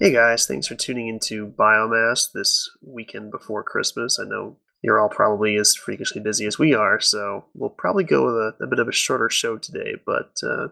Hey 0.00 0.12
guys, 0.12 0.46
thanks 0.46 0.68
for 0.68 0.76
tuning 0.76 1.08
into 1.08 1.48
Biomass 1.48 2.30
this 2.30 2.70
weekend 2.86 3.32
before 3.32 3.64
Christmas. 3.64 4.20
I 4.20 4.28
know 4.28 4.56
you're 4.80 5.00
all 5.00 5.08
probably 5.08 5.56
as 5.56 5.74
freakishly 5.74 6.22
busy 6.22 6.46
as 6.46 6.56
we 6.56 6.72
are, 6.72 7.00
so 7.00 7.46
we'll 7.54 7.70
probably 7.70 8.04
go 8.04 8.26
with 8.26 8.34
a, 8.36 8.64
a 8.64 8.68
bit 8.68 8.78
of 8.78 8.86
a 8.86 8.92
shorter 8.92 9.28
show 9.28 9.56
today. 9.56 9.96
But 10.06 10.36
uh, 10.44 10.68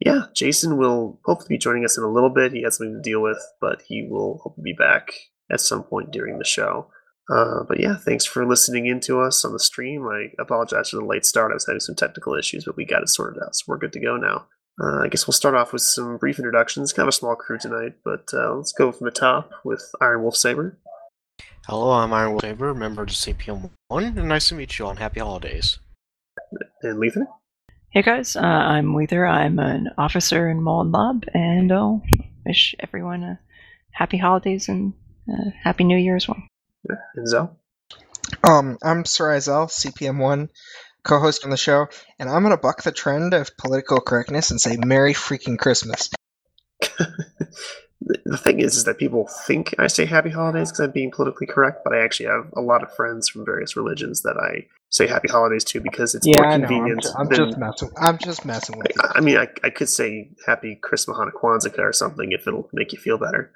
yeah, 0.00 0.22
Jason 0.34 0.76
will 0.76 1.20
hopefully 1.24 1.50
be 1.50 1.58
joining 1.58 1.84
us 1.84 1.96
in 1.96 2.02
a 2.02 2.10
little 2.10 2.30
bit. 2.30 2.50
He 2.50 2.64
has 2.64 2.78
something 2.78 2.96
to 2.96 3.00
deal 3.00 3.22
with, 3.22 3.40
but 3.60 3.82
he 3.86 4.08
will 4.10 4.40
hopefully 4.42 4.72
be 4.72 4.76
back 4.76 5.12
at 5.52 5.60
some 5.60 5.84
point 5.84 6.10
during 6.10 6.40
the 6.40 6.44
show. 6.44 6.90
Uh, 7.32 7.62
but 7.62 7.78
yeah, 7.78 7.94
thanks 7.94 8.24
for 8.24 8.44
listening 8.44 8.86
in 8.86 8.98
to 9.02 9.20
us 9.20 9.44
on 9.44 9.52
the 9.52 9.60
stream. 9.60 10.04
I 10.08 10.32
apologize 10.36 10.90
for 10.90 10.96
the 10.96 11.04
late 11.04 11.24
start. 11.24 11.52
I 11.52 11.54
was 11.54 11.66
having 11.66 11.78
some 11.78 11.94
technical 11.94 12.34
issues, 12.34 12.64
but 12.64 12.76
we 12.76 12.84
got 12.84 13.02
it 13.04 13.08
sorted 13.08 13.40
out, 13.40 13.54
so 13.54 13.66
we're 13.68 13.78
good 13.78 13.92
to 13.92 14.00
go 14.00 14.16
now. 14.16 14.46
Uh, 14.80 15.00
I 15.02 15.08
guess 15.08 15.26
we'll 15.26 15.32
start 15.32 15.56
off 15.56 15.72
with 15.72 15.82
some 15.82 16.18
brief 16.18 16.38
introductions. 16.38 16.92
Kind 16.92 17.04
of 17.04 17.08
a 17.08 17.16
small 17.16 17.34
crew 17.34 17.58
tonight, 17.58 17.94
but 18.04 18.30
uh, 18.32 18.54
let's 18.54 18.72
go 18.72 18.92
from 18.92 19.06
the 19.06 19.10
top 19.10 19.50
with 19.64 19.82
Iron 20.00 20.22
Wolf 20.22 20.36
Saber. 20.36 20.78
Hello, 21.66 21.90
I'm 21.90 22.12
Iron 22.12 22.30
Wolf 22.30 22.42
Saber, 22.42 22.74
member 22.74 23.02
of 23.02 23.08
CPM 23.08 23.70
One, 23.88 24.04
and 24.04 24.28
nice 24.28 24.48
to 24.48 24.54
meet 24.54 24.78
you 24.78 24.84
all. 24.84 24.92
And 24.92 25.00
happy 25.00 25.20
holidays. 25.20 25.78
And 26.82 27.00
Lether. 27.00 27.26
Hey 27.90 28.02
guys, 28.02 28.36
uh, 28.36 28.40
I'm 28.40 28.94
Lether. 28.94 29.26
I'm 29.26 29.58
an 29.58 29.88
officer 29.98 30.48
in 30.48 30.62
Mold 30.62 30.92
Lab, 30.92 31.24
and 31.34 31.72
I'll 31.72 32.02
wish 32.46 32.76
everyone 32.78 33.24
a 33.24 33.40
happy 33.90 34.16
holidays 34.16 34.68
and 34.68 34.94
uh, 35.28 35.50
happy 35.64 35.82
New 35.82 35.98
Year 35.98 36.14
as 36.14 36.28
well. 36.28 36.40
Yeah. 36.88 36.96
And 37.16 37.28
Zell. 37.28 37.58
Um, 38.44 38.78
I'm 38.82 39.04
Sir 39.04 39.38
Zell, 39.40 39.66
CPM 39.66 40.18
One, 40.20 40.50
co-host 41.02 41.44
on 41.44 41.50
the 41.50 41.56
show, 41.56 41.88
and 42.18 42.28
I'm 42.28 42.42
gonna 42.42 42.56
buck 42.56 42.82
the 42.82 42.92
trend 42.92 43.34
of 43.34 43.56
political 43.56 44.00
correctness 44.00 44.50
and 44.50 44.60
say 44.60 44.76
Merry 44.76 45.14
freaking 45.14 45.58
Christmas. 45.58 46.10
the 48.24 48.36
thing 48.36 48.60
is, 48.60 48.76
is 48.76 48.84
that 48.84 48.98
people 48.98 49.28
think 49.46 49.74
I 49.78 49.86
say 49.86 50.04
Happy 50.04 50.30
Holidays 50.30 50.70
because 50.70 50.80
I'm 50.80 50.90
being 50.92 51.10
politically 51.10 51.46
correct, 51.46 51.82
but 51.84 51.92
I 51.92 52.04
actually 52.04 52.26
have 52.26 52.50
a 52.56 52.60
lot 52.60 52.82
of 52.82 52.94
friends 52.94 53.28
from 53.28 53.44
various 53.44 53.76
religions 53.76 54.22
that 54.22 54.36
I 54.36 54.66
say 54.90 55.06
Happy 55.06 55.28
Holidays 55.28 55.64
to 55.64 55.80
because 55.80 56.14
it's 56.14 56.26
yeah, 56.26 56.36
more 56.38 56.46
I. 56.46 56.54
I'm, 56.54 56.60
convenient. 56.60 57.06
I'm 57.16 57.26
than- 57.28 57.36
just 57.36 57.58
messing. 57.58 57.90
I'm 58.00 58.18
just 58.18 58.44
messing 58.44 58.78
with 58.78 58.88
you. 58.94 59.02
I 59.14 59.20
mean, 59.20 59.36
I, 59.36 59.48
I 59.64 59.70
could 59.70 59.88
say 59.88 60.30
Happy 60.46 60.76
Christmas 60.76 61.16
Hanukkah 61.16 61.78
or 61.78 61.92
something 61.92 62.32
if 62.32 62.46
it'll 62.46 62.68
make 62.72 62.92
you 62.92 62.98
feel 62.98 63.18
better. 63.18 63.52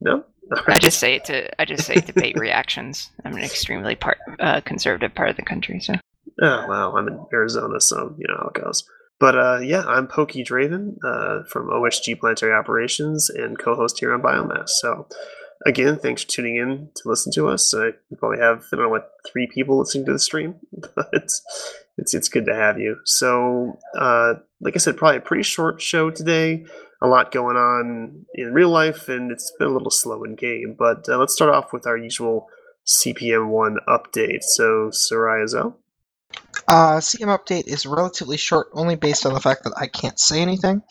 No, 0.00 0.24
All 0.50 0.62
I 0.66 0.78
just 0.78 0.98
say 0.98 1.14
it 1.16 1.26
to 1.26 1.60
I 1.60 1.64
just 1.66 1.86
say 1.86 1.96
debate 1.96 2.38
reactions. 2.38 3.10
I'm 3.24 3.34
an 3.34 3.44
extremely 3.44 3.94
part 3.94 4.18
uh, 4.38 4.62
conservative 4.62 5.14
part 5.14 5.28
of 5.28 5.36
the 5.36 5.42
country, 5.42 5.80
so 5.80 5.94
Oh 6.40 6.66
well, 6.68 6.96
I'm 6.96 7.08
in 7.08 7.26
Arizona, 7.32 7.80
so 7.80 8.14
you 8.18 8.26
know 8.28 8.36
how 8.38 8.50
it 8.54 8.62
goes. 8.62 8.84
But 9.18 9.36
uh, 9.36 9.58
yeah, 9.62 9.84
I'm 9.86 10.06
Pokey 10.06 10.42
Draven 10.42 10.96
uh, 11.04 11.44
from 11.44 11.68
OSG 11.68 12.18
Planetary 12.18 12.54
Operations 12.54 13.28
and 13.28 13.58
co-host 13.58 14.00
here 14.00 14.14
on 14.14 14.22
Biomass. 14.22 14.70
So 14.70 15.06
again, 15.66 15.98
thanks 15.98 16.22
for 16.22 16.30
tuning 16.30 16.56
in 16.56 16.88
to 16.94 17.08
listen 17.08 17.30
to 17.34 17.48
us. 17.48 17.72
Uh, 17.74 17.90
we 18.10 18.16
probably 18.16 18.38
have 18.38 18.64
I 18.72 18.76
don't 18.76 18.86
know 18.86 18.90
what 18.90 19.12
three 19.30 19.46
people 19.46 19.78
listening 19.78 20.06
to 20.06 20.12
the 20.12 20.18
stream, 20.18 20.54
but 20.94 21.10
it's 21.12 21.42
it's 21.98 22.14
it's 22.14 22.28
good 22.30 22.46
to 22.46 22.54
have 22.54 22.78
you. 22.78 22.96
So 23.04 23.78
uh, 23.98 24.34
like 24.60 24.74
I 24.74 24.78
said, 24.78 24.96
probably 24.96 25.18
a 25.18 25.22
pretty 25.22 25.44
short 25.44 25.82
show 25.82 26.10
today. 26.10 26.64
A 27.02 27.06
lot 27.06 27.32
going 27.32 27.56
on 27.56 28.26
in 28.34 28.52
real 28.52 28.68
life, 28.68 29.08
and 29.08 29.30
it's 29.30 29.52
been 29.58 29.68
a 29.68 29.72
little 29.72 29.90
slow 29.90 30.22
in 30.24 30.34
game. 30.34 30.76
But 30.78 31.08
uh, 31.08 31.18
let's 31.18 31.34
start 31.34 31.54
off 31.54 31.72
with 31.72 31.86
our 31.86 31.96
usual 31.96 32.48
CPM 32.86 33.48
one 33.48 33.76
update. 33.86 34.42
So 34.42 34.90
Soraya. 34.90 35.74
Uh, 36.68 36.98
CM 36.98 37.36
update 37.36 37.66
is 37.66 37.86
relatively 37.86 38.36
short, 38.36 38.68
only 38.72 38.94
based 38.94 39.26
on 39.26 39.34
the 39.34 39.40
fact 39.40 39.64
that 39.64 39.74
I 39.76 39.86
can't 39.86 40.18
say 40.18 40.40
anything. 40.40 40.82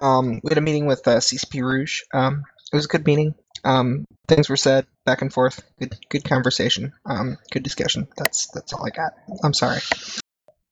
Um, 0.00 0.40
we 0.42 0.50
had 0.50 0.58
a 0.58 0.62
meeting 0.62 0.86
with 0.86 1.06
uh, 1.08 1.16
CCP 1.16 1.62
Rouge. 1.62 2.02
Um, 2.12 2.44
it 2.72 2.76
was 2.76 2.84
a 2.84 2.88
good 2.88 3.06
meeting. 3.06 3.34
Um, 3.64 4.06
things 4.28 4.48
were 4.48 4.56
said 4.56 4.86
back 5.04 5.22
and 5.22 5.32
forth. 5.32 5.62
Good, 5.78 5.96
good 6.08 6.24
conversation. 6.24 6.92
Um, 7.06 7.38
good 7.50 7.62
discussion. 7.62 8.08
That's 8.16 8.48
that's 8.52 8.72
all 8.72 8.86
I 8.86 8.90
got. 8.90 9.12
I'm 9.42 9.54
sorry. 9.54 9.80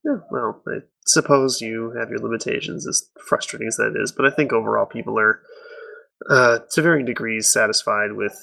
Yeah, 0.05 0.19
well, 0.31 0.62
I 0.69 0.81
suppose 1.07 1.62
you 1.62 1.95
have 1.99 2.11
your 2.11 2.19
limitations, 2.19 2.87
as 2.87 3.09
frustrating 3.27 3.69
as 3.69 3.77
that 3.77 3.99
is, 3.99 4.12
but 4.12 4.27
I 4.27 4.31
think 4.31 4.53
overall 4.53 4.84
people 4.84 5.19
are, 5.19 5.41
uh, 6.28 6.59
to 6.73 6.83
varying 6.83 7.07
degrees, 7.07 7.49
satisfied 7.49 8.12
with 8.12 8.39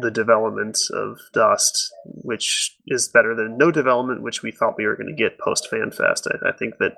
the 0.00 0.10
development 0.10 0.78
of 0.92 1.18
Dust, 1.32 1.92
which 2.04 2.76
is 2.86 3.08
better 3.08 3.34
than 3.34 3.58
no 3.58 3.70
development, 3.70 4.22
which 4.22 4.42
we 4.42 4.52
thought 4.52 4.76
we 4.76 4.86
were 4.86 4.96
going 4.96 5.14
to 5.14 5.22
get 5.22 5.38
post 5.38 5.68
FanFest. 5.70 6.28
I, 6.30 6.50
I 6.50 6.52
think 6.52 6.78
that 6.78 6.96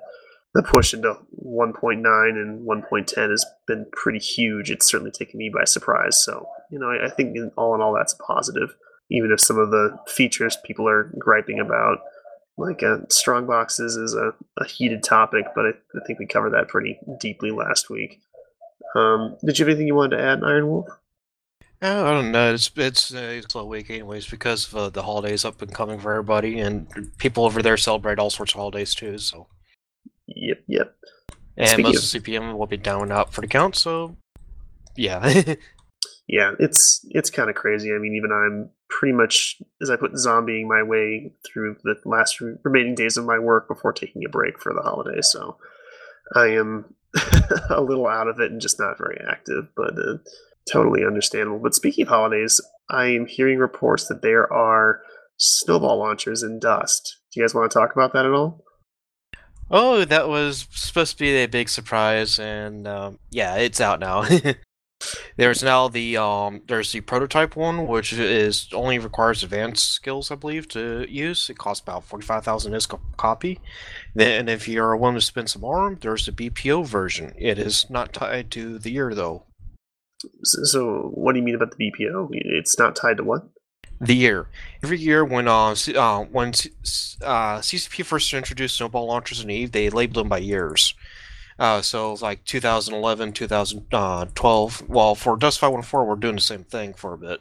the 0.54 0.62
push 0.62 0.92
into 0.92 1.16
1.9 1.44 1.96
and 2.30 2.66
1.10 2.66 3.30
has 3.30 3.46
been 3.66 3.86
pretty 3.92 4.18
huge. 4.18 4.70
It's 4.70 4.86
certainly 4.86 5.10
taken 5.10 5.38
me 5.38 5.50
by 5.54 5.64
surprise. 5.64 6.22
So, 6.22 6.46
you 6.70 6.78
know, 6.78 6.88
I, 6.88 7.06
I 7.06 7.10
think 7.10 7.36
in 7.36 7.50
all 7.56 7.74
in 7.74 7.80
all, 7.80 7.94
that's 7.94 8.12
a 8.12 8.22
positive, 8.22 8.74
even 9.10 9.32
if 9.32 9.40
some 9.40 9.58
of 9.58 9.70
the 9.70 9.96
features 10.06 10.58
people 10.64 10.86
are 10.88 11.10
griping 11.18 11.58
about 11.58 11.98
like 12.58 12.82
uh, 12.82 12.98
strong 13.08 13.46
boxes 13.46 13.96
is 13.96 14.14
a, 14.14 14.34
a 14.58 14.66
heated 14.66 15.02
topic, 15.02 15.46
but 15.54 15.64
I, 15.64 15.70
I 15.96 16.04
think 16.06 16.18
we 16.18 16.26
covered 16.26 16.52
that 16.52 16.68
pretty 16.68 16.98
deeply 17.18 17.50
last 17.50 17.88
week. 17.88 18.20
Um, 18.94 19.38
did 19.42 19.58
you 19.58 19.64
have 19.64 19.70
anything 19.70 19.86
you 19.86 19.94
wanted 19.94 20.18
to 20.18 20.22
add, 20.22 20.44
Iron 20.44 20.68
Wolf? 20.68 20.88
Uh, 21.82 22.04
I 22.04 22.12
don't 22.12 22.30
know. 22.30 22.54
It's 22.54 22.70
it's 22.76 23.12
a 23.12 23.42
slow 23.42 23.66
week, 23.66 23.90
anyways, 23.90 24.28
because 24.28 24.68
of 24.68 24.76
uh, 24.76 24.90
the 24.90 25.02
holidays 25.02 25.44
up 25.44 25.60
and 25.62 25.74
coming 25.74 25.98
for 25.98 26.12
everybody, 26.12 26.60
and 26.60 26.86
people 27.18 27.44
over 27.44 27.60
there 27.60 27.76
celebrate 27.76 28.20
all 28.20 28.30
sorts 28.30 28.52
of 28.52 28.58
holidays 28.58 28.94
too. 28.94 29.18
So, 29.18 29.48
Yep, 30.28 30.58
yep. 30.68 30.94
and 31.56 31.68
Speaking 31.68 31.92
most 31.92 32.14
of 32.14 32.22
CPM 32.22 32.56
will 32.56 32.66
be 32.66 32.76
down 32.76 33.02
and 33.02 33.12
out 33.12 33.32
for 33.32 33.40
the 33.40 33.48
count. 33.48 33.74
So, 33.76 34.16
yeah. 34.96 35.54
Yeah, 36.28 36.52
it's 36.60 37.04
it's 37.10 37.30
kind 37.30 37.50
of 37.50 37.56
crazy. 37.56 37.90
I 37.92 37.98
mean, 37.98 38.14
even 38.14 38.30
I'm 38.32 38.70
pretty 38.88 39.12
much 39.12 39.60
as 39.82 39.90
I 39.90 39.96
put 39.96 40.12
zombieing 40.12 40.66
my 40.66 40.82
way 40.82 41.32
through 41.44 41.76
the 41.82 41.96
last 42.06 42.40
remaining 42.40 42.94
days 42.94 43.16
of 43.16 43.26
my 43.26 43.38
work 43.38 43.68
before 43.68 43.92
taking 43.92 44.24
a 44.24 44.30
break 44.30 44.58
for 44.58 44.72
the 44.72 44.80
holidays. 44.80 45.28
So 45.30 45.58
I 46.34 46.46
am 46.46 46.94
a 47.70 47.82
little 47.82 48.06
out 48.06 48.28
of 48.28 48.38
it 48.38 48.52
and 48.52 48.60
just 48.60 48.78
not 48.78 48.96
very 48.98 49.20
active, 49.28 49.66
but 49.76 49.94
uh, 49.98 50.18
totally 50.70 51.04
understandable. 51.04 51.58
But 51.58 51.74
speaking 51.74 52.02
of 52.02 52.08
holidays, 52.08 52.60
I 52.90 53.06
am 53.06 53.26
hearing 53.26 53.58
reports 53.58 54.06
that 54.08 54.22
there 54.22 54.52
are 54.52 55.00
snowball 55.36 55.98
launchers 55.98 56.42
in 56.42 56.58
Dust. 56.58 57.18
Do 57.32 57.40
you 57.40 57.44
guys 57.44 57.54
want 57.54 57.70
to 57.70 57.78
talk 57.78 57.92
about 57.92 58.12
that 58.12 58.26
at 58.26 58.32
all? 58.32 58.64
oh, 59.72 60.04
that 60.04 60.28
was 60.28 60.68
supposed 60.70 61.12
to 61.12 61.24
be 61.24 61.34
a 61.42 61.46
big 61.46 61.68
surprise, 61.68 62.38
and 62.38 62.86
um, 62.86 63.18
yeah, 63.30 63.56
it's 63.56 63.80
out 63.80 63.98
now. 63.98 64.24
There's 65.36 65.64
now 65.64 65.88
the 65.88 66.16
um, 66.16 66.62
there's 66.68 66.92
the 66.92 67.00
prototype 67.00 67.56
one, 67.56 67.88
which 67.88 68.12
is 68.12 68.68
only 68.72 69.00
requires 69.00 69.42
advanced 69.42 69.90
skills, 69.90 70.30
I 70.30 70.36
believe, 70.36 70.68
to 70.68 71.06
use. 71.10 71.50
It 71.50 71.58
costs 71.58 71.82
about 71.82 72.04
forty 72.04 72.24
five 72.24 72.44
thousand 72.44 72.74
is 72.74 72.86
a 72.88 72.98
copy. 73.16 73.58
Then, 74.14 74.48
if 74.48 74.68
you're 74.68 74.96
willing 74.96 75.16
to 75.16 75.20
spend 75.20 75.50
some 75.50 75.62
more, 75.62 75.98
there's 76.00 76.26
the 76.26 76.30
BPO 76.30 76.86
version. 76.86 77.34
It 77.36 77.58
is 77.58 77.90
not 77.90 78.12
tied 78.12 78.52
to 78.52 78.78
the 78.78 78.92
year 78.92 79.12
though. 79.12 79.42
So, 80.42 81.10
what 81.14 81.32
do 81.32 81.38
you 81.38 81.44
mean 81.44 81.54
about 81.54 81.76
the 81.76 81.90
BPO? 81.90 82.28
It's 82.32 82.78
not 82.78 82.96
tied 82.96 83.18
to 83.18 83.24
what? 83.24 83.42
The 84.00 84.16
year. 84.16 84.48
Every 84.82 84.98
year, 84.98 85.24
when 85.24 85.46
uh, 85.46 85.74
C- 85.74 85.96
uh 85.96 86.22
when 86.22 86.48
uh, 86.48 87.58
CCP 87.60 88.04
first 88.04 88.32
introduced 88.32 88.76
snowball 88.76 89.06
launchers 89.06 89.42
in 89.42 89.50
Eve, 89.50 89.72
they 89.72 89.90
labeled 89.90 90.24
them 90.24 90.28
by 90.28 90.38
years. 90.38 90.94
Uh, 91.58 91.80
so 91.80 92.14
like 92.14 92.44
2011, 92.44 93.32
2012. 93.32 94.88
Well, 94.88 95.14
for 95.14 95.36
Dust 95.36 95.60
514, 95.60 96.08
we're 96.08 96.16
doing 96.16 96.34
the 96.34 96.40
same 96.40 96.64
thing 96.64 96.94
for 96.94 97.14
a 97.14 97.18
bit. 97.18 97.40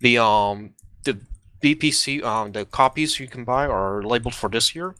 The 0.00 0.18
um 0.18 0.74
the 1.04 1.20
BPC 1.62 2.22
um 2.24 2.52
the 2.52 2.64
copies 2.64 3.20
you 3.20 3.28
can 3.28 3.44
buy 3.44 3.66
are 3.66 4.02
labeled 4.02 4.34
for 4.34 4.48
this 4.48 4.74
year, 4.74 4.96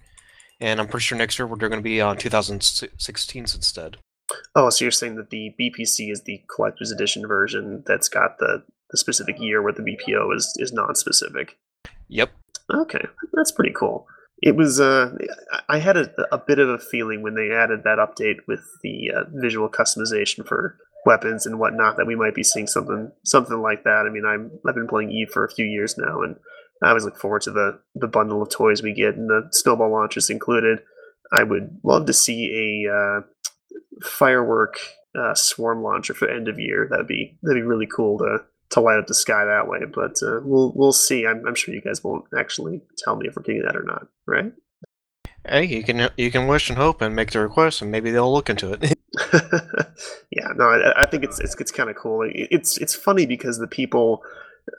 and 0.60 0.80
I'm 0.80 0.86
pretty 0.86 1.04
sure 1.04 1.18
next 1.18 1.38
year 1.38 1.46
we're 1.46 1.56
going 1.56 1.72
to 1.72 1.80
be 1.80 2.00
on 2.00 2.16
2016s 2.16 3.54
instead. 3.56 3.96
Oh, 4.54 4.70
so 4.70 4.84
you're 4.84 4.92
saying 4.92 5.16
that 5.16 5.30
the 5.30 5.54
BPC 5.60 6.10
is 6.10 6.22
the 6.22 6.42
collector's 6.54 6.90
edition 6.90 7.26
version 7.26 7.82
that's 7.86 8.08
got 8.08 8.38
the, 8.38 8.64
the 8.90 8.96
specific 8.96 9.36
year 9.38 9.62
where 9.62 9.72
the 9.72 9.82
BPO 9.82 10.34
is, 10.34 10.52
is 10.56 10.72
non-specific. 10.72 11.56
Yep. 12.08 12.30
Okay, 12.72 13.04
that's 13.32 13.52
pretty 13.52 13.72
cool. 13.72 14.06
It 14.42 14.56
was 14.56 14.80
uh, 14.80 15.16
I- 15.68 15.78
had 15.78 15.96
a, 15.96 16.10
a 16.32 16.38
bit 16.38 16.58
of 16.58 16.68
a 16.68 16.78
feeling 16.78 17.22
when 17.22 17.34
they 17.34 17.50
added 17.50 17.84
that 17.84 17.98
update 17.98 18.38
with 18.48 18.60
the 18.82 19.10
uh, 19.14 19.24
visual 19.34 19.68
customization 19.68 20.46
for 20.46 20.78
weapons 21.06 21.46
and 21.46 21.58
whatnot 21.58 21.96
that 21.96 22.06
we 22.06 22.16
might 22.16 22.34
be 22.34 22.42
seeing 22.42 22.66
something 22.66 23.12
something 23.24 23.60
like 23.60 23.84
that. 23.84 24.06
I 24.06 24.10
mean, 24.10 24.24
I'm 24.24 24.50
I've 24.66 24.74
been 24.74 24.88
playing 24.88 25.10
Eve 25.12 25.30
for 25.30 25.44
a 25.44 25.50
few 25.50 25.64
years 25.64 25.96
now, 25.98 26.22
and 26.22 26.36
I 26.82 26.88
always 26.88 27.04
look 27.04 27.18
forward 27.18 27.42
to 27.42 27.50
the 27.50 27.78
the 27.94 28.08
bundle 28.08 28.42
of 28.42 28.50
toys 28.50 28.82
we 28.82 28.92
get, 28.92 29.14
and 29.16 29.28
the 29.28 29.48
snowball 29.52 29.92
launchers 29.92 30.30
included. 30.30 30.80
I 31.32 31.42
would 31.42 31.78
love 31.82 32.06
to 32.06 32.12
see 32.12 32.84
a 32.86 32.92
uh, 32.92 33.20
firework 34.02 34.78
uh, 35.18 35.34
swarm 35.34 35.82
launcher 35.82 36.14
for 36.14 36.28
end 36.28 36.48
of 36.48 36.58
year. 36.58 36.86
That'd 36.90 37.06
be 37.06 37.36
that'd 37.42 37.60
be 37.60 37.66
really 37.66 37.86
cool 37.86 38.18
to 38.18 38.38
to 38.70 38.80
light 38.80 38.98
up 38.98 39.06
the 39.06 39.14
sky 39.14 39.44
that 39.44 39.68
way. 39.68 39.80
But 39.92 40.16
uh, 40.22 40.40
we'll 40.42 40.72
we'll 40.74 40.92
see. 40.92 41.26
I'm, 41.26 41.46
I'm 41.46 41.54
sure 41.54 41.74
you 41.74 41.80
guys 41.80 42.02
won't 42.02 42.24
actually 42.36 42.80
tell 42.98 43.16
me 43.16 43.28
if 43.28 43.36
we're 43.36 43.42
getting 43.42 43.62
that 43.62 43.76
or 43.76 43.82
not, 43.84 44.08
right? 44.26 44.52
Hey, 45.46 45.64
you 45.66 45.82
can 45.84 46.08
you 46.16 46.30
can 46.30 46.46
wish 46.46 46.70
and 46.70 46.78
hope 46.78 47.02
and 47.02 47.14
make 47.14 47.30
the 47.32 47.40
request, 47.40 47.82
and 47.82 47.90
maybe 47.90 48.10
they'll 48.10 48.32
look 48.32 48.48
into 48.50 48.72
it. 48.72 48.98
yeah, 50.30 50.48
no, 50.56 50.64
I, 50.64 51.02
I 51.02 51.06
think 51.06 51.22
it's 51.24 51.38
it's, 51.38 51.54
it's 51.60 51.70
kind 51.72 51.90
of 51.90 51.96
cool. 51.96 52.22
It- 52.22 52.48
It's 52.50 52.78
it's 52.78 52.94
funny 52.94 53.26
because 53.26 53.58
the 53.58 53.66
people 53.66 54.22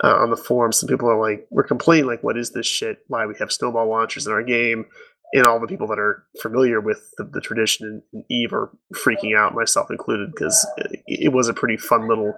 uh, 0.04 0.16
on 0.16 0.32
the 0.32 0.38
forums, 0.38 0.80
some 0.80 0.90
people 0.90 1.08
are 1.10 1.20
like, 1.20 1.46
we're 1.52 1.64
complaining 1.64 2.08
like, 2.08 2.24
what 2.24 2.38
is 2.38 2.52
this 2.52 2.66
shit? 2.66 3.00
Why 3.08 3.26
we 3.28 3.36
have 3.40 3.52
snowball 3.52 3.88
launchers 3.88 4.26
in 4.26 4.34
our 4.34 4.44
game? 4.44 4.88
And 5.36 5.46
all 5.46 5.60
the 5.60 5.68
people 5.68 5.88
that 5.88 6.00
are 6.00 6.24
familiar 6.42 6.80
with 6.80 7.12
the, 7.18 7.26
the 7.26 7.42
tradition 7.42 8.02
in, 8.14 8.24
Eve 8.30 8.54
are 8.54 8.72
freaking 8.94 9.38
out, 9.38 9.54
myself 9.54 9.92
included, 9.92 10.32
because 10.32 10.66
it, 10.78 11.04
it 11.08 11.34
was 11.34 11.48
a 11.48 11.54
pretty 11.54 11.78
fun 11.78 12.08
little 12.08 12.34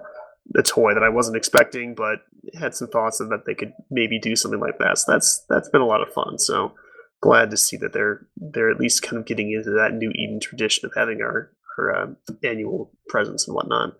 a 0.56 0.62
toy 0.62 0.94
that 0.94 1.02
I 1.02 1.08
wasn't 1.08 1.36
expecting, 1.36 1.94
but 1.94 2.20
had 2.58 2.74
some 2.74 2.88
thoughts 2.88 3.20
of 3.20 3.28
that 3.28 3.44
they 3.46 3.54
could 3.54 3.72
maybe 3.90 4.18
do 4.18 4.34
something 4.36 4.60
like 4.60 4.78
that. 4.78 4.98
So 4.98 5.12
that's 5.12 5.44
that's 5.48 5.68
been 5.68 5.80
a 5.80 5.86
lot 5.86 6.00
of 6.00 6.12
fun. 6.12 6.38
So 6.38 6.72
glad 7.20 7.50
to 7.50 7.56
see 7.56 7.76
that 7.78 7.92
they're 7.92 8.26
they're 8.36 8.70
at 8.70 8.80
least 8.80 9.02
kind 9.02 9.18
of 9.18 9.26
getting 9.26 9.52
into 9.52 9.70
that 9.70 9.94
new 9.94 10.10
Eden 10.10 10.40
tradition 10.40 10.86
of 10.86 10.92
having 10.96 11.20
our 11.20 11.52
our 11.78 11.94
uh, 11.94 12.06
annual 12.42 12.92
presents 13.08 13.46
and 13.46 13.54
whatnot. 13.54 13.94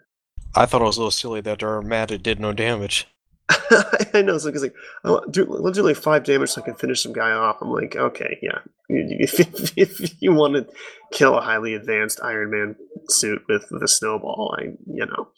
I 0.54 0.66
thought 0.66 0.80
it 0.80 0.86
was 0.86 0.96
a 0.96 1.00
little 1.00 1.10
silly 1.10 1.40
that 1.42 1.62
our 1.62 1.82
mat 1.82 2.22
did 2.22 2.40
no 2.40 2.52
damage. 2.52 3.06
I 4.14 4.22
know, 4.22 4.36
so 4.36 4.48
it's 4.48 4.62
like, 4.62 4.74
oh, 5.04 5.24
do, 5.30 5.46
let's 5.46 5.78
do 5.78 5.82
like 5.82 5.96
five 5.96 6.24
damage 6.24 6.50
so 6.50 6.60
I 6.60 6.64
can 6.64 6.74
finish 6.74 7.02
some 7.02 7.14
guy 7.14 7.30
off. 7.30 7.56
I'm 7.62 7.70
like, 7.70 7.96
okay, 7.96 8.38
yeah. 8.42 8.58
If, 8.88 9.40
if, 9.76 9.76
if 9.76 10.22
you 10.22 10.32
want 10.32 10.54
to 10.54 10.66
kill 11.12 11.36
a 11.36 11.40
highly 11.40 11.74
advanced 11.74 12.20
Iron 12.22 12.50
Man 12.50 12.76
suit 13.08 13.42
with, 13.48 13.70
a 13.82 13.88
snowball, 13.88 14.54
I, 14.58 14.64
you 14.86 15.06
know, 15.06 15.28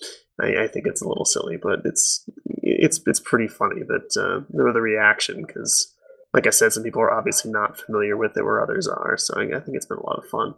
I, 0.40 0.64
I 0.64 0.68
think 0.68 0.86
it's 0.86 1.02
a 1.02 1.08
little 1.08 1.24
silly, 1.24 1.56
but 1.56 1.82
it's 1.84 2.24
it's 2.62 3.00
it's 3.06 3.20
pretty 3.20 3.48
funny 3.48 3.82
that 3.82 4.16
uh, 4.16 4.44
the, 4.50 4.72
the 4.72 4.80
reaction 4.80 5.44
because, 5.46 5.94
like 6.34 6.46
I 6.46 6.50
said, 6.50 6.72
some 6.72 6.82
people 6.82 7.02
are 7.02 7.12
obviously 7.12 7.52
not 7.52 7.78
familiar 7.78 8.16
with 8.16 8.36
it 8.36 8.44
where 8.44 8.62
others 8.62 8.88
are. 8.88 9.16
So 9.18 9.34
I, 9.36 9.56
I 9.56 9.60
think 9.60 9.76
it's 9.76 9.86
been 9.86 9.98
a 9.98 10.06
lot 10.06 10.18
of 10.18 10.28
fun. 10.28 10.54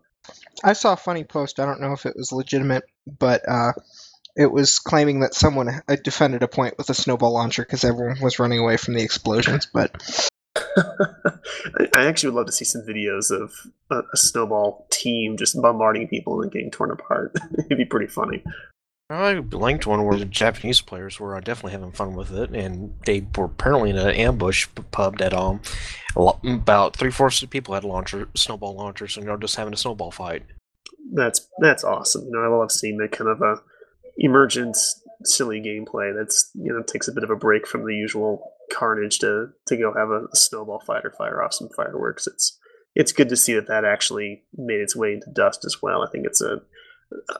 I 0.64 0.72
saw 0.72 0.92
a 0.92 0.96
funny 0.96 1.24
post. 1.24 1.60
I 1.60 1.66
don't 1.66 1.80
know 1.80 1.92
if 1.92 2.06
it 2.06 2.16
was 2.16 2.32
legitimate, 2.32 2.84
but 3.18 3.46
uh, 3.48 3.72
it 4.36 4.50
was 4.50 4.78
claiming 4.78 5.20
that 5.20 5.34
someone 5.34 5.68
uh, 5.68 5.96
defended 6.02 6.42
a 6.42 6.48
point 6.48 6.78
with 6.78 6.88
a 6.90 6.94
snowball 6.94 7.32
launcher 7.32 7.62
because 7.62 7.84
everyone 7.84 8.20
was 8.20 8.38
running 8.38 8.58
away 8.58 8.76
from 8.76 8.94
the 8.94 9.02
explosions. 9.02 9.66
But 9.66 10.30
I 10.56 11.88
I 11.96 12.06
actually 12.06 12.30
would 12.30 12.38
love 12.38 12.46
to 12.46 12.52
see 12.52 12.64
some 12.64 12.82
videos 12.82 13.30
of 13.30 13.52
a, 13.90 14.02
a 14.12 14.16
snowball 14.16 14.86
team 14.90 15.36
just 15.36 15.60
bombarding 15.60 16.08
people 16.08 16.34
and 16.34 16.44
then 16.44 16.50
getting 16.50 16.70
torn 16.70 16.90
apart. 16.90 17.36
It'd 17.58 17.78
be 17.78 17.84
pretty 17.84 18.06
funny. 18.06 18.42
I 19.10 19.34
linked 19.34 19.86
one 19.86 20.04
where 20.04 20.18
the 20.18 20.24
Japanese 20.24 20.80
players 20.80 21.20
were 21.20 21.36
uh, 21.36 21.40
definitely 21.40 21.72
having 21.72 21.92
fun 21.92 22.14
with 22.14 22.32
it, 22.32 22.50
and 22.50 22.94
they 23.04 23.26
were 23.36 23.44
apparently 23.44 23.90
in 23.90 23.98
an 23.98 24.14
ambush 24.14 24.68
p- 24.74 24.82
pub 24.90 25.18
that 25.18 25.34
um 25.34 25.60
about 26.44 26.96
three 26.96 27.10
fourths 27.10 27.42
of 27.42 27.48
the 27.48 27.52
people 27.52 27.74
had 27.74 27.84
launcher 27.84 28.28
snowball 28.34 28.74
launchers, 28.74 29.18
and 29.18 29.26
they're 29.26 29.36
just 29.36 29.56
having 29.56 29.74
a 29.74 29.76
snowball 29.76 30.10
fight. 30.10 30.44
That's 31.12 31.46
that's 31.60 31.84
awesome. 31.84 32.24
You 32.24 32.32
know, 32.32 32.42
I 32.42 32.56
love 32.56 32.72
seeing 32.72 32.96
that 32.98 33.12
kind 33.12 33.28
of 33.28 33.42
a 33.42 33.56
emergent, 34.16 34.76
silly 35.24 35.60
gameplay. 35.60 36.14
That's 36.16 36.50
you 36.54 36.72
know 36.72 36.82
takes 36.82 37.08
a 37.08 37.12
bit 37.12 37.24
of 37.24 37.30
a 37.30 37.36
break 37.36 37.66
from 37.66 37.84
the 37.84 37.94
usual 37.94 38.52
carnage 38.72 39.18
to 39.20 39.48
to 39.66 39.76
go 39.76 39.92
have 39.94 40.10
a, 40.10 40.26
snowball 40.34 40.80
fight 40.80 41.04
or 41.04 41.10
fire 41.10 41.42
off 41.42 41.54
some 41.54 41.68
fireworks. 41.76 42.26
It's 42.26 42.58
it's 42.94 43.12
good 43.12 43.28
to 43.30 43.36
see 43.36 43.54
that 43.54 43.68
that 43.68 43.84
actually 43.84 44.42
made 44.54 44.80
its 44.80 44.96
way 44.96 45.14
into 45.14 45.30
Dust 45.32 45.64
as 45.64 45.78
well. 45.82 46.02
I 46.02 46.10
think 46.10 46.26
it's 46.26 46.40
a 46.40 46.60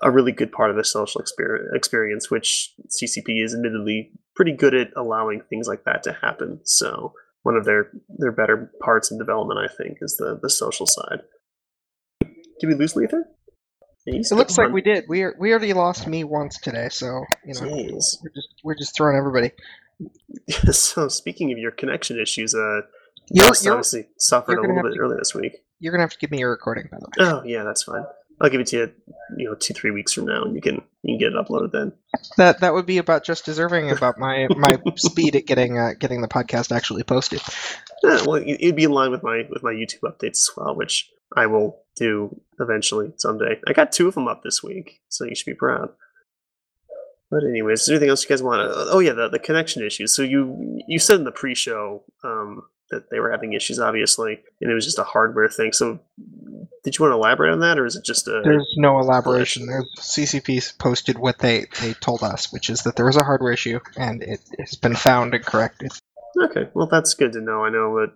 a 0.02 0.10
really 0.10 0.32
good 0.32 0.52
part 0.52 0.70
of 0.70 0.76
the 0.76 0.84
social 0.84 1.22
exper- 1.22 1.74
experience, 1.74 2.30
which 2.30 2.74
CCP 2.88 3.42
is 3.42 3.54
admittedly 3.54 4.12
pretty 4.36 4.52
good 4.52 4.74
at 4.74 4.88
allowing 4.96 5.40
things 5.40 5.66
like 5.66 5.84
that 5.84 6.02
to 6.02 6.12
happen. 6.12 6.60
So 6.64 7.14
one 7.42 7.56
of 7.56 7.64
their 7.64 7.90
their 8.08 8.32
better 8.32 8.70
parts 8.80 9.10
in 9.10 9.18
development, 9.18 9.60
I 9.60 9.72
think, 9.74 9.98
is 10.00 10.16
the 10.16 10.38
the 10.40 10.50
social 10.50 10.86
side. 10.86 11.20
Did 12.20 12.66
we 12.68 12.74
lose 12.74 12.94
Lether? 12.94 13.24
He's 14.04 14.32
it 14.32 14.34
looks 14.34 14.58
like 14.58 14.72
we 14.72 14.82
did. 14.82 15.04
We 15.08 15.22
are, 15.22 15.34
we 15.38 15.50
already 15.50 15.72
lost 15.72 16.06
me 16.06 16.24
once 16.24 16.58
today, 16.58 16.88
so 16.90 17.24
you 17.46 17.54
know 17.54 17.60
Jeez. 17.60 18.18
we're 18.22 18.30
just 18.34 18.48
we're 18.64 18.74
just 18.74 18.96
throwing 18.96 19.16
everybody. 19.16 19.52
so 20.72 21.08
speaking 21.08 21.52
of 21.52 21.58
your 21.58 21.70
connection 21.70 22.18
issues, 22.18 22.54
uh, 22.54 22.80
You're, 23.30 23.52
you're, 23.62 23.74
obviously 23.74 24.08
suffered 24.18 24.58
a 24.58 24.60
little 24.62 24.82
bit 24.82 24.94
to- 24.94 24.98
earlier 24.98 25.18
this 25.18 25.34
week. 25.34 25.52
you're 25.78 25.92
gonna 25.92 26.02
have 26.02 26.10
to 26.12 26.18
give 26.18 26.30
me 26.32 26.38
your 26.38 26.50
recording 26.50 26.88
by 26.90 26.98
the 26.98 27.06
way. 27.06 27.30
Oh 27.30 27.42
yeah, 27.44 27.62
that's 27.62 27.84
fine. 27.84 28.04
I'll 28.40 28.50
give 28.50 28.60
it 28.60 28.66
to 28.68 28.76
you, 28.76 28.92
you 29.36 29.44
know, 29.48 29.54
two 29.54 29.72
three 29.72 29.92
weeks 29.92 30.12
from 30.12 30.24
now, 30.24 30.42
and 30.42 30.56
you 30.56 30.60
can 30.60 30.82
you 31.02 31.12
can 31.12 31.18
get 31.18 31.32
it 31.32 31.34
uploaded 31.34 31.70
then. 31.70 31.92
That 32.38 32.58
that 32.60 32.74
would 32.74 32.86
be 32.86 32.98
about 32.98 33.22
just 33.22 33.44
deserving 33.44 33.92
about 33.92 34.18
my 34.18 34.48
my 34.56 34.80
speed 34.96 35.36
at 35.36 35.46
getting 35.46 35.78
uh, 35.78 35.92
getting 35.96 36.22
the 36.22 36.28
podcast 36.28 36.74
actually 36.74 37.04
posted. 37.04 37.40
Yeah, 38.02 38.24
well, 38.26 38.42
it'd 38.44 38.74
be 38.74 38.82
in 38.82 38.90
line 38.90 39.12
with 39.12 39.22
my 39.22 39.46
with 39.48 39.62
my 39.62 39.70
YouTube 39.70 40.00
updates 40.02 40.30
as 40.30 40.50
well, 40.56 40.74
which 40.74 41.08
I 41.36 41.46
will 41.46 41.82
do 41.96 42.40
eventually 42.60 43.12
someday. 43.16 43.60
I 43.66 43.72
got 43.72 43.92
two 43.92 44.08
of 44.08 44.14
them 44.14 44.28
up 44.28 44.42
this 44.42 44.62
week, 44.62 45.00
so 45.08 45.24
you 45.24 45.34
should 45.34 45.46
be 45.46 45.54
proud. 45.54 45.90
But 47.30 47.44
anyways, 47.44 47.80
is 47.80 47.86
there 47.86 47.96
anything 47.96 48.10
else 48.10 48.22
you 48.22 48.28
guys 48.28 48.42
want 48.42 48.60
to? 48.60 48.74
Oh 48.92 48.98
yeah, 48.98 49.12
the, 49.12 49.28
the 49.28 49.38
connection 49.38 49.82
issues. 49.82 50.14
So 50.14 50.22
you 50.22 50.80
you 50.86 50.98
said 50.98 51.16
in 51.16 51.24
the 51.24 51.32
pre-show 51.32 52.04
um, 52.22 52.64
that 52.90 53.10
they 53.10 53.20
were 53.20 53.30
having 53.30 53.54
issues, 53.54 53.80
obviously, 53.80 54.38
and 54.60 54.70
it 54.70 54.74
was 54.74 54.84
just 54.84 54.98
a 54.98 55.04
hardware 55.04 55.48
thing. 55.48 55.72
So 55.72 55.98
did 56.84 56.98
you 56.98 57.02
want 57.02 57.12
to 57.12 57.16
elaborate 57.16 57.52
on 57.52 57.60
that, 57.60 57.78
or 57.78 57.86
is 57.86 57.96
it 57.96 58.04
just 58.04 58.28
a? 58.28 58.42
There's 58.44 58.74
no 58.76 58.98
elaboration. 58.98 59.66
There's 59.66 59.88
CCP 59.98 60.78
posted 60.78 61.18
what 61.18 61.38
they 61.38 61.64
they 61.80 61.94
told 61.94 62.22
us, 62.22 62.52
which 62.52 62.68
is 62.68 62.82
that 62.82 62.96
there 62.96 63.06
was 63.06 63.16
a 63.16 63.24
hardware 63.24 63.52
issue 63.52 63.80
and 63.96 64.22
it 64.22 64.40
has 64.58 64.74
been 64.74 64.94
found 64.94 65.34
and 65.34 65.44
corrected. 65.44 65.90
Okay, 66.44 66.68
well 66.74 66.86
that's 66.86 67.14
good 67.14 67.32
to 67.32 67.40
know. 67.40 67.64
I 67.64 67.70
know 67.70 67.98
that 68.00 68.12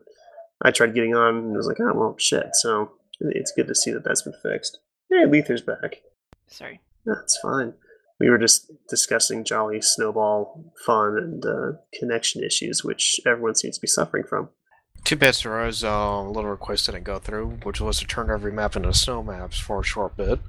I 0.62 0.72
tried 0.72 0.94
getting 0.94 1.14
on 1.14 1.36
and 1.36 1.54
it 1.54 1.56
was 1.56 1.66
like, 1.66 1.80
oh 1.80 1.92
well, 1.94 2.16
shit. 2.18 2.54
So 2.54 2.92
it's 3.20 3.52
good 3.56 3.68
to 3.68 3.74
see 3.74 3.92
that 3.92 4.04
that's 4.04 4.22
been 4.22 4.34
fixed. 4.42 4.78
Hey, 5.10 5.24
Lether's 5.26 5.62
back. 5.62 6.02
Sorry. 6.48 6.80
That's 7.04 7.38
fine. 7.40 7.74
We 8.18 8.30
were 8.30 8.38
just 8.38 8.72
discussing 8.88 9.44
jolly 9.44 9.80
snowball 9.82 10.72
fun 10.86 11.18
and 11.18 11.44
uh, 11.44 11.72
connection 11.98 12.42
issues, 12.42 12.82
which 12.82 13.20
everyone 13.26 13.54
seems 13.54 13.76
to 13.76 13.80
be 13.82 13.86
suffering 13.88 14.24
from. 14.28 14.48
Too 15.04 15.16
bad 15.16 15.34
there 15.34 15.64
was 15.64 15.84
uh, 15.84 15.88
a 15.88 16.28
little 16.30 16.50
request 16.50 16.86
didn't 16.86 17.04
go 17.04 17.18
through, 17.18 17.58
which 17.62 17.80
was 17.80 17.98
to 18.00 18.06
turn 18.06 18.30
every 18.30 18.52
map 18.52 18.74
into 18.74 18.92
snow 18.94 19.22
maps 19.22 19.58
for 19.58 19.80
a 19.80 19.84
short 19.84 20.16
bit. 20.16 20.40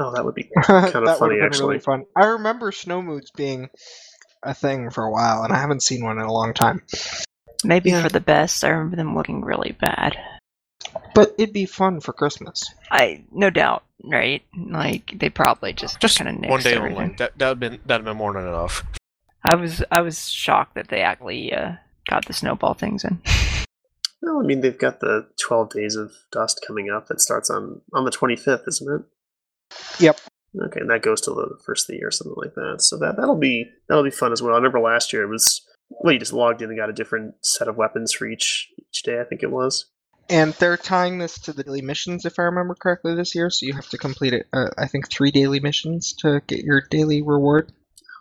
Oh, 0.00 0.12
that 0.14 0.24
would 0.24 0.34
be 0.34 0.48
kind 0.64 0.86
of 0.86 0.92
funny, 0.92 1.02
would 1.02 1.10
have 1.10 1.18
been 1.30 1.42
actually. 1.42 1.66
really 1.68 1.80
fun. 1.80 2.04
I 2.16 2.26
remember 2.26 2.72
snow 2.72 3.02
moods 3.02 3.30
being 3.36 3.68
a 4.44 4.54
thing 4.54 4.90
for 4.90 5.04
a 5.04 5.10
while, 5.10 5.42
and 5.42 5.52
I 5.52 5.58
haven't 5.60 5.82
seen 5.82 6.04
one 6.04 6.18
in 6.18 6.24
a 6.24 6.32
long 6.32 6.54
time. 6.54 6.82
Maybe 7.64 7.90
Yeah. 7.90 8.02
for 8.02 8.08
the 8.08 8.20
best. 8.20 8.64
I 8.64 8.68
remember 8.70 8.96
them 8.96 9.14
looking 9.14 9.42
really 9.42 9.76
bad. 9.78 10.16
But 11.14 11.34
it'd 11.38 11.52
be 11.52 11.66
fun 11.66 12.00
for 12.00 12.12
Christmas. 12.12 12.72
I 12.90 13.24
no 13.32 13.50
doubt, 13.50 13.84
right? 14.04 14.42
Like 14.56 15.12
they 15.16 15.28
probably 15.28 15.72
just 15.72 16.00
Just 16.00 16.18
kind 16.18 16.44
of 16.44 16.50
one 16.50 16.60
day 16.60 16.76
only. 16.76 17.14
That 17.18 17.38
that'd 17.38 17.60
been 17.60 17.80
that'd 17.86 18.04
been 18.04 18.16
more 18.16 18.32
than 18.32 18.46
enough. 18.46 18.84
I 19.44 19.56
was 19.56 19.82
I 19.90 20.00
was 20.00 20.28
shocked 20.28 20.74
that 20.74 20.88
they 20.88 21.02
actually 21.02 21.52
uh, 21.52 21.72
got 22.08 22.26
the 22.26 22.32
snowball 22.32 22.74
things 22.74 23.04
in. 23.04 23.20
Well, 24.24 24.38
I 24.38 24.46
mean, 24.46 24.60
they've 24.60 24.78
got 24.78 25.00
the 25.00 25.26
12 25.40 25.70
days 25.70 25.96
of 25.96 26.12
dust 26.30 26.64
coming 26.64 26.88
up 26.90 27.08
that 27.08 27.20
starts 27.20 27.50
on 27.50 27.80
on 27.92 28.04
the 28.04 28.10
25th, 28.12 28.68
isn't 28.68 28.88
it? 28.88 30.00
Yep. 30.00 30.20
Okay, 30.66 30.80
and 30.80 30.90
that 30.90 31.02
goes 31.02 31.20
till 31.20 31.34
the 31.34 31.58
first 31.64 31.84
of 31.84 31.94
the 31.94 31.98
year, 31.98 32.10
something 32.10 32.36
like 32.36 32.54
that. 32.54 32.82
So 32.82 32.98
that 32.98 33.16
that'll 33.16 33.38
be 33.38 33.68
that'll 33.88 34.04
be 34.04 34.10
fun 34.10 34.32
as 34.32 34.40
well. 34.40 34.52
I 34.52 34.58
remember 34.58 34.80
last 34.80 35.12
year 35.12 35.24
it 35.24 35.28
was 35.28 35.66
well, 35.88 36.12
you 36.12 36.18
just 36.18 36.32
logged 36.32 36.62
in 36.62 36.68
and 36.68 36.78
got 36.78 36.90
a 36.90 36.94
different 36.94 37.34
set 37.42 37.68
of 37.68 37.76
weapons 37.76 38.12
for 38.12 38.26
each 38.26 38.68
each 38.78 39.02
day. 39.02 39.20
I 39.20 39.24
think 39.24 39.42
it 39.42 39.50
was. 39.50 39.86
And 40.32 40.54
they're 40.54 40.78
tying 40.78 41.18
this 41.18 41.38
to 41.40 41.52
the 41.52 41.62
daily 41.62 41.82
missions, 41.82 42.24
if 42.24 42.38
I 42.38 42.44
remember 42.44 42.74
correctly, 42.74 43.14
this 43.14 43.34
year. 43.34 43.50
So 43.50 43.66
you 43.66 43.74
have 43.74 43.88
to 43.90 43.98
complete 43.98 44.32
it. 44.32 44.46
Uh, 44.52 44.70
I 44.78 44.86
think 44.86 45.10
three 45.10 45.30
daily 45.30 45.60
missions 45.60 46.14
to 46.20 46.40
get 46.46 46.64
your 46.64 46.82
daily 46.90 47.20
reward. 47.20 47.70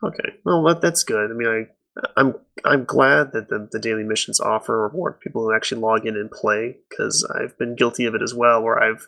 Okay, 0.03 0.35
well 0.43 0.63
that, 0.63 0.81
that's 0.81 1.03
good. 1.03 1.31
I 1.31 1.33
mean, 1.33 1.47
I 1.47 2.01
I'm 2.17 2.35
I'm 2.65 2.85
glad 2.85 3.33
that 3.33 3.49
the, 3.49 3.67
the 3.71 3.79
daily 3.79 4.03
missions 4.03 4.39
offer 4.39 4.75
a 4.75 4.89
reward 4.89 5.15
for 5.15 5.19
people 5.19 5.43
who 5.43 5.55
actually 5.55 5.81
log 5.81 6.05
in 6.05 6.15
and 6.15 6.29
play 6.29 6.77
because 6.89 7.29
I've 7.35 7.57
been 7.57 7.75
guilty 7.75 8.05
of 8.05 8.15
it 8.15 8.21
as 8.21 8.33
well, 8.33 8.61
where 8.61 8.81
I've 8.81 9.07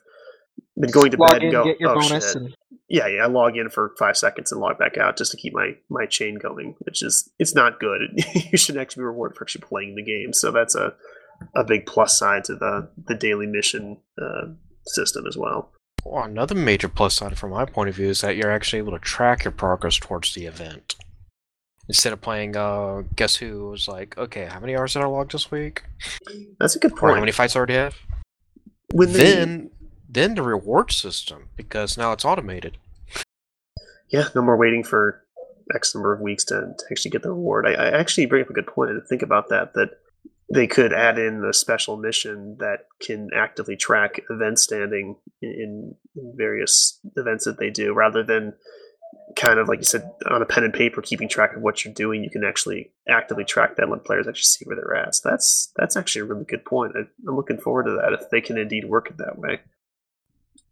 been 0.78 0.92
going 0.92 1.12
to 1.12 1.18
Log 1.18 1.32
bed 1.32 1.44
in, 1.44 1.48
and 1.48 1.52
go, 1.52 1.64
get 1.66 1.80
your 1.80 1.92
oh 1.92 1.96
bonus, 1.96 2.28
shit. 2.28 2.36
and 2.36 2.56
yeah, 2.90 3.08
yeah, 3.08 3.24
I 3.24 3.28
log 3.28 3.58
in 3.58 3.70
for 3.70 3.94
five 3.98 4.18
seconds 4.18 4.52
and 4.52 4.62
log 4.62 4.78
back 4.78 4.98
out 4.98 5.18
just 5.18 5.32
to 5.32 5.38
keep 5.38 5.54
my 5.54 5.76
my 5.90 6.06
chain 6.06 6.36
going, 6.36 6.76
which 6.80 7.02
is 7.02 7.30
it's 7.40 7.56
not 7.56 7.80
good. 7.80 8.02
you 8.52 8.58
should 8.58 8.78
actually 8.78 9.02
be 9.02 9.06
rewarded 9.06 9.38
for 9.38 9.46
actually 9.46 9.62
playing 9.62 9.96
the 9.96 10.04
game. 10.04 10.34
So 10.34 10.52
that's 10.52 10.76
a 10.76 10.94
a 11.56 11.64
big 11.64 11.86
plus 11.86 12.18
side 12.18 12.44
to 12.46 12.56
the 12.56 12.90
the 13.08 13.16
daily 13.16 13.48
mission 13.48 13.98
uh, 14.22 14.48
system 14.86 15.26
as 15.28 15.38
well. 15.38 15.72
Well, 16.06 16.24
another 16.26 16.56
major 16.56 16.90
plus 16.90 17.16
side 17.16 17.38
from 17.38 17.52
my 17.52 17.66
point 17.66 17.90
of 17.90 17.96
view 17.96 18.10
is 18.10 18.22
that 18.22 18.36
you're 18.36 18.52
actually 18.52 18.80
able 18.80 18.92
to 18.92 19.00
track 19.00 19.46
your 19.46 19.52
progress 19.52 19.98
towards 19.98 20.34
the 20.34 20.46
event. 20.46 20.96
Instead 21.90 22.14
of 22.14 22.22
playing 22.22 22.56
uh 22.56 23.04
guess 23.16 23.36
who 23.36 23.68
it 23.68 23.72
was 23.72 23.88
like, 23.88 24.18
okay, 24.18 24.46
how 24.46 24.60
many 24.60 24.76
hours 24.76 24.94
did 24.94 25.02
I 25.02 25.06
log 25.06 25.32
this 25.32 25.52
week? 25.52 25.84
That's 26.60 26.76
a 26.76 26.80
good 26.80 26.94
Or 26.94 26.98
point. 26.98 27.14
how 27.16 27.20
many 27.20 27.32
fights 27.32 27.56
I 27.56 27.60
already 27.60 27.74
have? 27.76 27.96
when 28.94 29.12
they, 29.12 29.20
Then 29.20 29.72
then 30.10 30.36
the 30.36 30.44
reward 30.44 30.92
system, 30.92 31.50
because 31.56 31.98
now 31.98 32.12
it's 32.12 32.24
automated. 32.26 32.78
yeah, 34.10 34.28
no 34.36 34.42
more 34.42 34.56
waiting 34.58 34.84
for 34.84 35.24
X 35.74 35.96
number 35.96 36.14
of 36.14 36.20
weeks 36.22 36.44
to, 36.46 36.74
to 36.78 36.86
actually 36.92 37.12
get 37.12 37.24
the 37.24 37.30
reward. 37.30 37.66
I, 37.66 37.72
I 37.74 38.00
actually 38.00 38.28
bring 38.28 38.44
up 38.44 38.50
a 38.50 38.54
good 38.54 38.68
point. 38.68 38.90
Didn't 38.92 39.08
think 39.08 39.22
about 39.24 39.50
that. 39.50 39.74
That 39.74 40.00
they 40.54 40.68
could 40.68 40.94
add 40.94 41.18
in 41.18 41.44
a 41.44 41.54
special 41.54 41.98
mission 41.98 42.58
that 42.60 42.88
can 43.02 43.30
actively 43.34 43.76
track 43.76 44.22
event 44.30 44.60
standing 44.60 45.16
in, 45.42 45.96
in 46.16 46.34
various 46.36 47.00
events 47.16 47.46
that 47.46 47.60
they 47.60 47.70
do, 47.70 47.94
rather 47.94 48.24
than 48.24 48.54
kind 49.36 49.58
of 49.60 49.68
like 49.68 49.80
you 49.80 49.86
said 49.86 50.12
on 50.30 50.42
a 50.42 50.46
pen 50.46 50.64
and 50.64 50.74
paper 50.74 51.02
keeping 51.02 51.28
track 51.28 51.56
of 51.56 51.62
what 51.62 51.84
you're 51.84 51.94
doing. 51.94 52.24
You 52.24 52.30
can 52.30 52.44
actually 52.44 52.92
actively 53.08 53.44
track 53.44 53.76
that 53.76 53.90
let 53.90 54.06
players 54.06 54.28
actually 54.28 54.44
see 54.44 54.66
where 54.66 54.76
they're 54.76 54.96
at. 54.96 55.16
So 55.16 55.30
that's 55.30 55.72
that's 55.76 55.98
actually 55.98 56.22
a 56.22 56.26
really 56.26 56.46
good 56.46 56.66
point. 56.66 56.94
I, 56.96 57.00
am 57.28 57.36
looking 57.36 57.58
forward 57.58 57.86
to 57.86 58.00
that 58.02 58.14
if 58.14 58.30
they 58.30 58.42
can 58.42 58.58
indeed 58.58 58.86
work 58.86 59.10
it 59.10 59.18
that 59.18 59.38
way. 59.38 59.62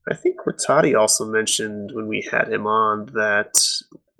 I 0.09 0.15
think 0.15 0.37
Rattati 0.45 0.99
also 0.99 1.25
mentioned 1.25 1.91
when 1.93 2.07
we 2.07 2.27
had 2.31 2.51
him 2.51 2.65
on 2.65 3.07
that 3.13 3.53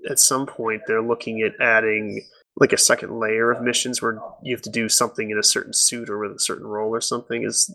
at 0.10 0.20
some 0.20 0.46
point 0.46 0.82
they're 0.88 1.02
looking 1.02 1.42
at 1.42 1.60
adding 1.60 2.24
like 2.58 2.74
a 2.74 2.78
second 2.78 3.20
layer 3.20 3.52
of 3.52 3.62
missions 3.62 4.02
where 4.02 4.20
you 4.44 4.56
have 4.56 4.62
to 4.62 4.70
do 4.70 4.90
something 4.90 5.30
in 5.30 5.38
a 5.38 5.44
certain 5.44 5.74
suit 5.74 6.10
or 6.10 6.20
with 6.20 6.32
a 6.32 6.40
certain 6.40 6.68
role 6.68 6.90
or 6.90 7.02
something 7.02 7.44
is 7.44 7.74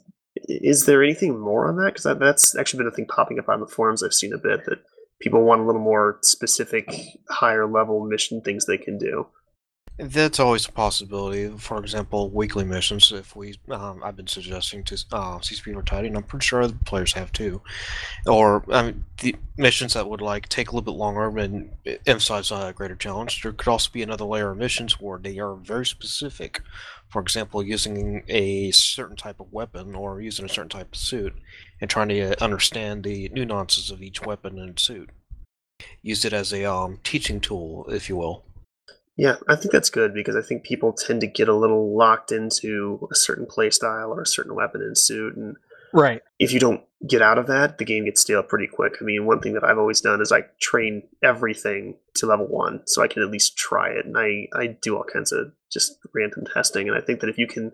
is 0.48 0.84
there 0.84 1.02
anything 1.02 1.38
more 1.40 1.66
on 1.66 1.76
that 1.76 1.86
because 1.86 2.04
that, 2.04 2.18
that's 2.18 2.54
actually 2.56 2.78
been 2.78 2.86
a 2.86 2.90
thing 2.90 3.06
popping 3.06 3.38
up 3.38 3.48
on 3.48 3.60
the 3.60 3.66
forums 3.66 4.02
i've 4.02 4.12
seen 4.12 4.34
a 4.34 4.38
bit 4.38 4.64
that 4.66 4.78
people 5.20 5.42
want 5.42 5.60
a 5.60 5.64
little 5.64 5.80
more 5.80 6.18
specific, 6.22 7.18
higher 7.28 7.66
level 7.66 8.04
mission 8.04 8.40
things 8.40 8.66
they 8.66 8.78
can 8.78 8.98
do. 8.98 9.26
That's 9.98 10.38
always 10.38 10.68
a 10.68 10.72
possibility. 10.72 11.48
For 11.56 11.78
example, 11.78 12.28
weekly 12.28 12.64
missions. 12.64 13.12
If 13.12 13.34
we, 13.34 13.54
um, 13.70 14.02
I've 14.04 14.14
been 14.16 14.26
suggesting 14.26 14.84
to 14.84 14.94
uh, 15.10 15.38
CCP 15.38 15.74
Rattati, 15.74 16.08
and 16.08 16.18
I'm 16.18 16.22
pretty 16.22 16.44
sure 16.44 16.60
other 16.60 16.76
players 16.84 17.14
have 17.14 17.32
too. 17.32 17.62
Or 18.26 18.62
I 18.70 18.82
mean, 18.82 19.04
the 19.22 19.36
missions 19.56 19.94
that 19.94 20.06
would 20.06 20.20
like 20.20 20.50
take 20.50 20.68
a 20.68 20.72
little 20.72 20.92
bit 20.92 20.98
longer 20.98 21.38
and 21.38 21.70
emphasize 22.06 22.50
a 22.50 22.74
greater 22.76 22.94
challenge. 22.94 23.40
There 23.40 23.52
could 23.52 23.68
also 23.68 23.90
be 23.90 24.02
another 24.02 24.26
layer 24.26 24.50
of 24.50 24.58
missions 24.58 25.00
where 25.00 25.18
they 25.18 25.38
are 25.38 25.54
very 25.54 25.86
specific. 25.86 26.60
For 27.08 27.22
example, 27.22 27.62
using 27.62 28.22
a 28.28 28.72
certain 28.72 29.16
type 29.16 29.40
of 29.40 29.50
weapon 29.50 29.94
or 29.94 30.20
using 30.20 30.44
a 30.44 30.50
certain 30.50 30.68
type 30.68 30.92
of 30.92 30.98
suit, 30.98 31.32
and 31.80 31.88
trying 31.88 32.08
to 32.08 32.42
understand 32.44 33.02
the 33.02 33.30
nuances 33.30 33.90
of 33.90 34.02
each 34.02 34.20
weapon 34.26 34.58
and 34.58 34.78
suit. 34.78 35.08
Use 36.02 36.26
it 36.26 36.34
as 36.34 36.52
a 36.52 36.64
um, 36.66 36.98
teaching 37.02 37.40
tool, 37.40 37.86
if 37.88 38.10
you 38.10 38.16
will. 38.16 38.45
Yeah, 39.16 39.36
I 39.48 39.56
think 39.56 39.72
that's 39.72 39.88
good 39.88 40.12
because 40.12 40.36
I 40.36 40.42
think 40.42 40.62
people 40.62 40.92
tend 40.92 41.22
to 41.22 41.26
get 41.26 41.48
a 41.48 41.54
little 41.54 41.96
locked 41.96 42.32
into 42.32 43.08
a 43.10 43.14
certain 43.14 43.46
playstyle 43.46 44.08
or 44.08 44.20
a 44.20 44.26
certain 44.26 44.54
weapon 44.54 44.82
and 44.82 44.96
suit, 44.96 45.36
and 45.36 45.56
right. 45.92 46.22
If 46.38 46.52
you 46.52 46.60
don't 46.60 46.82
get 47.06 47.22
out 47.22 47.38
of 47.38 47.46
that, 47.46 47.78
the 47.78 47.86
game 47.86 48.04
gets 48.04 48.20
stale 48.20 48.42
pretty 48.42 48.66
quick. 48.66 48.96
I 49.00 49.04
mean, 49.04 49.24
one 49.24 49.40
thing 49.40 49.54
that 49.54 49.64
I've 49.64 49.78
always 49.78 50.02
done 50.02 50.20
is 50.20 50.32
I 50.32 50.42
train 50.60 51.02
everything 51.22 51.96
to 52.16 52.26
level 52.26 52.46
one, 52.46 52.82
so 52.86 53.02
I 53.02 53.08
can 53.08 53.22
at 53.22 53.30
least 53.30 53.56
try 53.56 53.88
it, 53.88 54.04
and 54.04 54.18
I 54.18 54.48
I 54.52 54.66
do 54.66 54.96
all 54.96 55.04
kinds 55.04 55.32
of 55.32 55.52
just 55.72 55.98
random 56.14 56.44
testing, 56.52 56.86
and 56.86 56.96
I 56.96 57.00
think 57.00 57.20
that 57.20 57.30
if 57.30 57.38
you 57.38 57.46
can 57.46 57.72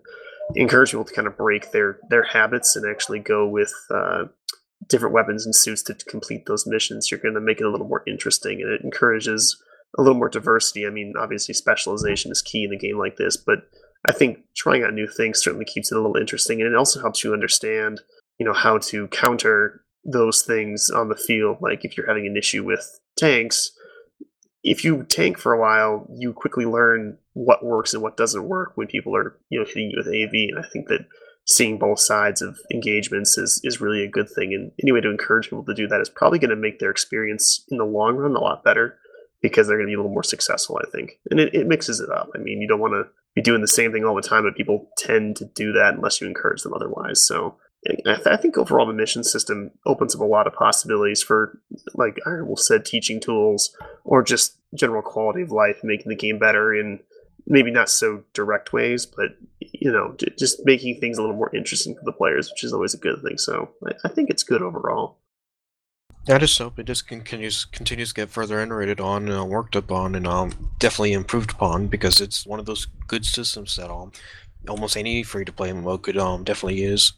encourage 0.55 0.91
people 0.91 1.05
to 1.05 1.13
kind 1.13 1.27
of 1.27 1.35
break 1.35 1.71
their 1.71 1.99
their 2.09 2.23
habits 2.23 2.77
and 2.77 2.89
actually 2.89 3.19
go 3.19 3.45
with 3.45 3.73
uh, 3.89 4.25
different 4.87 5.13
weapons 5.13 5.45
and 5.45 5.53
suits 5.53 5.83
to 5.83 5.93
complete 5.93 6.45
those 6.45 6.65
missions, 6.65 7.11
you're 7.11 7.19
going 7.19 7.33
to 7.33 7.41
make 7.41 7.59
it 7.59 7.65
a 7.65 7.69
little 7.69 7.87
more 7.87 8.03
interesting, 8.07 8.61
and 8.61 8.71
it 8.71 8.81
encourages 8.81 9.61
a 9.97 10.01
little 10.01 10.17
more 10.17 10.29
diversity. 10.29 10.85
I 10.85 10.89
mean, 10.89 11.13
obviously, 11.17 11.53
specialization 11.53 12.31
is 12.31 12.41
key 12.41 12.63
in 12.63 12.73
a 12.73 12.77
game 12.77 12.97
like 12.97 13.17
this, 13.17 13.37
but 13.37 13.67
I 14.07 14.11
think 14.11 14.39
trying 14.55 14.83
out 14.83 14.93
new 14.93 15.07
things 15.07 15.41
certainly 15.41 15.65
keeps 15.65 15.91
it 15.91 15.97
a 15.97 16.01
little 16.01 16.17
interesting, 16.17 16.61
and 16.61 16.69
it 16.69 16.75
also 16.77 16.99
helps 16.99 17.23
you 17.23 17.33
understand, 17.33 18.01
you 18.37 18.45
know, 18.45 18.53
how 18.53 18.77
to 18.79 19.07
counter 19.09 19.83
those 20.03 20.41
things 20.41 20.89
on 20.89 21.09
the 21.09 21.15
field. 21.15 21.57
Like 21.61 21.85
if 21.85 21.95
you're 21.95 22.07
having 22.07 22.27
an 22.27 22.35
issue 22.35 22.63
with 22.63 22.99
tanks, 23.17 23.71
if 24.63 24.83
you 24.83 25.03
tank 25.03 25.37
for 25.37 25.53
a 25.53 25.59
while, 25.59 26.07
you 26.17 26.33
quickly 26.33 26.65
learn 26.65 27.17
what 27.33 27.63
works 27.63 27.93
and 27.93 28.03
what 28.03 28.17
doesn't 28.17 28.47
work 28.47 28.73
when 28.75 28.87
people 28.87 29.15
are, 29.15 29.37
you 29.49 29.59
know, 29.59 29.65
hitting 29.65 29.91
you 29.91 29.97
with 29.97 30.07
AV. 30.07 30.33
And 30.33 30.59
I 30.59 30.67
think 30.71 30.87
that 30.87 31.05
seeing 31.45 31.77
both 31.77 31.99
sides 31.99 32.41
of 32.41 32.57
engagements 32.73 33.37
is 33.37 33.61
is 33.63 33.81
really 33.81 34.03
a 34.03 34.09
good 34.09 34.29
thing. 34.29 34.53
And 34.53 34.71
any 34.81 34.91
way 34.91 35.01
to 35.01 35.09
encourage 35.09 35.45
people 35.45 35.65
to 35.65 35.73
do 35.73 35.87
that 35.87 36.01
is 36.01 36.09
probably 36.09 36.39
going 36.39 36.49
to 36.49 36.55
make 36.55 36.79
their 36.79 36.91
experience 36.91 37.65
in 37.69 37.77
the 37.77 37.85
long 37.85 38.15
run 38.15 38.35
a 38.35 38.39
lot 38.39 38.63
better 38.63 38.97
because 39.43 39.67
they're 39.67 39.77
going 39.77 39.85
to 39.85 39.91
be 39.91 39.93
a 39.93 39.97
little 39.97 40.11
more 40.11 40.23
successful, 40.23 40.79
I 40.81 40.89
think. 40.89 41.19
And 41.29 41.39
it, 41.39 41.53
it 41.53 41.67
mixes 41.67 41.99
it 41.99 42.09
up. 42.09 42.31
I 42.33 42.39
mean, 42.39 42.61
you 42.61 42.67
don't 42.67 42.79
want 42.79 42.93
to 42.93 43.11
be 43.35 43.41
doing 43.41 43.61
the 43.61 43.67
same 43.67 43.91
thing 43.91 44.05
all 44.05 44.15
the 44.15 44.21
time, 44.21 44.43
but 44.43 44.55
people 44.55 44.89
tend 44.97 45.35
to 45.35 45.45
do 45.45 45.73
that 45.73 45.93
unless 45.93 46.21
you 46.21 46.27
encourage 46.27 46.63
them 46.63 46.73
otherwise. 46.73 47.27
So 47.27 47.57
I, 48.07 48.15
th- 48.15 48.27
I 48.27 48.37
think 48.37 48.57
overall 48.57 48.87
the 48.87 48.93
mission 48.93 49.23
system 49.23 49.71
opens 49.85 50.15
up 50.15 50.21
a 50.21 50.25
lot 50.25 50.47
of 50.47 50.53
possibilities 50.53 51.21
for, 51.21 51.59
like 51.93 52.17
I 52.25 52.41
will 52.41 52.55
said, 52.55 52.85
teaching 52.85 53.19
tools 53.19 53.75
or 54.05 54.23
just 54.23 54.57
general 54.73 55.01
quality 55.01 55.41
of 55.41 55.51
life, 55.51 55.81
making 55.83 56.09
the 56.09 56.15
game 56.15 56.39
better 56.39 56.73
in 56.73 57.01
maybe 57.45 57.69
not 57.69 57.89
so 57.89 58.23
direct 58.33 58.71
ways, 58.71 59.05
but 59.05 59.31
you 59.59 59.91
know, 59.91 60.15
just 60.37 60.65
making 60.65 61.01
things 61.01 61.17
a 61.17 61.21
little 61.21 61.35
more 61.35 61.53
interesting 61.53 61.95
for 61.95 62.05
the 62.05 62.13
players, 62.13 62.49
which 62.49 62.63
is 62.63 62.71
always 62.71 62.93
a 62.93 62.97
good 62.97 63.21
thing. 63.21 63.37
So 63.37 63.71
I, 63.85 63.91
I 64.05 64.07
think 64.07 64.29
it's 64.29 64.43
good 64.43 64.61
overall. 64.61 65.17
I 66.29 66.37
just 66.37 66.57
hope 66.57 66.79
it 66.79 66.85
just 66.85 67.07
continues 67.07 67.65
continues 67.65 68.09
to 68.09 68.15
get 68.15 68.29
further 68.29 68.61
iterated 68.61 69.01
on, 69.01 69.27
and 69.27 69.37
uh, 69.37 69.43
worked 69.43 69.75
upon, 69.75 70.15
and 70.15 70.25
um, 70.25 70.71
definitely 70.79 71.13
improved 71.13 71.51
upon 71.51 71.87
because 71.87 72.21
it's 72.21 72.45
one 72.45 72.59
of 72.59 72.65
those 72.65 72.87
good 73.07 73.25
systems 73.25 73.75
that 73.75 73.91
um 73.91 74.13
almost 74.69 74.95
any 74.95 75.23
free 75.23 75.43
to 75.43 75.51
play 75.51 75.69
MMO 75.69 76.01
could 76.01 76.17
um 76.17 76.45
definitely 76.45 76.81
use. 76.81 77.13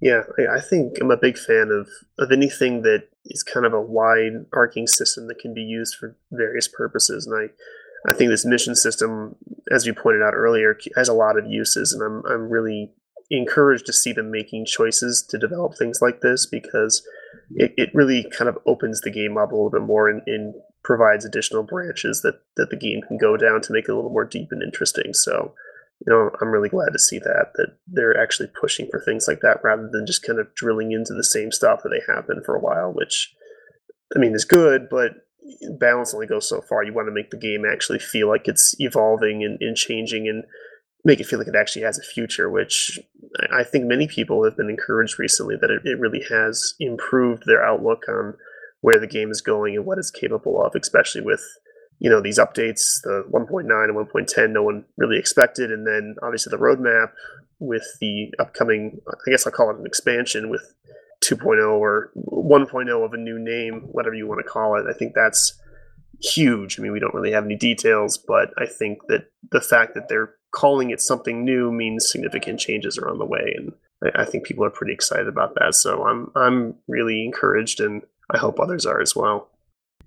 Yeah, 0.00 0.24
I, 0.38 0.56
I 0.56 0.60
think 0.60 0.98
I'm 1.00 1.10
a 1.10 1.16
big 1.16 1.38
fan 1.38 1.70
of 1.70 1.88
of 2.18 2.30
anything 2.30 2.82
that 2.82 3.08
is 3.24 3.42
kind 3.42 3.64
of 3.64 3.72
a 3.72 3.80
wide 3.80 4.44
arcing 4.52 4.86
system 4.86 5.28
that 5.28 5.38
can 5.38 5.54
be 5.54 5.62
used 5.62 5.94
for 5.94 6.14
various 6.30 6.68
purposes, 6.68 7.26
and 7.26 7.34
I 7.34 8.10
I 8.10 8.12
think 8.12 8.30
this 8.30 8.44
mission 8.44 8.74
system, 8.74 9.36
as 9.70 9.86
you 9.86 9.94
pointed 9.94 10.22
out 10.22 10.34
earlier, 10.34 10.78
has 10.96 11.08
a 11.08 11.14
lot 11.14 11.38
of 11.38 11.46
uses, 11.46 11.94
and 11.94 12.02
I'm 12.02 12.22
I'm 12.30 12.50
really 12.50 12.90
encouraged 13.30 13.86
to 13.86 13.92
see 13.94 14.12
them 14.12 14.30
making 14.30 14.66
choices 14.66 15.22
to 15.22 15.38
develop 15.38 15.78
things 15.78 16.02
like 16.02 16.20
this 16.20 16.44
because 16.44 17.02
it, 17.54 17.74
it 17.76 17.90
really 17.94 18.28
kind 18.36 18.48
of 18.48 18.58
opens 18.66 19.00
the 19.00 19.10
game 19.10 19.36
up 19.36 19.52
a 19.52 19.54
little 19.54 19.70
bit 19.70 19.82
more 19.82 20.08
and, 20.08 20.22
and 20.26 20.54
provides 20.82 21.24
additional 21.24 21.62
branches 21.62 22.22
that, 22.22 22.40
that 22.56 22.70
the 22.70 22.76
game 22.76 23.00
can 23.06 23.18
go 23.18 23.36
down 23.36 23.60
to 23.62 23.72
make 23.72 23.84
it 23.88 23.92
a 23.92 23.94
little 23.94 24.10
more 24.10 24.24
deep 24.24 24.48
and 24.50 24.62
interesting. 24.62 25.14
So, 25.14 25.54
you 26.04 26.12
know, 26.12 26.30
I'm 26.40 26.48
really 26.48 26.68
glad 26.68 26.92
to 26.92 26.98
see 26.98 27.18
that 27.20 27.52
that 27.54 27.76
they're 27.86 28.20
actually 28.20 28.48
pushing 28.60 28.88
for 28.90 29.00
things 29.00 29.28
like 29.28 29.40
that 29.40 29.62
rather 29.62 29.88
than 29.90 30.06
just 30.06 30.24
kind 30.24 30.38
of 30.38 30.54
drilling 30.54 30.92
into 30.92 31.14
the 31.14 31.24
same 31.24 31.52
stuff 31.52 31.82
that 31.82 31.90
they 31.90 32.12
have 32.12 32.26
been 32.26 32.42
for 32.42 32.56
a 32.56 32.60
while, 32.60 32.92
which 32.92 33.34
I 34.14 34.18
mean 34.18 34.34
is 34.34 34.44
good, 34.44 34.88
but 34.90 35.12
balance 35.78 36.14
only 36.14 36.26
goes 36.26 36.48
so 36.48 36.60
far. 36.62 36.82
You 36.82 36.92
want 36.92 37.08
to 37.08 37.14
make 37.14 37.30
the 37.30 37.36
game 37.36 37.64
actually 37.64 37.98
feel 37.98 38.28
like 38.28 38.48
it's 38.48 38.74
evolving 38.78 39.44
and, 39.44 39.58
and 39.60 39.76
changing 39.76 40.28
and 40.28 40.44
make 41.04 41.20
it 41.20 41.26
feel 41.26 41.38
like 41.38 41.48
it 41.48 41.56
actually 41.56 41.82
has 41.82 41.98
a 41.98 42.02
future, 42.02 42.48
which 42.48 42.98
I 43.52 43.64
think 43.64 43.86
many 43.86 44.06
people 44.06 44.44
have 44.44 44.56
been 44.56 44.70
encouraged 44.70 45.18
recently 45.18 45.56
that 45.60 45.70
it, 45.70 45.82
it 45.84 45.98
really 45.98 46.24
has 46.28 46.74
improved 46.78 47.44
their 47.46 47.64
outlook 47.64 48.04
on 48.08 48.34
where 48.80 49.00
the 49.00 49.06
game 49.06 49.30
is 49.30 49.40
going 49.40 49.76
and 49.76 49.84
what 49.84 49.98
it's 49.98 50.10
capable 50.10 50.62
of, 50.62 50.74
especially 50.74 51.22
with 51.22 51.42
you 51.98 52.10
know 52.10 52.20
these 52.20 52.38
updates, 52.38 53.00
the 53.02 53.24
1.9 53.32 53.62
and 53.62 53.96
1.10, 53.96 54.50
no 54.50 54.62
one 54.62 54.84
really 54.96 55.18
expected, 55.18 55.70
and 55.70 55.86
then 55.86 56.16
obviously 56.22 56.50
the 56.50 56.62
roadmap 56.62 57.12
with 57.60 57.86
the 58.00 58.32
upcoming, 58.40 59.00
I 59.08 59.30
guess 59.30 59.46
I'll 59.46 59.52
call 59.52 59.70
it 59.70 59.78
an 59.78 59.86
expansion 59.86 60.50
with 60.50 60.74
2.0 61.24 61.78
or 61.78 62.10
1.0 62.16 63.04
of 63.04 63.12
a 63.12 63.16
new 63.16 63.38
name, 63.38 63.82
whatever 63.92 64.14
you 64.14 64.26
want 64.26 64.40
to 64.44 64.50
call 64.50 64.76
it. 64.76 64.86
I 64.90 64.92
think 64.92 65.14
that's 65.14 65.58
huge. 66.20 66.78
I 66.78 66.82
mean, 66.82 66.90
we 66.90 66.98
don't 66.98 67.14
really 67.14 67.30
have 67.30 67.44
any 67.44 67.56
details, 67.56 68.18
but 68.18 68.50
I 68.58 68.66
think 68.66 69.06
that 69.08 69.26
the 69.52 69.60
fact 69.60 69.94
that 69.94 70.08
they're 70.08 70.34
calling 70.52 70.90
it 70.90 71.00
something 71.00 71.44
new 71.44 71.72
means 71.72 72.10
significant 72.10 72.60
changes 72.60 72.98
are 72.98 73.08
on 73.08 73.18
the 73.18 73.26
way, 73.26 73.54
and 73.56 73.72
I, 74.04 74.22
I 74.22 74.24
think 74.24 74.44
people 74.44 74.64
are 74.64 74.70
pretty 74.70 74.92
excited 74.92 75.28
about 75.28 75.54
that. 75.56 75.74
So 75.74 76.06
I'm 76.06 76.30
I'm 76.36 76.74
really 76.86 77.24
encouraged, 77.24 77.80
and 77.80 78.02
I 78.30 78.38
hope 78.38 78.60
others 78.60 78.86
are 78.86 79.00
as 79.00 79.16
well. 79.16 79.48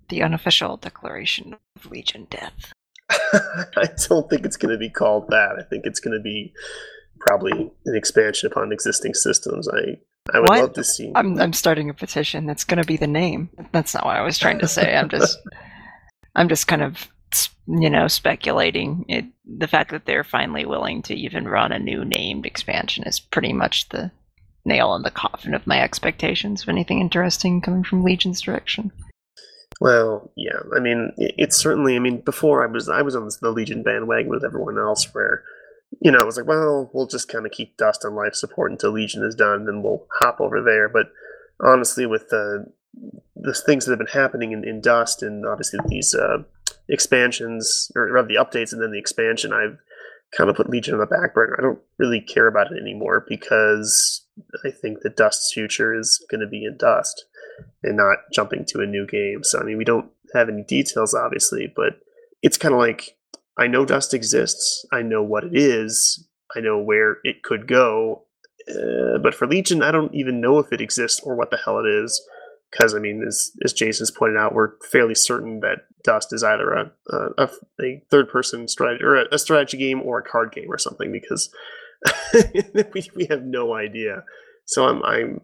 The 0.10 0.22
unofficial 0.22 0.78
declaration 0.78 1.56
of 1.76 1.92
Legion 1.92 2.28
death. 2.30 2.74
I 3.10 3.90
don't 4.08 4.30
think 4.30 4.46
it's 4.46 4.58
going 4.58 4.72
to 4.72 4.78
be 4.78 4.90
called 4.90 5.30
that. 5.30 5.58
I 5.60 5.64
think 5.64 5.86
it's 5.86 6.00
going 6.00 6.18
to 6.18 6.24
be 6.24 6.54
probably 7.20 7.72
an 7.86 7.96
expansion 7.96 8.52
upon 8.52 8.72
existing 8.72 9.14
systems. 9.14 9.68
I 9.68 9.98
I 10.34 10.40
would 10.40 10.50
what? 10.50 10.60
love 10.60 10.74
to 10.74 10.84
see. 10.84 11.12
I'm 11.16 11.40
I'm 11.40 11.54
starting 11.54 11.90
a 11.90 11.94
petition. 11.94 12.46
That's 12.46 12.64
going 12.64 12.82
to 12.82 12.88
be 12.88 12.98
the 12.98 13.08
name. 13.08 13.50
That's 13.72 13.94
not 13.94 14.06
what 14.06 14.16
I 14.16 14.22
was 14.22 14.38
trying 14.38 14.60
to 14.60 14.68
say. 14.68 14.96
I'm 14.96 15.10
just 15.10 15.40
I'm 16.36 16.50
just 16.50 16.68
kind 16.68 16.82
of 16.82 17.08
you 17.68 17.90
know 17.90 18.08
speculating. 18.08 19.06
It 19.08 19.26
the 19.46 19.68
fact 19.68 19.92
that 19.92 20.06
they're 20.06 20.24
finally 20.24 20.66
willing 20.66 21.02
to 21.04 21.16
even 21.16 21.48
run 21.48 21.72
a 21.72 21.80
new 21.80 22.06
named 22.06 22.46
expansion 22.46 23.04
is 23.06 23.20
pretty 23.20 23.54
much 23.54 23.90
the 23.90 24.12
nail 24.66 24.96
in 24.96 25.04
the 25.04 25.12
coffin 25.12 25.54
of 25.54 25.68
my 25.68 25.82
expectations 25.82 26.64
of 26.64 26.70
anything 26.70 27.00
interesting 27.00 27.62
coming 27.62 27.84
from 27.84 28.04
Legion's 28.04 28.42
direction. 28.42 28.92
Well, 29.82 30.32
yeah. 30.38 30.60
I 30.76 30.80
mean, 30.80 31.12
it's 31.18 31.58
certainly. 31.58 31.96
I 31.96 32.00
mean, 32.00 32.22
before 32.22 32.64
I 32.64 32.72
was 32.72 32.88
I 32.88 33.02
was 33.02 33.16
on 33.16 33.30
the 33.42 33.52
Legion 33.52 33.84
bandwagon 33.84 34.30
with 34.30 34.46
everyone 34.46 34.78
else, 34.78 35.14
where 35.14 35.44
you 36.02 36.12
know, 36.12 36.20
I 36.20 36.24
was 36.24 36.38
like, 36.38 36.48
well, 36.48 36.90
we'll 36.94 37.08
just 37.08 37.30
kind 37.30 37.46
of 37.46 37.52
keep 37.52 37.78
Dust 37.78 38.06
on 38.06 38.16
life 38.16 38.36
support 38.36 38.72
until 38.72 38.92
Legion 38.92 39.24
is 39.24 39.36
done, 39.36 39.66
then 39.66 39.82
we'll 39.82 40.06
hop 40.20 40.40
over 40.42 40.62
there. 40.62 40.90
But 40.90 41.12
honestly, 41.64 42.06
with 42.06 42.30
the 42.30 42.66
the 43.36 43.54
things 43.54 43.86
that 43.86 43.92
have 43.92 44.00
been 44.00 44.08
happening 44.08 44.52
in, 44.52 44.68
in 44.68 44.82
Dust, 44.82 45.22
and 45.22 45.46
obviously 45.46 45.80
these 45.88 46.16
uh, 46.16 46.40
expansions, 46.90 47.92
or 47.96 48.12
rather 48.12 48.28
the 48.28 48.36
updates, 48.36 48.74
and 48.74 48.82
then 48.82 48.92
the 48.92 49.00
expansion, 49.00 49.54
I've 49.54 49.78
kind 50.36 50.50
of 50.50 50.56
put 50.56 50.70
Legion 50.70 50.94
on 50.94 51.00
the 51.00 51.06
back 51.06 51.34
burner. 51.34 51.56
I 51.58 51.62
don't 51.62 51.80
really 51.98 52.22
care 52.22 52.48
about 52.48 52.72
it 52.72 52.80
anymore 52.80 53.26
because 53.28 54.26
I 54.66 54.72
think 54.72 55.00
that 55.02 55.16
Dust's 55.16 55.54
future 55.54 55.98
is 55.98 56.24
going 56.30 56.42
to 56.42 56.48
be 56.48 56.66
in 56.66 56.78
Dust 56.78 57.26
and 57.84 57.98
not 57.98 58.18
jumping 58.34 58.66
to 58.70 58.82
a 58.82 58.86
new 58.86 59.08
game. 59.08 59.44
So 59.44 59.60
I 59.60 59.64
mean, 59.64 59.78
we 59.78 59.86
don't 59.86 60.10
have 60.34 60.50
any 60.50 60.64
details, 60.64 61.14
obviously, 61.14 61.72
but 61.74 62.00
it's 62.42 62.58
kind 62.58 62.74
of 62.74 62.80
like 62.80 63.18
I 63.58 63.68
know 63.68 63.86
Dust 63.86 64.14
exists. 64.14 64.86
I 64.92 65.02
know 65.02 65.24
what 65.24 65.46
it 65.46 65.56
is. 65.56 66.28
I 66.56 66.60
know 66.60 66.78
where 66.78 67.18
it 67.24 67.44
could 67.44 67.68
go. 67.68 68.24
Uh, 68.70 69.18
but 69.22 69.36
for 69.36 69.48
Legion, 69.48 69.84
I 69.84 69.92
don't 69.92 70.14
even 70.14 70.42
know 70.42 70.60
if 70.60 70.72
it 70.74 70.82
exists 70.82 71.22
or 71.24 71.36
what 71.36 71.52
the 71.52 71.58
hell 71.58 71.80
it 71.80 71.88
is. 71.88 72.22
Because 72.76 72.94
I 72.94 73.00
mean, 73.00 73.24
as 73.26 73.52
as 73.64 73.74
Jason's 73.74 74.12
pointed 74.12 74.38
out, 74.38 74.54
we're 74.54 74.78
fairly 74.92 75.16
certain 75.16 75.62
that 75.62 75.86
Dust 76.04 76.34
is 76.34 76.44
either 76.44 76.72
a 76.72 76.92
a, 77.10 77.50
a 77.82 78.02
third 78.10 78.30
person 78.30 78.68
strategy 78.68 79.04
or 79.04 79.16
a, 79.16 79.26
a, 79.32 79.40
strategy 79.40 79.78
game 79.78 80.02
or 80.02 80.20
a 80.20 80.24
card 80.24 80.52
game 80.52 80.70
or 80.70 80.78
something. 80.78 81.12
Because 81.12 81.50
we 82.94 83.10
we 83.16 83.26
have 83.30 83.44
no 83.44 83.74
idea. 83.74 84.24
So 84.66 84.88
I'm 84.88 85.04
I'm 85.04 85.42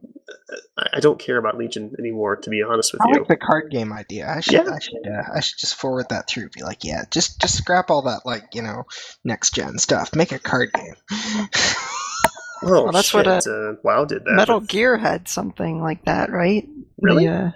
I 0.93 0.99
don't 0.99 1.19
care 1.19 1.37
about 1.37 1.57
Legion 1.57 1.95
anymore, 1.99 2.35
to 2.37 2.49
be 2.49 2.63
honest 2.63 2.91
with 2.91 3.01
I 3.01 3.09
you. 3.09 3.19
like 3.19 3.27
the 3.27 3.37
card 3.37 3.71
game 3.71 3.93
idea. 3.93 4.29
I 4.29 4.41
should 4.41 4.53
Yeah. 4.53 4.73
I 4.73 4.79
should 4.79 5.07
uh, 5.07 5.23
I 5.35 5.39
should 5.39 5.59
just 5.59 5.75
forward 5.75 6.07
that 6.09 6.27
through. 6.27 6.49
Be 6.49 6.63
like, 6.63 6.83
yeah, 6.83 7.03
just 7.11 7.39
just 7.39 7.57
scrap 7.57 7.89
all 7.89 8.01
that 8.03 8.25
like 8.25 8.53
you 8.53 8.61
know 8.61 8.83
next 9.23 9.55
gen 9.55 9.77
stuff. 9.77 10.15
Make 10.15 10.31
a 10.31 10.39
card 10.39 10.73
game. 10.73 10.95
Oh, 12.63 12.83
Well, 12.83 12.91
that's 12.91 13.13
what, 13.13 13.25
shit, 13.25 13.47
uh, 13.47 13.73
WoW 13.83 14.05
did 14.05 14.23
that. 14.25 14.33
Metal 14.33 14.59
with- 14.59 14.69
Gear 14.69 14.97
had 14.97 15.27
something 15.27 15.81
like 15.81 16.05
that, 16.05 16.31
right? 16.31 16.67
Really? 17.01 17.25
They, 17.25 17.31
uh, 17.33 17.51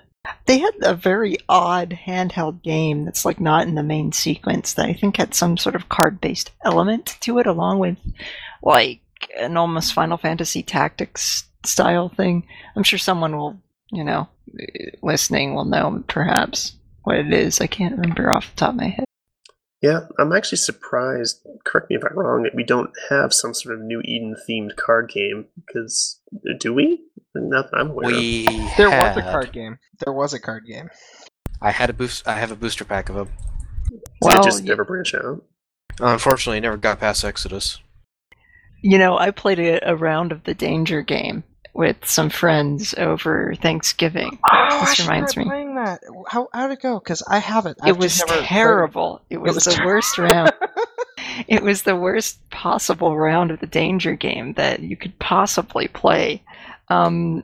they 0.48 0.58
had 0.60 0.74
a 0.82 0.96
very 0.96 1.38
odd 1.48 1.92
handheld 2.08 2.64
game 2.64 3.06
that's 3.06 3.26
like 3.26 3.40
not 3.40 3.68
in 3.68 3.76
the 3.76 3.84
main 3.84 4.12
sequence 4.12 4.74
that 4.74 4.88
I 4.88 4.94
think 4.94 5.18
had 5.18 5.36
some 5.36 5.56
sort 5.58 5.76
of 5.76 5.90
card-based 5.90 6.52
element 6.64 7.18
to 7.22 7.38
it, 7.38 7.46
along 7.46 7.80
with 7.80 7.98
like 8.64 9.02
an 9.40 9.56
almost 9.58 9.94
Final 9.94 10.18
Fantasy 10.18 10.64
Tactics 10.64 11.44
style 11.64 12.10
thing. 12.10 12.44
I'm 12.76 12.84
sure 12.84 12.98
someone 13.00 13.38
will, 13.38 13.60
you 13.92 14.04
know, 14.04 14.28
listening 15.04 15.54
will 15.54 15.66
know 15.66 16.04
perhaps 16.08 16.74
what 17.04 17.18
it 17.18 17.32
is. 17.32 17.62
I 17.62 17.68
can't 17.68 17.96
remember 17.98 18.32
off 18.32 18.50
the 18.50 18.56
top 18.56 18.70
of 18.72 18.76
my 18.78 18.88
head. 18.88 19.05
Yeah, 19.82 20.02
I'm 20.18 20.32
actually 20.34 20.58
surprised. 20.58 21.46
Correct 21.64 21.90
me 21.90 21.98
if 21.98 22.04
I'm 22.04 22.18
wrong. 22.18 22.44
That 22.44 22.56
we 22.56 22.64
don't 22.64 22.92
have 23.10 23.34
some 23.34 23.54
sort 23.54 23.76
of 23.76 23.82
New 23.82 24.02
Eden 24.06 24.36
themed 24.50 24.76
card 24.78 25.10
game 25.14 25.46
because 25.66 26.20
uh, 26.34 26.54
do 26.60 26.74
we? 26.74 27.02
Not 27.36 27.68
I'm 27.74 27.92
aware. 27.92 28.10
of. 28.10 28.16
We 28.18 28.46
There 28.78 28.90
was 28.90 29.18
a 29.18 29.22
card 29.22 29.52
game. 29.52 29.78
There 30.04 30.14
was 30.14 30.34
a 30.34 30.40
card 30.40 30.64
game. 30.66 30.90
I 31.62 31.72
had 31.72 31.90
a 31.90 31.94
boost. 31.94 32.28
I 32.28 32.40
have 32.40 32.52
a 32.52 32.56
booster 32.56 32.86
pack 32.86 33.10
of 33.10 33.16
them. 33.16 33.30
Did 33.90 34.02
Well, 34.22 34.40
it 34.40 34.44
just 34.44 34.64
y- 34.64 34.68
never 34.70 34.86
branch 34.86 35.14
out? 35.14 35.44
Unfortunately, 36.00 36.58
I 36.58 36.62
never 36.62 36.78
got 36.78 37.00
past 37.00 37.24
Exodus. 37.24 37.80
You 38.82 38.98
know, 38.98 39.18
I 39.18 39.32
played 39.32 39.60
a, 39.60 39.90
a 39.90 39.96
round 39.96 40.32
of 40.32 40.44
the 40.46 40.54
Danger 40.54 41.02
game 41.02 41.44
with 41.76 41.98
some 42.06 42.30
friends 42.30 42.96
over 42.98 43.54
Thanksgiving. 43.62 44.40
Oh, 44.50 44.80
This 44.80 45.00
reminds 45.02 45.36
me. 45.36 45.44
playing 45.44 45.76
that. 45.76 46.00
How 46.30 46.48
how'd 46.54 46.72
it 46.72 46.82
go? 46.82 47.00
Because 47.00 47.22
I 47.30 47.40
haven't. 47.40 47.78
it 47.86 47.98
was 47.98 48.14
just 48.14 48.28
never 48.28 48.40
played- 48.40 48.48
terrible. 48.48 49.22
It 49.30 49.38
was, 49.42 49.56
was 49.56 49.66
the 49.66 49.72
ter- 49.74 49.86
worst 49.86 50.18
round. 50.18 50.54
it 51.48 51.62
was 51.62 51.84
the 51.84 51.96
worst 51.98 52.50
possible 52.50 53.18
round 53.18 53.52
of 53.52 53.60
the 53.60 53.68
danger 53.68 54.16
game 54.16 54.54
that 54.54 54.80
you 54.80 54.96
could 54.96 55.20
possibly 55.20 55.90
play. 55.90 56.42
Um, 56.88 57.44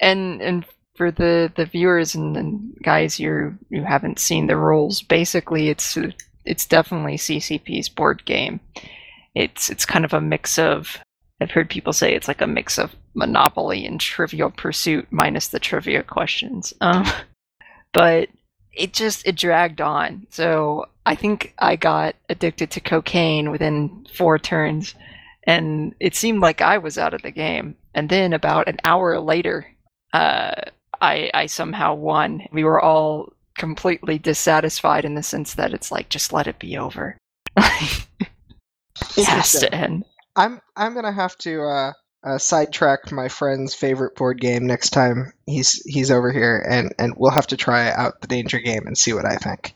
and 0.00 0.42
and 0.42 0.64
for 0.96 1.10
the, 1.10 1.50
the 1.56 1.64
viewers 1.64 2.14
and, 2.14 2.36
and 2.36 2.76
guys 2.82 3.18
you 3.18 3.56
you 3.70 3.82
haven't 3.82 4.18
seen 4.18 4.46
the 4.46 4.56
rules, 4.58 5.00
basically 5.00 5.70
it's 5.70 5.96
it's 6.44 6.66
definitely 6.66 7.16
CCP's 7.16 7.88
board 7.88 8.24
game. 8.26 8.60
It's 9.34 9.70
it's 9.70 9.86
kind 9.86 10.04
of 10.04 10.12
a 10.12 10.20
mix 10.20 10.58
of 10.58 10.98
I've 11.40 11.50
heard 11.50 11.70
people 11.70 11.92
say 11.92 12.14
it's 12.14 12.28
like 12.28 12.40
a 12.40 12.46
mix 12.46 12.78
of 12.78 12.94
Monopoly 13.14 13.86
and 13.86 14.00
Trivial 14.00 14.50
Pursuit 14.50 15.06
minus 15.10 15.48
the 15.48 15.60
trivia 15.60 16.02
questions. 16.02 16.72
Um, 16.80 17.06
but 17.92 18.28
it 18.72 18.92
just 18.92 19.26
it 19.26 19.36
dragged 19.36 19.80
on. 19.80 20.26
So 20.30 20.86
I 21.06 21.14
think 21.14 21.54
I 21.58 21.76
got 21.76 22.16
addicted 22.28 22.70
to 22.72 22.80
cocaine 22.80 23.50
within 23.50 24.06
four 24.12 24.38
turns, 24.38 24.94
and 25.44 25.94
it 26.00 26.14
seemed 26.14 26.40
like 26.40 26.60
I 26.60 26.78
was 26.78 26.98
out 26.98 27.14
of 27.14 27.22
the 27.22 27.30
game. 27.30 27.76
And 27.94 28.08
then 28.08 28.32
about 28.32 28.68
an 28.68 28.78
hour 28.84 29.18
later, 29.20 29.66
uh, 30.12 30.52
I 31.00 31.30
I 31.34 31.46
somehow 31.46 31.94
won. 31.94 32.42
We 32.52 32.64
were 32.64 32.80
all 32.80 33.32
completely 33.56 34.18
dissatisfied 34.18 35.04
in 35.04 35.14
the 35.14 35.22
sense 35.22 35.54
that 35.54 35.74
it's 35.74 35.90
like 35.90 36.08
just 36.08 36.32
let 36.32 36.46
it 36.46 36.58
be 36.58 36.78
over. 36.78 37.16
it 37.56 39.26
has 39.26 39.52
to 39.60 39.74
end. 39.74 40.04
I'm 40.38 40.60
I'm 40.76 40.94
gonna 40.94 41.12
have 41.12 41.36
to 41.38 41.62
uh, 41.62 41.92
uh, 42.22 42.38
sidetrack 42.38 43.10
my 43.10 43.26
friend's 43.26 43.74
favorite 43.74 44.14
board 44.14 44.40
game 44.40 44.66
next 44.66 44.90
time 44.90 45.32
he's 45.46 45.82
he's 45.84 46.12
over 46.12 46.32
here, 46.32 46.64
and 46.66 46.94
and 46.96 47.14
we'll 47.16 47.32
have 47.32 47.48
to 47.48 47.56
try 47.56 47.90
out 47.90 48.20
the 48.20 48.28
Danger 48.28 48.60
game 48.60 48.86
and 48.86 48.96
see 48.96 49.12
what 49.12 49.26
I 49.26 49.34
think. 49.34 49.74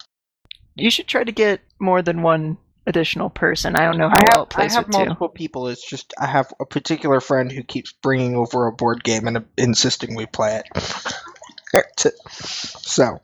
You 0.76 0.88
should 0.88 1.08
try 1.08 1.24
to 1.24 1.32
get 1.32 1.60
more 1.80 2.00
than 2.00 2.22
one 2.22 2.58
additional 2.86 3.28
person. 3.28 3.74
I 3.74 3.84
don't 3.84 3.98
know 3.98 4.08
how 4.08 4.20
I 4.20 4.24
well 4.32 4.44
have, 4.44 4.50
it 4.50 4.54
I 4.54 4.54
plays 4.54 4.74
have 4.74 4.86
with 4.86 4.94
two. 4.94 4.98
multiple 4.98 5.28
people. 5.30 5.66
It's 5.66 5.86
just 5.88 6.14
I 6.18 6.26
have 6.26 6.52
a 6.60 6.64
particular 6.64 7.20
friend 7.20 7.50
who 7.50 7.64
keeps 7.64 7.92
bringing 7.92 8.36
over 8.36 8.68
a 8.68 8.72
board 8.72 9.02
game 9.02 9.26
and 9.26 9.38
uh, 9.38 9.42
insisting 9.58 10.14
we 10.14 10.26
play 10.26 10.62
it. 10.62 12.12
so 12.36 13.18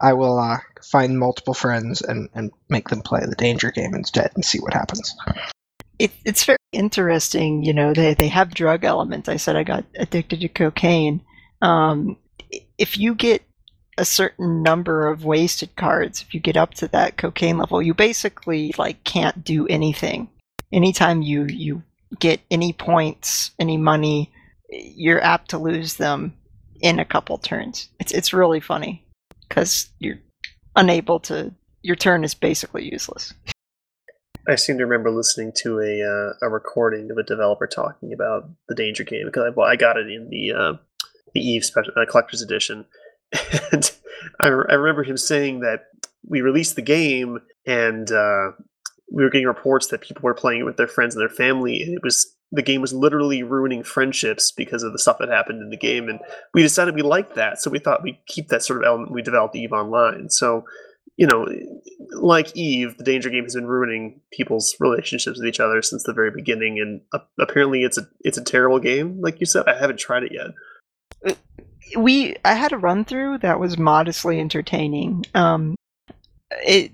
I 0.00 0.12
will 0.12 0.38
uh, 0.38 0.58
find 0.82 1.18
multiple 1.18 1.54
friends 1.54 2.02
and, 2.02 2.28
and 2.34 2.52
make 2.68 2.88
them 2.88 3.00
play 3.00 3.20
the 3.26 3.36
Danger 3.36 3.70
game 3.70 3.94
instead 3.94 4.32
and 4.34 4.44
see 4.44 4.58
what 4.58 4.74
happens. 4.74 5.14
It, 5.98 6.12
it's 6.24 6.44
very 6.44 6.58
interesting. 6.72 7.62
You 7.62 7.72
know, 7.72 7.94
they 7.94 8.14
they 8.14 8.28
have 8.28 8.54
drug 8.54 8.84
elements. 8.84 9.28
I 9.28 9.36
said 9.36 9.56
I 9.56 9.64
got 9.64 9.84
addicted 9.96 10.40
to 10.40 10.48
cocaine. 10.48 11.20
Um, 11.62 12.16
if 12.78 12.98
you 12.98 13.14
get 13.14 13.42
a 13.96 14.04
certain 14.04 14.62
number 14.62 15.08
of 15.08 15.24
wasted 15.24 15.76
cards, 15.76 16.20
if 16.20 16.34
you 16.34 16.40
get 16.40 16.56
up 16.56 16.74
to 16.74 16.88
that 16.88 17.16
cocaine 17.16 17.58
level, 17.58 17.80
you 17.80 17.94
basically 17.94 18.74
like 18.76 19.04
can't 19.04 19.44
do 19.44 19.66
anything. 19.68 20.28
Anytime 20.72 21.22
you 21.22 21.44
you 21.46 21.82
get 22.18 22.40
any 22.50 22.72
points, 22.72 23.52
any 23.58 23.76
money, 23.76 24.32
you're 24.70 25.22
apt 25.22 25.50
to 25.50 25.58
lose 25.58 25.94
them 25.94 26.34
in 26.80 26.98
a 26.98 27.04
couple 27.04 27.38
turns. 27.38 27.88
It's 28.00 28.12
it's 28.12 28.32
really 28.32 28.60
funny 28.60 29.06
because 29.48 29.90
you're 29.98 30.18
unable 30.76 31.20
to. 31.20 31.54
Your 31.82 31.96
turn 31.96 32.24
is 32.24 32.34
basically 32.34 32.90
useless. 32.90 33.34
I 34.48 34.56
seem 34.56 34.78
to 34.78 34.84
remember 34.84 35.10
listening 35.10 35.52
to 35.56 35.80
a 35.80 36.02
uh, 36.02 36.46
a 36.46 36.50
recording 36.50 37.10
of 37.10 37.18
a 37.18 37.22
developer 37.22 37.66
talking 37.66 38.12
about 38.12 38.48
the 38.68 38.74
Danger 38.74 39.04
game 39.04 39.26
because 39.26 39.44
I, 39.46 39.50
well, 39.50 39.66
I 39.66 39.76
got 39.76 39.96
it 39.96 40.10
in 40.10 40.28
the 40.30 40.52
uh, 40.52 40.72
the 41.34 41.40
Eve 41.40 41.64
special 41.64 41.92
uh, 41.96 42.04
collector's 42.04 42.42
edition, 42.42 42.84
and 43.72 43.90
I, 44.40 44.48
re- 44.48 44.66
I 44.68 44.74
remember 44.74 45.02
him 45.02 45.16
saying 45.16 45.60
that 45.60 45.86
we 46.26 46.40
released 46.40 46.76
the 46.76 46.82
game 46.82 47.40
and 47.66 48.10
uh, 48.10 48.52
we 49.10 49.22
were 49.22 49.30
getting 49.30 49.46
reports 49.46 49.88
that 49.88 50.00
people 50.00 50.22
were 50.22 50.34
playing 50.34 50.60
it 50.60 50.64
with 50.64 50.76
their 50.76 50.88
friends 50.88 51.14
and 51.14 51.22
their 51.22 51.34
family, 51.34 51.82
and 51.82 51.94
it 51.94 52.02
was 52.02 52.34
the 52.52 52.62
game 52.62 52.80
was 52.80 52.92
literally 52.92 53.42
ruining 53.42 53.82
friendships 53.82 54.52
because 54.52 54.82
of 54.82 54.92
the 54.92 54.98
stuff 54.98 55.18
that 55.18 55.28
happened 55.28 55.62
in 55.62 55.70
the 55.70 55.76
game, 55.76 56.08
and 56.08 56.20
we 56.52 56.62
decided 56.62 56.94
we 56.94 57.02
liked 57.02 57.34
that, 57.34 57.60
so 57.60 57.70
we 57.70 57.78
thought 57.78 58.02
we'd 58.02 58.18
keep 58.26 58.48
that 58.48 58.62
sort 58.62 58.80
of 58.80 58.86
element. 58.86 59.12
We 59.12 59.22
developed 59.22 59.56
Eve 59.56 59.72
Online, 59.72 60.28
so 60.28 60.64
you 61.16 61.26
know, 61.26 61.46
like 62.12 62.56
Eve, 62.56 62.96
the 62.98 63.04
Danger 63.04 63.30
Game 63.30 63.44
has 63.44 63.54
been 63.54 63.66
ruining 63.66 64.20
people's 64.32 64.74
relationships 64.80 65.38
with 65.38 65.46
each 65.46 65.60
other 65.60 65.80
since 65.82 66.02
the 66.02 66.12
very 66.12 66.30
beginning, 66.30 66.78
and 66.80 67.00
uh, 67.12 67.24
apparently 67.38 67.82
it's 67.82 67.98
a 67.98 68.08
it's 68.20 68.38
a 68.38 68.44
terrible 68.44 68.80
game. 68.80 69.20
Like 69.20 69.40
you 69.40 69.46
said, 69.46 69.68
I 69.68 69.78
haven't 69.78 69.98
tried 69.98 70.24
it 70.24 70.32
yet. 70.32 71.36
we 71.96 72.36
I 72.44 72.54
had 72.54 72.72
a 72.72 72.78
run 72.78 73.04
through 73.04 73.38
that 73.38 73.60
was 73.60 73.78
modestly 73.78 74.40
entertaining. 74.40 75.24
Um, 75.34 75.76
it 76.66 76.92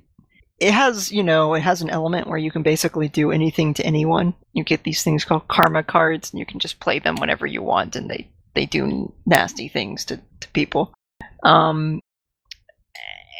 it 0.59 0.75
has 0.75 1.11
you 1.11 1.23
know 1.23 1.55
it 1.55 1.61
has 1.61 1.81
an 1.81 1.91
element 1.91 2.29
where 2.29 2.39
you 2.39 2.51
can 2.51 2.63
basically 2.63 3.09
do 3.09 3.33
anything 3.33 3.73
to 3.75 3.87
anyone. 3.87 4.35
You 4.53 4.65
get 4.65 4.85
these 4.85 5.03
things 5.03 5.25
called 5.25 5.49
karma 5.49 5.83
cards, 5.83 6.31
and 6.31 6.39
you 6.39 6.45
can 6.45 6.61
just 6.61 6.81
play 6.81 6.99
them 6.99 7.17
whenever 7.17 7.47
you 7.47 7.63
want, 7.63 7.97
and 7.97 8.11
they 8.11 8.29
they 8.55 8.67
do 8.67 9.15
nasty 9.25 9.69
things 9.69 10.05
to 10.07 10.21
to 10.41 10.49
people. 10.51 10.93
Um, 11.43 12.01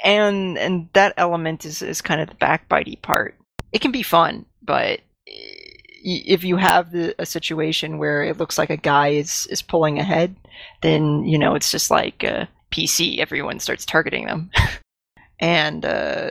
and 0.05 0.59
and 0.59 0.89
that 0.93 1.15
element 1.17 1.65
is 1.65 1.83
is 1.83 2.01
kind 2.01 2.21
of 2.21 2.29
the 2.29 2.35
backbitey 2.35 3.01
part. 3.03 3.35
It 3.73 3.81
can 3.81 3.93
be 3.93 4.03
fun, 4.03 4.47
but 4.63 5.01
if 5.27 6.45
you 6.45 6.57
have 6.57 6.93
the, 6.93 7.15
a 7.19 7.27
situation 7.27 7.99
where 7.99 8.23
it 8.23 8.39
looks 8.39 8.59
like 8.59 8.71
a 8.71 8.77
guy 8.77 9.09
is 9.09 9.47
is 9.51 9.63
pulling 9.63 9.99
ahead, 9.99 10.35
then 10.83 11.25
you 11.25 11.39
know 11.39 11.55
it's 11.55 11.71
just 11.71 11.91
like 11.91 12.25
uh, 12.25 12.47
PC. 12.71 13.19
Everyone 13.19 13.61
starts 13.61 13.85
targeting 13.85 14.27
them, 14.27 14.51
and 15.41 15.85
uh, 15.85 16.31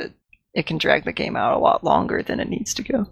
it 0.53 0.65
can 0.65 0.77
drag 0.77 1.05
the 1.05 1.13
game 1.13 1.35
out 1.35 1.55
a 1.55 1.59
lot 1.59 1.83
longer 1.83 2.23
than 2.23 2.39
it 2.39 2.49
needs 2.49 2.73
to 2.75 2.83
go. 2.83 3.07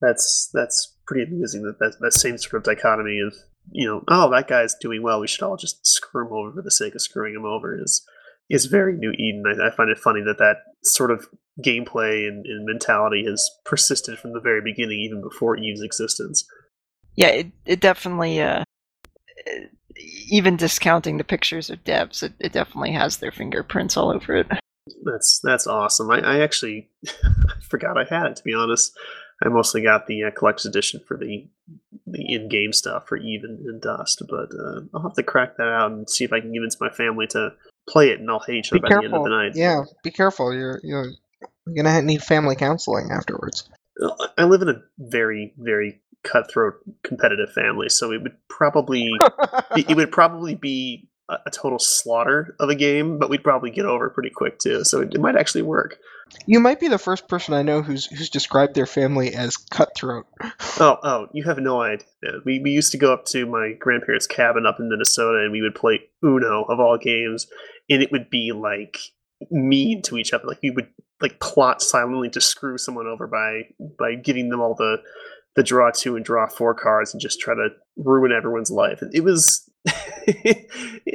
That's 0.00 0.50
that's 0.54 0.96
pretty 1.06 1.24
amusing. 1.24 1.62
That 1.62 1.78
that, 1.78 1.96
that 2.00 2.14
same 2.14 2.38
sort 2.38 2.54
of 2.54 2.64
dichotomy 2.64 3.20
of 3.20 3.34
you 3.70 3.86
know, 3.86 4.02
oh 4.08 4.30
that 4.30 4.48
guy's 4.48 4.74
doing 4.80 5.02
well, 5.02 5.20
we 5.20 5.28
should 5.28 5.42
all 5.42 5.56
just 5.56 5.86
screw 5.86 6.26
him 6.26 6.32
over 6.32 6.52
for 6.52 6.62
the 6.62 6.70
sake 6.70 6.94
of 6.94 7.02
screwing 7.02 7.34
him 7.34 7.44
over 7.44 7.78
is 7.80 8.06
is 8.50 8.66
very 8.66 8.94
New 8.94 9.12
Eden. 9.12 9.44
I, 9.46 9.68
I 9.68 9.70
find 9.70 9.90
it 9.90 9.98
funny 9.98 10.22
that 10.22 10.38
that 10.38 10.58
sort 10.82 11.10
of 11.10 11.26
gameplay 11.64 12.26
and, 12.28 12.46
and 12.46 12.64
mentality 12.64 13.24
has 13.26 13.50
persisted 13.64 14.18
from 14.18 14.32
the 14.32 14.40
very 14.40 14.60
beginning, 14.62 15.00
even 15.00 15.20
before 15.20 15.56
Eve's 15.56 15.82
existence. 15.82 16.46
Yeah, 17.16 17.28
it 17.28 17.46
it 17.66 17.80
definitely 17.80 18.40
uh, 18.40 18.64
even 20.30 20.56
discounting 20.56 21.16
the 21.16 21.24
pictures 21.24 21.70
of 21.70 21.84
devs, 21.84 22.22
it, 22.22 22.32
it 22.38 22.52
definitely 22.52 22.92
has 22.92 23.16
their 23.16 23.32
fingerprints 23.32 23.96
all 23.96 24.10
over 24.10 24.36
it. 24.36 24.46
That's 25.04 25.40
that's 25.42 25.66
awesome. 25.66 26.10
I, 26.10 26.20
I 26.20 26.40
actually 26.40 26.90
forgot 27.60 27.98
I 27.98 28.04
had 28.04 28.26
it 28.26 28.36
to 28.36 28.44
be 28.44 28.54
honest. 28.54 28.96
I 29.42 29.48
mostly 29.48 29.82
got 29.82 30.06
the 30.06 30.24
uh, 30.24 30.30
collector's 30.30 30.66
edition 30.66 31.00
for 31.06 31.16
the 31.16 31.48
the 32.06 32.34
in-game 32.34 32.72
stuff 32.72 33.06
for 33.06 33.16
Eve 33.18 33.44
and, 33.44 33.58
and 33.60 33.80
Dust, 33.80 34.22
but 34.28 34.50
uh, 34.58 34.80
I'll 34.94 35.02
have 35.02 35.14
to 35.14 35.22
crack 35.22 35.56
that 35.56 35.68
out 35.68 35.92
and 35.92 36.08
see 36.08 36.24
if 36.24 36.32
I 36.32 36.40
can 36.40 36.52
convince 36.52 36.80
my 36.80 36.90
family 36.90 37.26
to 37.28 37.50
play 37.88 38.10
it, 38.10 38.20
and 38.20 38.30
I'll 38.30 38.40
hate 38.40 38.56
each 38.56 38.70
Be 38.70 38.78
other 38.78 38.88
by 38.88 39.00
the 39.00 39.04
end 39.06 39.14
of 39.14 39.24
the 39.24 39.30
night. 39.30 39.52
Yeah, 39.54 39.82
be 40.04 40.10
careful. 40.10 40.54
You're 40.54 40.80
you're 40.84 41.10
you're 41.66 41.82
gonna 41.84 42.02
need 42.02 42.22
family 42.22 42.56
counseling 42.56 43.10
afterwards. 43.10 43.68
I 44.36 44.44
live 44.44 44.62
in 44.62 44.68
a 44.68 44.80
very 44.98 45.54
very 45.58 46.00
cutthroat 46.24 46.74
competitive 47.02 47.52
family, 47.52 47.88
so 47.88 48.12
it 48.12 48.22
would 48.22 48.36
probably 48.48 49.10
it 49.76 49.90
it 49.90 49.96
would 49.96 50.12
probably 50.12 50.54
be 50.54 51.08
a, 51.28 51.36
a 51.46 51.50
total 51.50 51.78
slaughter 51.78 52.54
of 52.60 52.68
a 52.68 52.74
game, 52.74 53.18
but 53.18 53.30
we'd 53.30 53.44
probably 53.44 53.70
get 53.70 53.86
over 53.86 54.08
pretty 54.10 54.30
quick 54.30 54.58
too. 54.58 54.84
So 54.84 55.00
it, 55.00 55.14
it 55.14 55.20
might 55.20 55.36
actually 55.36 55.62
work. 55.62 55.98
you 56.46 56.60
might 56.60 56.78
be 56.80 56.88
the 56.88 56.98
first 56.98 57.28
person 57.28 57.54
I 57.54 57.62
know 57.62 57.82
who's 57.82 58.06
who's 58.06 58.30
described 58.30 58.74
their 58.74 58.86
family 58.86 59.34
as 59.34 59.56
cutthroat. 59.56 60.26
Oh, 60.80 60.96
oh, 61.02 61.26
you 61.32 61.42
have 61.42 61.58
no 61.58 61.82
idea. 61.82 62.06
We, 62.44 62.60
we 62.60 62.70
used 62.70 62.92
to 62.92 62.98
go 62.98 63.12
up 63.12 63.24
to 63.26 63.46
my 63.46 63.72
grandparents' 63.80 64.28
cabin 64.28 64.64
up 64.64 64.78
in 64.78 64.88
Minnesota 64.88 65.38
and 65.42 65.50
we 65.50 65.60
would 65.60 65.74
play 65.74 65.98
Uno 66.24 66.62
of 66.68 66.78
all 66.78 66.96
games, 66.96 67.48
and 67.88 68.02
it 68.02 68.12
would 68.12 68.30
be 68.30 68.52
like 68.52 68.98
mean 69.50 70.02
to 70.02 70.16
each 70.16 70.32
other. 70.32 70.46
Like 70.46 70.60
we 70.62 70.70
would 70.70 70.88
like 71.20 71.40
plot 71.40 71.82
silently 71.82 72.30
to 72.30 72.40
screw 72.40 72.78
someone 72.78 73.06
over 73.06 73.26
by 73.26 73.62
by 73.98 74.14
giving 74.14 74.48
them 74.48 74.60
all 74.60 74.74
the 74.74 74.98
the 75.56 75.62
draw 75.62 75.90
two 75.90 76.16
and 76.16 76.24
draw 76.24 76.46
four 76.46 76.74
cards 76.74 77.12
and 77.12 77.20
just 77.20 77.40
try 77.40 77.54
to 77.54 77.68
ruin 77.96 78.32
everyone's 78.32 78.70
life. 78.70 79.02
It 79.12 79.24
was 79.24 79.68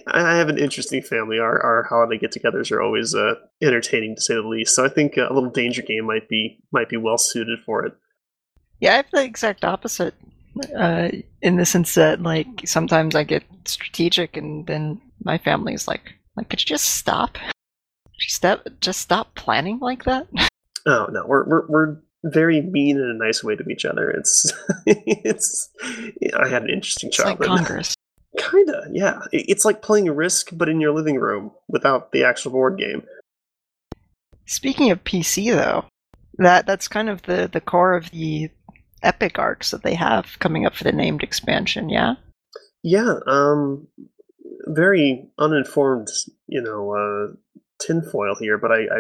I 0.08 0.36
have 0.36 0.50
an 0.50 0.58
interesting 0.58 1.02
family. 1.02 1.40
Our 1.40 1.62
our 1.62 1.84
holiday 1.84 2.18
get-togethers 2.18 2.72
are 2.72 2.82
always 2.82 3.14
uh, 3.14 3.36
entertaining 3.62 4.16
to 4.16 4.22
say 4.22 4.34
the 4.36 4.42
least. 4.42 4.76
So 4.76 4.86
I 4.86 4.90
think 4.90 5.18
a 5.18 5.34
little 5.34 5.50
danger 5.50 5.82
game 5.82 6.06
might 6.06 6.28
be 6.30 6.60
might 6.72 6.90
be 6.90 6.98
well 6.98 7.18
suited 7.18 7.60
for 7.66 7.86
it. 7.86 7.94
Yeah, 8.80 8.94
I 8.94 8.96
have 8.98 9.12
the 9.12 9.24
exact 9.24 9.64
opposite. 9.64 10.16
Uh, 10.78 11.10
in 11.42 11.56
the 11.56 11.66
sense 11.66 11.96
that, 11.96 12.22
like, 12.22 12.48
sometimes 12.66 13.16
I 13.16 13.24
get 13.24 13.44
strategic, 13.66 14.38
and 14.38 14.68
then 14.68 15.02
my 15.24 15.40
family 15.40 15.74
is 15.74 15.88
like, 15.88 16.14
"Like, 16.36 16.50
could 16.50 16.62
you 16.62 16.66
just 16.66 16.96
stop? 16.96 17.38
Just 18.20 18.36
stop, 18.36 18.68
just 18.80 19.02
stop 19.02 19.36
planning 19.36 19.80
like 19.80 20.04
that." 20.06 20.28
Oh 20.86 21.08
no, 21.14 21.26
we're 21.26 21.46
we're 21.48 21.66
we're 21.68 21.98
very 22.26 22.62
mean 22.62 22.98
in 22.98 23.10
a 23.10 23.14
nice 23.26 23.42
way 23.42 23.56
to 23.56 23.64
each 23.70 23.86
other. 23.86 24.10
It's 24.10 24.52
it's. 24.86 25.70
I 26.38 26.50
had 26.50 26.64
an 26.64 26.70
interesting 26.70 27.08
It's 27.08 27.20
like 27.20 27.40
childhood. 27.40 27.48
Congress. 27.58 27.96
Kinda, 28.38 28.88
yeah. 28.92 29.20
It's 29.32 29.64
like 29.64 29.82
playing 29.82 30.10
Risk, 30.10 30.50
but 30.52 30.68
in 30.68 30.82
your 30.82 30.92
living 30.92 31.20
room 31.20 31.52
without 31.68 32.12
the 32.12 32.24
actual 32.24 32.52
board 32.52 32.78
game. 32.78 33.04
Speaking 34.46 34.92
of 34.92 35.04
PC, 35.04 35.54
though, 35.56 35.86
that 36.38 36.66
that's 36.66 36.88
kind 36.88 37.10
of 37.10 37.22
the 37.24 37.50
the 37.52 37.62
core 37.62 37.96
of 37.96 38.10
the 38.12 38.50
epic 39.04 39.38
arcs 39.38 39.72
that 39.72 39.84
they 39.84 39.94
have 39.94 40.38
coming 40.40 40.66
up 40.66 40.76
for 40.76 40.84
the 40.84 40.92
named 40.92 41.24
expansion. 41.24 41.90
Yeah. 41.90 42.16
Yeah, 42.86 43.20
um, 43.28 43.88
very 44.66 45.28
uninformed, 45.38 46.10
you 46.48 46.62
know, 46.62 46.92
uh, 46.94 47.36
tinfoil 47.80 48.36
here, 48.40 48.58
but 48.58 48.72
I, 48.72 48.82
I 48.84 49.00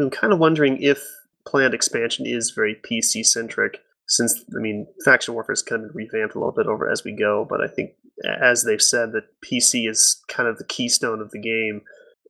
am 0.00 0.10
kind 0.10 0.32
of 0.32 0.38
wondering 0.38 0.80
if 0.80 1.02
planned 1.46 1.74
expansion 1.74 2.26
is 2.26 2.50
very 2.50 2.76
PC 2.76 3.24
centric. 3.24 3.80
Since 4.06 4.44
I 4.54 4.60
mean, 4.60 4.86
faction 5.04 5.34
warfare 5.34 5.52
has 5.52 5.62
kind 5.62 5.84
of 5.84 5.94
revamped 5.94 6.34
a 6.34 6.38
little 6.38 6.52
bit 6.52 6.66
over 6.66 6.90
as 6.90 7.04
we 7.04 7.12
go, 7.12 7.46
but 7.48 7.60
I 7.62 7.68
think 7.68 7.92
as 8.40 8.64
they've 8.64 8.82
said 8.82 9.12
that 9.12 9.24
PC 9.40 9.88
is 9.88 10.22
kind 10.28 10.48
of 10.48 10.58
the 10.58 10.64
keystone 10.64 11.20
of 11.20 11.30
the 11.30 11.40
game. 11.40 11.82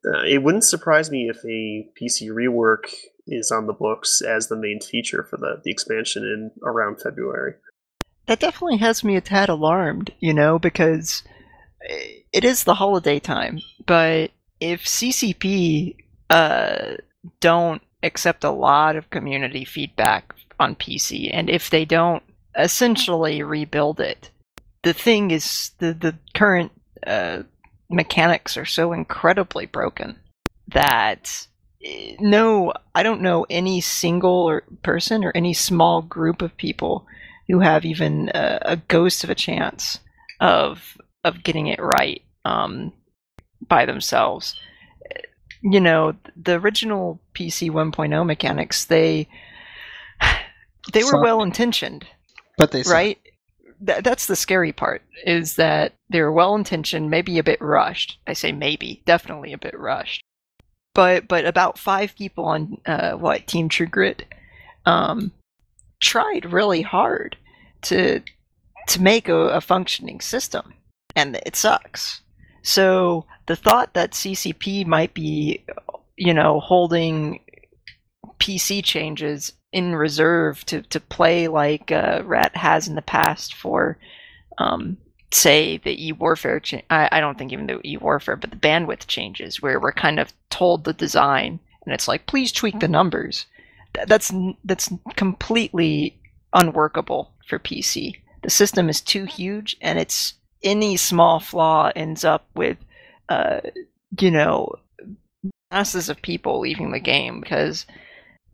Uh, 0.06 0.22
it 0.22 0.42
wouldn't 0.42 0.64
surprise 0.64 1.10
me 1.10 1.28
if 1.28 1.38
a 1.44 1.88
PC 2.00 2.28
rework 2.28 2.92
is 3.26 3.50
on 3.50 3.66
the 3.66 3.72
books 3.72 4.20
as 4.20 4.48
the 4.48 4.56
main 4.56 4.80
feature 4.80 5.26
for 5.28 5.37
the, 5.37 5.60
the 5.64 5.70
expansion 5.70 6.22
in 6.24 6.50
around 6.62 7.00
February. 7.00 7.54
That 8.26 8.40
definitely 8.40 8.78
has 8.78 9.02
me 9.02 9.16
a 9.16 9.20
tad 9.20 9.48
alarmed, 9.48 10.12
you 10.20 10.32
know, 10.32 10.58
because 10.58 11.22
it 11.85 12.44
is 12.44 12.64
the 12.64 12.75
holiday 12.75 13.18
time. 13.18 13.61
But 13.87 14.31
if 14.61 14.85
CCP 14.85 15.97
uh, 16.31 16.94
don't 17.40 17.83
accept 18.03 18.44
a 18.44 18.51
lot 18.51 18.97
of 18.97 19.11
community 19.11 19.64
feedback 19.64 20.35
on 20.59 20.77
PC, 20.77 21.31
and 21.33 21.51
if 21.51 21.70
they 21.70 21.85
don't 21.85 22.23
essentially 22.57 23.42
rebuild 23.42 24.01
it, 24.01 24.31
the 24.83 24.92
thing 24.92 25.31
is 25.31 25.73
the 25.79 25.92
the 25.92 26.16
current 26.35 26.73
uh, 27.07 27.42
mechanics 27.90 28.57
are 28.57 28.64
so 28.64 28.92
incredibly 28.92 29.66
broken 29.66 30.18
that 30.68 31.47
eh, 31.85 32.16
no, 32.20 32.73
I 32.94 33.03
don't 33.03 33.23
know 33.23 33.47
any 33.51 33.81
single 33.81 34.49
or 34.49 34.64
person 34.83 35.25
or 35.25 35.33
any 35.35 35.53
small 35.55 36.03
group 36.03 36.42
of 36.42 36.57
people 36.57 37.07
who 37.49 37.61
have 37.61 37.85
even 37.85 38.31
a, 38.35 38.59
a 38.62 38.77
ghost 38.77 39.25
of 39.25 39.31
a 39.31 39.35
chance 39.35 39.99
of 40.40 40.97
of 41.24 41.42
getting 41.42 41.66
it 41.66 41.80
right 41.80 42.22
um, 42.44 42.92
by 43.66 43.87
themselves. 43.87 44.54
You 45.62 45.80
know, 45.80 46.14
the 46.37 46.54
original 46.60 47.20
PC 47.34 47.70
1.0 47.70 48.26
mechanics 48.26 48.84
they 48.84 49.28
they 50.92 51.02
were 51.02 51.22
well 51.22 51.42
intentioned, 51.42 52.06
But 52.58 52.70
they 52.70 52.82
right? 52.82 53.18
Th- 53.84 54.02
that's 54.02 54.26
the 54.26 54.37
scary 54.37 54.72
part 54.72 55.02
is 55.24 55.56
that 55.56 55.94
they're 56.10 56.32
well 56.32 56.54
intentioned, 56.54 57.10
maybe 57.10 57.38
a 57.38 57.44
bit 57.44 57.60
rushed. 57.60 58.18
I 58.26 58.34
say 58.34 58.52
maybe, 58.52 59.02
definitely 59.06 59.52
a 59.52 59.58
bit 59.58 59.78
rushed. 59.78 60.22
But 60.94 61.26
but 61.26 61.44
about 61.46 61.78
five 61.78 62.14
people 62.14 62.44
on 62.44 62.78
uh, 62.87 63.12
what 63.12 63.46
Team 63.46 63.68
True 63.68 63.87
Grit 63.87 64.26
um, 64.87 65.32
tried 66.00 66.52
really 66.52 66.82
hard 66.82 67.37
to 67.82 68.20
to 68.88 69.02
make 69.02 69.28
a, 69.28 69.34
a 69.34 69.60
functioning 69.60 70.20
system, 70.20 70.74
and 71.16 71.37
it 71.46 71.57
sucks. 71.57 72.20
So 72.62 73.27
the 73.46 73.57
thought 73.57 73.94
that 73.94 74.12
CCP 74.12 74.87
might 74.87 75.14
be, 75.14 75.64
you 76.16 76.33
know, 76.35 76.61
holding 76.61 77.40
PC 78.38 78.83
changes 78.83 79.53
in 79.72 79.94
reserve 79.94 80.64
to, 80.66 80.83
to 80.83 81.00
play 81.00 81.48
like 81.48 81.90
uh, 81.92 82.22
Rat 82.24 82.57
has 82.57 82.88
in 82.88 82.94
the 82.94 83.03
past 83.03 83.55
for, 83.55 83.98
um, 84.59 84.96
say, 85.33 85.79
the 85.79 86.07
e 86.07 86.12
warfare. 86.12 86.61
Cha- 86.61 86.83
I, 86.90 87.09
I 87.12 87.20
don't 87.20 87.37
think 87.37 87.53
even 87.53 87.66
the 87.66 87.81
e 87.85 87.96
warfare, 87.96 88.37
but 88.37 88.50
the 88.50 88.57
bandwidth 88.57 89.07
changes 89.07 89.61
where 89.61 89.79
we're 89.81 89.92
kind 89.92 90.18
of 90.18 90.33
told 90.50 90.85
the 90.85 90.92
design 90.92 91.61
and 91.85 91.92
it's 91.94 92.09
like, 92.09 92.27
please 92.27 92.53
tweak 92.53 92.81
the 92.81 92.88
numbers. 92.88 93.46
Th- 93.94 94.07
That's 94.07 94.33
that's 94.64 94.90
completely 95.16 96.18
unworkable 96.53 97.33
for 97.48 97.59
PC. 97.59 98.14
The 98.42 98.50
system 98.50 98.88
is 98.88 99.00
too 99.00 99.24
huge, 99.24 99.77
and 99.81 99.98
it's 99.98 100.35
any 100.64 100.96
small 100.96 101.38
flaw 101.38 101.92
ends 101.94 102.24
up 102.24 102.46
with, 102.57 102.79
uh, 103.29 103.61
you 104.18 104.31
know, 104.31 104.74
masses 105.70 106.09
of 106.09 106.22
people 106.22 106.61
leaving 106.61 106.92
the 106.92 107.00
game 107.00 107.40
because 107.40 107.87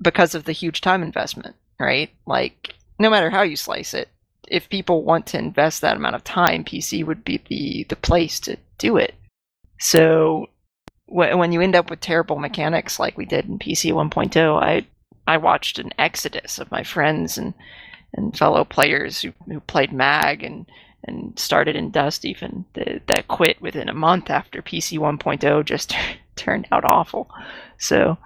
because 0.02 0.34
of 0.34 0.44
the 0.44 0.52
huge 0.52 0.80
time 0.80 1.02
investment, 1.02 1.54
right? 1.78 2.10
Like, 2.26 2.74
no 2.98 3.10
matter 3.10 3.30
how 3.30 3.42
you 3.42 3.56
slice 3.56 3.94
it, 3.94 4.08
if 4.48 4.68
people 4.68 5.04
want 5.04 5.26
to 5.26 5.38
invest 5.38 5.80
that 5.80 5.96
amount 5.96 6.16
of 6.16 6.24
time, 6.24 6.64
PC 6.64 7.04
would 7.04 7.24
be 7.24 7.42
the, 7.48 7.86
the 7.88 7.96
place 7.96 8.40
to 8.40 8.56
do 8.78 8.96
it. 8.96 9.14
So, 9.78 10.46
wh- 11.06 11.36
when 11.36 11.52
you 11.52 11.60
end 11.60 11.76
up 11.76 11.90
with 11.90 12.00
terrible 12.00 12.38
mechanics 12.38 12.98
like 12.98 13.16
we 13.16 13.26
did 13.26 13.44
in 13.46 13.58
PC 13.58 13.92
1.0, 13.92 14.62
I 14.62 14.86
I 15.26 15.36
watched 15.36 15.78
an 15.78 15.92
exodus 15.98 16.58
of 16.58 16.70
my 16.72 16.82
friends 16.82 17.38
and, 17.38 17.54
and 18.14 18.36
fellow 18.36 18.64
players 18.64 19.20
who, 19.20 19.32
who 19.46 19.60
played 19.60 19.92
Mag 19.92 20.42
and, 20.42 20.66
and 21.04 21.38
started 21.38 21.76
in 21.76 21.90
Dust 21.90 22.24
even 22.24 22.64
that, 22.74 23.06
that 23.06 23.28
quit 23.28 23.60
within 23.60 23.88
a 23.88 23.94
month 23.94 24.30
after 24.30 24.62
PC 24.62 24.98
1.0 24.98 25.64
just 25.64 25.94
turned 26.36 26.66
out 26.70 26.84
awful. 26.84 27.28
So, 27.78 28.18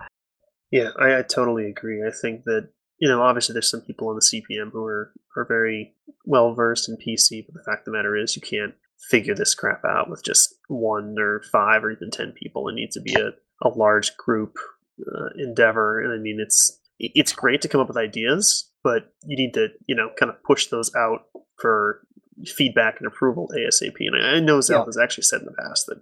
Yeah, 0.71 0.91
I, 1.01 1.19
I 1.19 1.23
totally 1.23 1.67
agree. 1.67 2.03
I 2.07 2.11
think 2.11 2.45
that 2.45 2.69
you 2.99 3.09
know, 3.09 3.23
obviously, 3.23 3.53
there's 3.53 3.71
some 3.71 3.83
people 3.83 4.09
on 4.09 4.15
the 4.15 4.21
CPM 4.21 4.71
who 4.73 4.85
are 4.85 5.13
are 5.37 5.47
very 5.47 5.95
well 6.25 6.55
versed 6.55 6.89
in 6.89 6.97
PC, 6.97 7.45
but 7.45 7.55
the 7.55 7.63
fact 7.65 7.81
of 7.81 7.85
the 7.87 7.91
matter 7.93 8.17
is, 8.17 8.37
you 8.37 8.43
can't 8.43 8.75
figure 9.11 9.35
this 9.35 9.55
crap 9.55 9.85
out 9.85 10.09
with 10.09 10.25
just 10.25 10.55
one 10.69 11.17
or 11.19 11.43
five 11.53 11.85
or 11.85 11.91
even 11.91 12.11
ten 12.11 12.33
people. 12.33 12.69
It 12.69 12.75
needs 12.75 12.95
to 12.95 13.03
be 13.03 13.15
a, 13.15 13.33
a 13.67 13.69
large 13.69 14.17
group 14.17 14.57
uh, 15.01 15.31
endeavor, 15.37 16.01
and 16.01 16.13
I 16.13 16.19
mean, 16.23 16.39
it's 16.41 16.81
it's 16.99 17.33
great 17.33 17.61
to 17.63 17.69
come 17.69 17.81
up 17.81 17.89
with 17.89 17.97
ideas, 17.97 18.71
but 18.83 19.13
you 19.25 19.37
need 19.37 19.55
to 19.55 19.69
you 19.87 19.97
know 19.97 20.11
kind 20.19 20.31
of 20.31 20.43
push 20.43 20.69
those 20.69 20.95
out 20.95 21.27
for 21.61 22.07
feedback 22.47 22.99
and 22.99 23.07
approval 23.07 23.51
ASAP. 23.57 23.97
And 24.01 24.17
I, 24.17 24.37
I 24.37 24.41
know 24.41 24.61
Zelda's 24.61 24.99
actually 24.99 25.25
said 25.25 25.41
in 25.41 25.47
the 25.47 25.53
past 25.53 25.87
that 25.87 26.01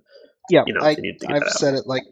Yeah, 0.49 0.65
you 0.67 0.75
know, 0.75 0.81
I, 0.81 0.95
they 0.95 1.03
need 1.03 1.21
to 1.21 1.27
get 1.27 1.37
I've 1.37 1.41
that 1.41 1.47
out. 1.49 1.53
said 1.53 1.75
it 1.75 1.87
like 1.87 2.05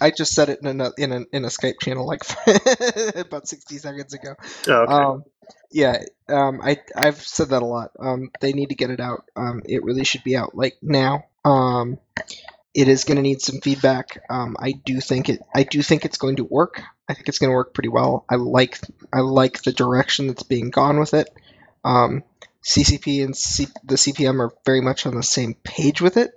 I 0.00 0.10
just 0.10 0.34
said 0.34 0.48
it 0.48 0.60
in 0.62 0.80
a 0.80 0.90
in 0.96 1.12
a 1.12 1.20
in 1.32 1.44
a 1.44 1.48
Skype 1.48 1.80
channel 1.80 2.06
like 2.06 2.20
about 3.16 3.48
sixty 3.48 3.78
seconds 3.78 4.14
ago. 4.14 4.34
Oh, 4.68 4.72
okay. 4.72 4.92
Um, 4.92 5.24
yeah, 5.72 6.04
um, 6.28 6.60
I 6.62 6.78
I've 6.96 7.20
said 7.20 7.48
that 7.48 7.62
a 7.62 7.66
lot. 7.66 7.90
Um, 7.98 8.30
they 8.40 8.52
need 8.52 8.68
to 8.68 8.74
get 8.76 8.90
it 8.90 9.00
out. 9.00 9.24
Um, 9.34 9.62
it 9.64 9.82
really 9.82 10.04
should 10.04 10.22
be 10.22 10.36
out 10.36 10.54
like 10.54 10.76
now. 10.82 11.24
Um, 11.44 11.98
it 12.74 12.88
is 12.88 13.04
going 13.04 13.16
to 13.16 13.22
need 13.22 13.42
some 13.42 13.60
feedback. 13.60 14.22
Um, 14.30 14.56
I 14.58 14.72
do 14.72 15.00
think 15.00 15.28
it. 15.28 15.40
I 15.54 15.64
do 15.64 15.82
think 15.82 16.04
it's 16.04 16.18
going 16.18 16.36
to 16.36 16.44
work. 16.44 16.80
I 17.08 17.14
think 17.14 17.28
it's 17.28 17.38
going 17.38 17.50
to 17.50 17.54
work 17.54 17.74
pretty 17.74 17.88
well. 17.88 18.24
I 18.30 18.36
like 18.36 18.78
I 19.12 19.20
like 19.20 19.62
the 19.62 19.72
direction 19.72 20.28
that's 20.28 20.42
being 20.44 20.70
gone 20.70 20.98
with 21.00 21.14
it. 21.14 21.28
Um, 21.84 22.22
CCP 22.64 23.24
and 23.24 23.36
C- 23.36 23.66
the 23.84 23.96
CPM 23.96 24.40
are 24.40 24.52
very 24.64 24.80
much 24.80 25.06
on 25.06 25.14
the 25.14 25.22
same 25.22 25.54
page 25.64 26.00
with 26.00 26.16
it, 26.16 26.32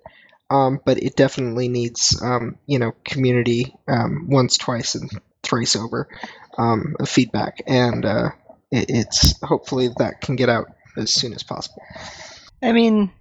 um, 0.50 0.80
but 0.86 1.02
it 1.02 1.16
definitely 1.16 1.68
needs 1.68 2.22
um, 2.22 2.58
you 2.66 2.80
know 2.80 2.94
community 3.04 3.76
um, 3.88 4.28
once, 4.30 4.58
twice, 4.58 4.96
and 4.96 5.10
thrice 5.44 5.76
over 5.76 6.08
um, 6.58 6.96
feedback, 7.06 7.62
and 7.68 8.06
uh, 8.06 8.30
it, 8.72 8.86
it's 8.90 9.40
hopefully 9.42 9.90
that 9.98 10.22
can 10.22 10.36
get 10.36 10.50
out 10.50 10.68
as 10.98 11.14
soon 11.14 11.34
as 11.34 11.44
possible. 11.44 11.82
I 12.62 12.72
mean, 12.72 13.12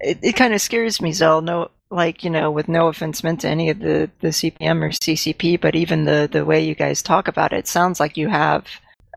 it, 0.00 0.18
it 0.22 0.32
kind 0.36 0.54
of 0.54 0.60
scares 0.60 1.00
me, 1.00 1.12
Zell. 1.12 1.40
No, 1.40 1.70
like 1.90 2.24
you 2.24 2.30
know, 2.30 2.50
with 2.50 2.68
no 2.68 2.88
offense 2.88 3.24
meant 3.24 3.40
to 3.42 3.48
any 3.48 3.70
of 3.70 3.78
the 3.78 4.10
the 4.20 4.28
CPM 4.28 4.82
or 4.82 4.90
CCP, 4.90 5.60
but 5.60 5.74
even 5.74 6.04
the 6.04 6.28
the 6.30 6.44
way 6.44 6.64
you 6.64 6.74
guys 6.74 7.02
talk 7.02 7.28
about 7.28 7.52
it, 7.52 7.60
it 7.60 7.68
sounds 7.68 7.98
like 7.98 8.16
you 8.16 8.28
have 8.28 8.66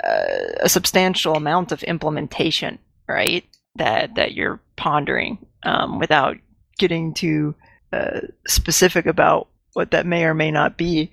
uh, 0.03 0.57
a 0.61 0.69
substantial 0.69 1.35
amount 1.35 1.71
of 1.71 1.83
implementation, 1.83 2.79
right? 3.11 3.45
That 3.75 4.15
that 4.15 4.33
you're 4.33 4.59
pondering 4.75 5.37
um, 5.63 5.99
without 5.99 6.37
getting 6.77 7.13
too 7.13 7.55
uh, 7.93 8.21
specific 8.47 9.05
about 9.05 9.47
what 9.73 9.91
that 9.91 10.05
may 10.05 10.25
or 10.25 10.33
may 10.33 10.51
not 10.51 10.77
be. 10.77 11.11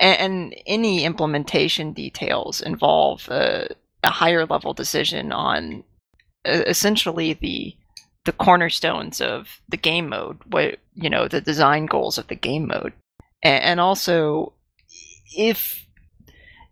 And, 0.00 0.54
any 0.66 1.04
implementation 1.04 1.92
details 1.92 2.60
involve 2.60 3.28
a, 3.28 3.68
a 4.02 4.10
higher 4.10 4.46
level 4.46 4.72
decision 4.72 5.32
on 5.32 5.84
essentially 6.44 7.34
the 7.34 7.76
the 8.24 8.32
cornerstones 8.32 9.20
of 9.20 9.60
the 9.68 9.76
game 9.76 10.08
mode, 10.08 10.38
what 10.46 10.78
you 10.94 11.10
know, 11.10 11.26
the 11.28 11.40
design 11.40 11.86
goals 11.86 12.18
of 12.18 12.28
the 12.28 12.34
game 12.34 12.66
mode, 12.66 12.92
and 13.42 13.80
also 13.80 14.52
if 15.36 15.86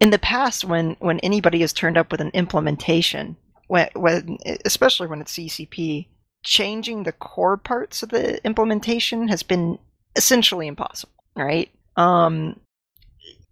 in 0.00 0.10
the 0.10 0.18
past 0.18 0.64
when 0.64 0.96
when 1.00 1.18
anybody 1.20 1.60
has 1.60 1.72
turned 1.72 1.96
up 1.96 2.10
with 2.10 2.20
an 2.20 2.30
implementation, 2.34 3.36
when, 3.68 3.88
when 3.94 4.38
especially 4.64 5.06
when 5.06 5.20
it's 5.20 5.32
CCP, 5.32 6.08
changing 6.42 7.04
the 7.04 7.12
core 7.12 7.56
parts 7.56 8.02
of 8.02 8.08
the 8.10 8.44
implementation 8.44 9.28
has 9.28 9.42
been 9.42 9.78
essentially 10.16 10.66
impossible, 10.66 11.12
right? 11.36 11.70
Um, 11.96 12.58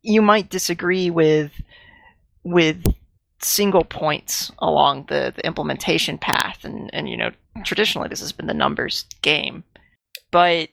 you 0.02 0.22
might 0.22 0.50
disagree 0.50 1.10
with 1.10 1.52
with 2.44 2.84
single 3.42 3.84
points 3.84 4.50
along 4.60 5.06
the, 5.08 5.32
the 5.34 5.44
implementation 5.44 6.16
path 6.16 6.64
and, 6.64 6.88
and 6.94 7.08
you 7.08 7.16
know 7.16 7.30
traditionally 7.64 8.08
this 8.08 8.20
has 8.20 8.32
been 8.32 8.46
the 8.46 8.54
numbers 8.54 9.04
game 9.20 9.62
but 10.30 10.68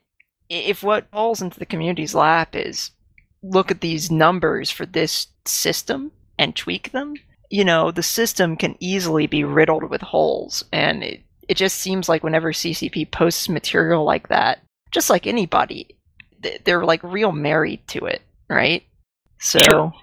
if 0.50 0.82
what 0.82 1.10
falls 1.12 1.42
into 1.42 1.60
the 1.60 1.66
community's 1.66 2.16
lap 2.16 2.56
is 2.56 2.92
look 3.42 3.70
at 3.70 3.82
these 3.82 4.10
numbers 4.10 4.70
for 4.70 4.86
this 4.86 5.28
system 5.46 6.12
and 6.40 6.56
tweak 6.56 6.92
them 6.92 7.16
you 7.54 7.64
know 7.64 7.92
the 7.92 8.04
system 8.04 8.58
can 8.58 8.76
easily 8.80 9.28
be 9.28 9.44
riddled 9.44 9.90
with 9.90 10.02
holes 10.02 10.64
and 10.72 11.04
it, 11.04 11.22
it 11.48 11.56
just 11.56 11.78
seems 11.78 12.10
like 12.10 12.24
whenever 12.24 12.52
ccp 12.52 13.10
posts 13.12 13.48
material 13.48 14.04
like 14.04 14.28
that 14.30 14.60
just 14.92 15.10
like 15.10 15.28
anybody 15.28 15.88
they're 16.66 16.86
like 16.86 17.04
real 17.04 17.32
married 17.32 17.88
to 17.88 18.06
it 18.06 18.22
right 18.50 18.84
so 19.40 19.60
Sure. 19.60 19.94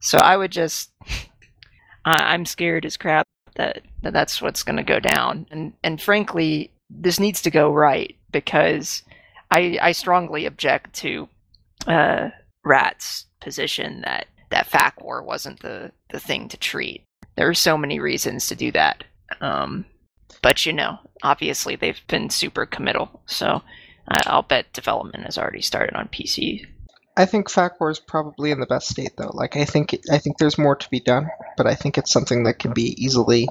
so 0.00 0.18
i 0.18 0.36
would 0.36 0.52
just 0.52 0.90
I- 2.04 2.32
I'm 2.34 2.44
scared 2.46 2.84
as 2.86 2.96
crap 2.96 3.26
that, 3.56 3.82
that 4.02 4.12
that's 4.12 4.42
what's 4.42 4.62
going 4.62 4.76
to 4.76 4.82
go 4.82 5.00
down. 5.00 5.46
And 5.50 5.72
and 5.82 6.00
frankly, 6.00 6.72
this 6.90 7.20
needs 7.20 7.40
to 7.42 7.50
go 7.50 7.72
right 7.72 8.16
because 8.32 9.02
I 9.50 9.78
I 9.80 9.92
strongly 9.92 10.46
object 10.46 10.92
to 10.96 11.28
uh, 11.86 12.30
Rat's 12.64 13.26
position 13.40 14.02
that 14.02 14.26
that 14.50 14.66
FAC 14.66 15.00
war 15.02 15.22
wasn't 15.22 15.60
the 15.60 15.92
the 16.10 16.20
thing 16.20 16.48
to 16.48 16.56
treat. 16.56 17.04
There 17.36 17.48
are 17.48 17.54
so 17.54 17.76
many 17.76 17.98
reasons 17.98 18.48
to 18.48 18.54
do 18.54 18.70
that. 18.72 19.04
Um, 19.40 19.84
but 20.42 20.66
you 20.66 20.72
know, 20.72 20.98
obviously 21.22 21.76
they've 21.76 22.00
been 22.08 22.30
super 22.30 22.66
committal. 22.66 23.22
So 23.26 23.62
I'll 24.08 24.42
bet 24.42 24.72
development 24.72 25.24
has 25.24 25.38
already 25.38 25.62
started 25.62 25.96
on 25.96 26.08
PC. 26.08 26.66
I 27.16 27.26
think 27.26 27.48
FACWAR 27.48 27.90
is 27.92 28.00
probably 28.00 28.50
in 28.50 28.60
the 28.60 28.66
best 28.66 28.88
state 28.88 29.12
though. 29.16 29.30
Like 29.32 29.56
I 29.56 29.64
think 29.64 29.96
I 30.10 30.18
think 30.18 30.38
there's 30.38 30.58
more 30.58 30.76
to 30.76 30.90
be 30.90 31.00
done, 31.00 31.28
but 31.56 31.66
I 31.66 31.74
think 31.74 31.96
it's 31.96 32.10
something 32.10 32.44
that 32.44 32.58
can 32.58 32.72
be 32.72 32.94
easily. 33.02 33.48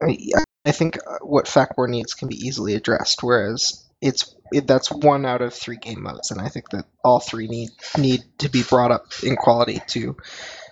I 0.00 0.72
think 0.72 0.98
what 1.22 1.46
FACWAR 1.46 1.88
needs 1.88 2.14
can 2.14 2.28
be 2.28 2.36
easily 2.36 2.74
addressed, 2.74 3.22
whereas 3.22 3.84
it's 4.00 4.34
it, 4.52 4.66
that's 4.66 4.90
one 4.90 5.26
out 5.26 5.42
of 5.42 5.54
three 5.54 5.76
game 5.76 6.02
modes, 6.04 6.30
and 6.30 6.40
I 6.40 6.48
think 6.48 6.70
that 6.70 6.86
all 7.04 7.20
three 7.20 7.48
need 7.48 7.70
need 7.98 8.22
to 8.38 8.50
be 8.50 8.62
brought 8.62 8.92
up 8.92 9.06
in 9.22 9.36
quality 9.36 9.82
to 9.88 10.16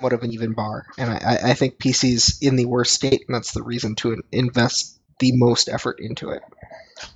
what 0.01 0.13
of 0.15 0.23
an 0.23 0.33
even 0.33 0.55
bar. 0.55 0.87
And 0.99 1.11
I, 1.11 1.17
I- 1.17 1.51
think 1.55 1.79
PC's 1.79 2.39
in 2.43 2.57
the 2.57 2.67
worst 2.67 2.95
state, 2.95 3.25
and 3.29 3.35
that's 3.35 3.53
the 3.53 3.63
reason 3.65 3.97
to 3.97 4.23
invest 4.33 5.01
the 5.21 5.33
most 5.35 5.69
effort 5.69 5.99
into 6.01 6.31
it. 6.31 6.43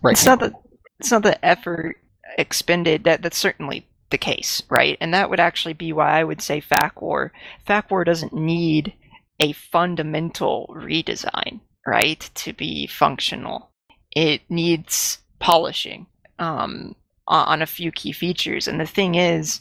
Right 0.02 0.18
it's 0.18 0.24
now. 0.24 0.32
not 0.32 0.40
the 0.40 0.54
it's 1.00 1.12
not 1.12 1.24
the 1.24 1.44
effort 1.44 1.96
expended 2.38 3.04
that 3.04 3.22
that's 3.22 3.38
certainly 3.38 3.88
the 4.10 4.18
case 4.18 4.62
right 4.70 4.98
and 5.00 5.14
that 5.14 5.30
would 5.30 5.40
actually 5.40 5.74
be 5.74 5.92
why 5.92 6.20
i 6.20 6.24
would 6.24 6.42
say 6.42 6.60
fac 6.60 7.02
war 7.02 7.32
fac 7.66 7.90
war 7.90 8.04
doesn't 8.04 8.34
need 8.34 8.94
a 9.40 9.52
fundamental 9.52 10.72
redesign 10.76 11.60
right 11.86 12.30
to 12.34 12.52
be 12.54 12.86
functional 12.88 13.70
it 14.12 14.42
needs 14.50 15.19
polishing 15.40 16.06
um, 16.38 16.94
on 17.26 17.62
a 17.62 17.66
few 17.66 17.90
key 17.90 18.12
features 18.12 18.68
and 18.68 18.80
the 18.80 18.86
thing 18.86 19.14
is 19.16 19.60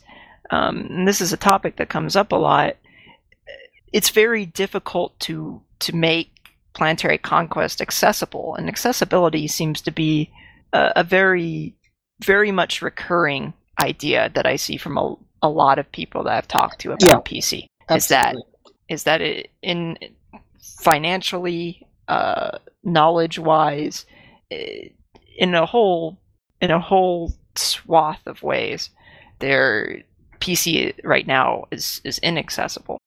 um, 0.51 0.79
and 0.89 1.07
this 1.07 1.21
is 1.21 1.33
a 1.33 1.37
topic 1.37 1.77
that 1.77 1.89
comes 1.89 2.15
up 2.15 2.31
a 2.31 2.35
lot 2.35 2.75
it's 3.91 4.09
very 4.09 4.45
difficult 4.45 5.17
to 5.19 5.61
to 5.79 5.95
make 5.95 6.29
planetary 6.73 7.17
conquest 7.17 7.81
accessible 7.81 8.55
and 8.55 8.67
accessibility 8.67 9.47
seems 9.47 9.81
to 9.81 9.91
be 9.91 10.31
a, 10.73 10.91
a 10.97 11.03
very 11.03 11.75
very 12.23 12.51
much 12.51 12.81
recurring 12.81 13.53
idea 13.81 14.29
that 14.35 14.45
I 14.45 14.57
see 14.57 14.77
from 14.77 14.97
a, 14.97 15.15
a 15.41 15.49
lot 15.49 15.79
of 15.79 15.89
people 15.91 16.23
that 16.23 16.33
I've 16.33 16.47
talked 16.47 16.81
to 16.81 16.91
about 16.91 17.01
Yeah. 17.01 17.15
PC 17.19 17.65
is 17.95 18.07
that 18.09 18.35
Absolutely. 18.35 18.43
is 18.89 19.03
that 19.03 19.21
it 19.21 19.49
in 19.61 19.97
financially 20.61 21.87
uh, 22.07 22.57
knowledge 22.83 23.39
wise 23.39 24.05
in 25.39 25.55
a 25.55 25.65
whole 25.65 26.19
in 26.61 26.69
a 26.69 26.79
whole 26.79 27.33
swath 27.55 28.21
of 28.27 28.43
ways 28.43 28.91
their 29.39 30.03
PC 30.39 30.93
right 31.03 31.25
now 31.25 31.65
is 31.71 32.01
is 32.03 32.19
inaccessible. 32.19 32.97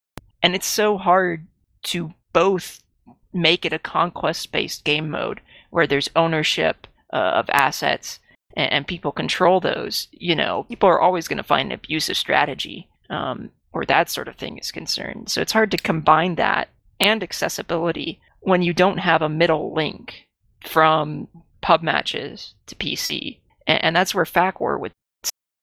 And 0.41 0.55
it's 0.55 0.67
so 0.67 0.97
hard 0.97 1.47
to 1.83 2.13
both 2.33 2.83
make 3.31 3.65
it 3.65 3.73
a 3.73 3.79
conquest 3.79 4.51
based 4.51 4.83
game 4.83 5.09
mode 5.09 5.39
where 5.69 5.87
there's 5.87 6.09
ownership 6.15 6.87
uh, 7.13 7.31
of 7.35 7.49
assets 7.49 8.19
and, 8.57 8.71
and 8.71 8.87
people 8.87 9.11
control 9.11 9.59
those 9.59 10.07
you 10.11 10.35
know 10.35 10.63
people 10.69 10.89
are 10.89 11.01
always 11.01 11.27
going 11.27 11.37
to 11.37 11.43
find 11.43 11.71
an 11.71 11.79
abusive 11.79 12.17
strategy 12.17 12.87
um, 13.09 13.49
where 13.71 13.85
that 13.85 14.09
sort 14.09 14.27
of 14.27 14.35
thing 14.35 14.57
is 14.57 14.71
concerned. 14.71 15.29
So 15.29 15.41
it's 15.41 15.51
hard 15.51 15.71
to 15.71 15.77
combine 15.77 16.35
that 16.35 16.69
and 16.99 17.23
accessibility 17.23 18.19
when 18.41 18.61
you 18.61 18.73
don't 18.73 18.99
have 18.99 19.21
a 19.21 19.29
middle 19.29 19.73
link 19.73 20.27
from 20.65 21.27
pub 21.63 21.81
matches 21.81 22.53
to 22.67 22.75
pc 22.75 23.39
and, 23.65 23.83
and 23.85 23.95
that's 23.95 24.13
where 24.13 24.25
FACWAR 24.25 24.79
would 24.79 24.91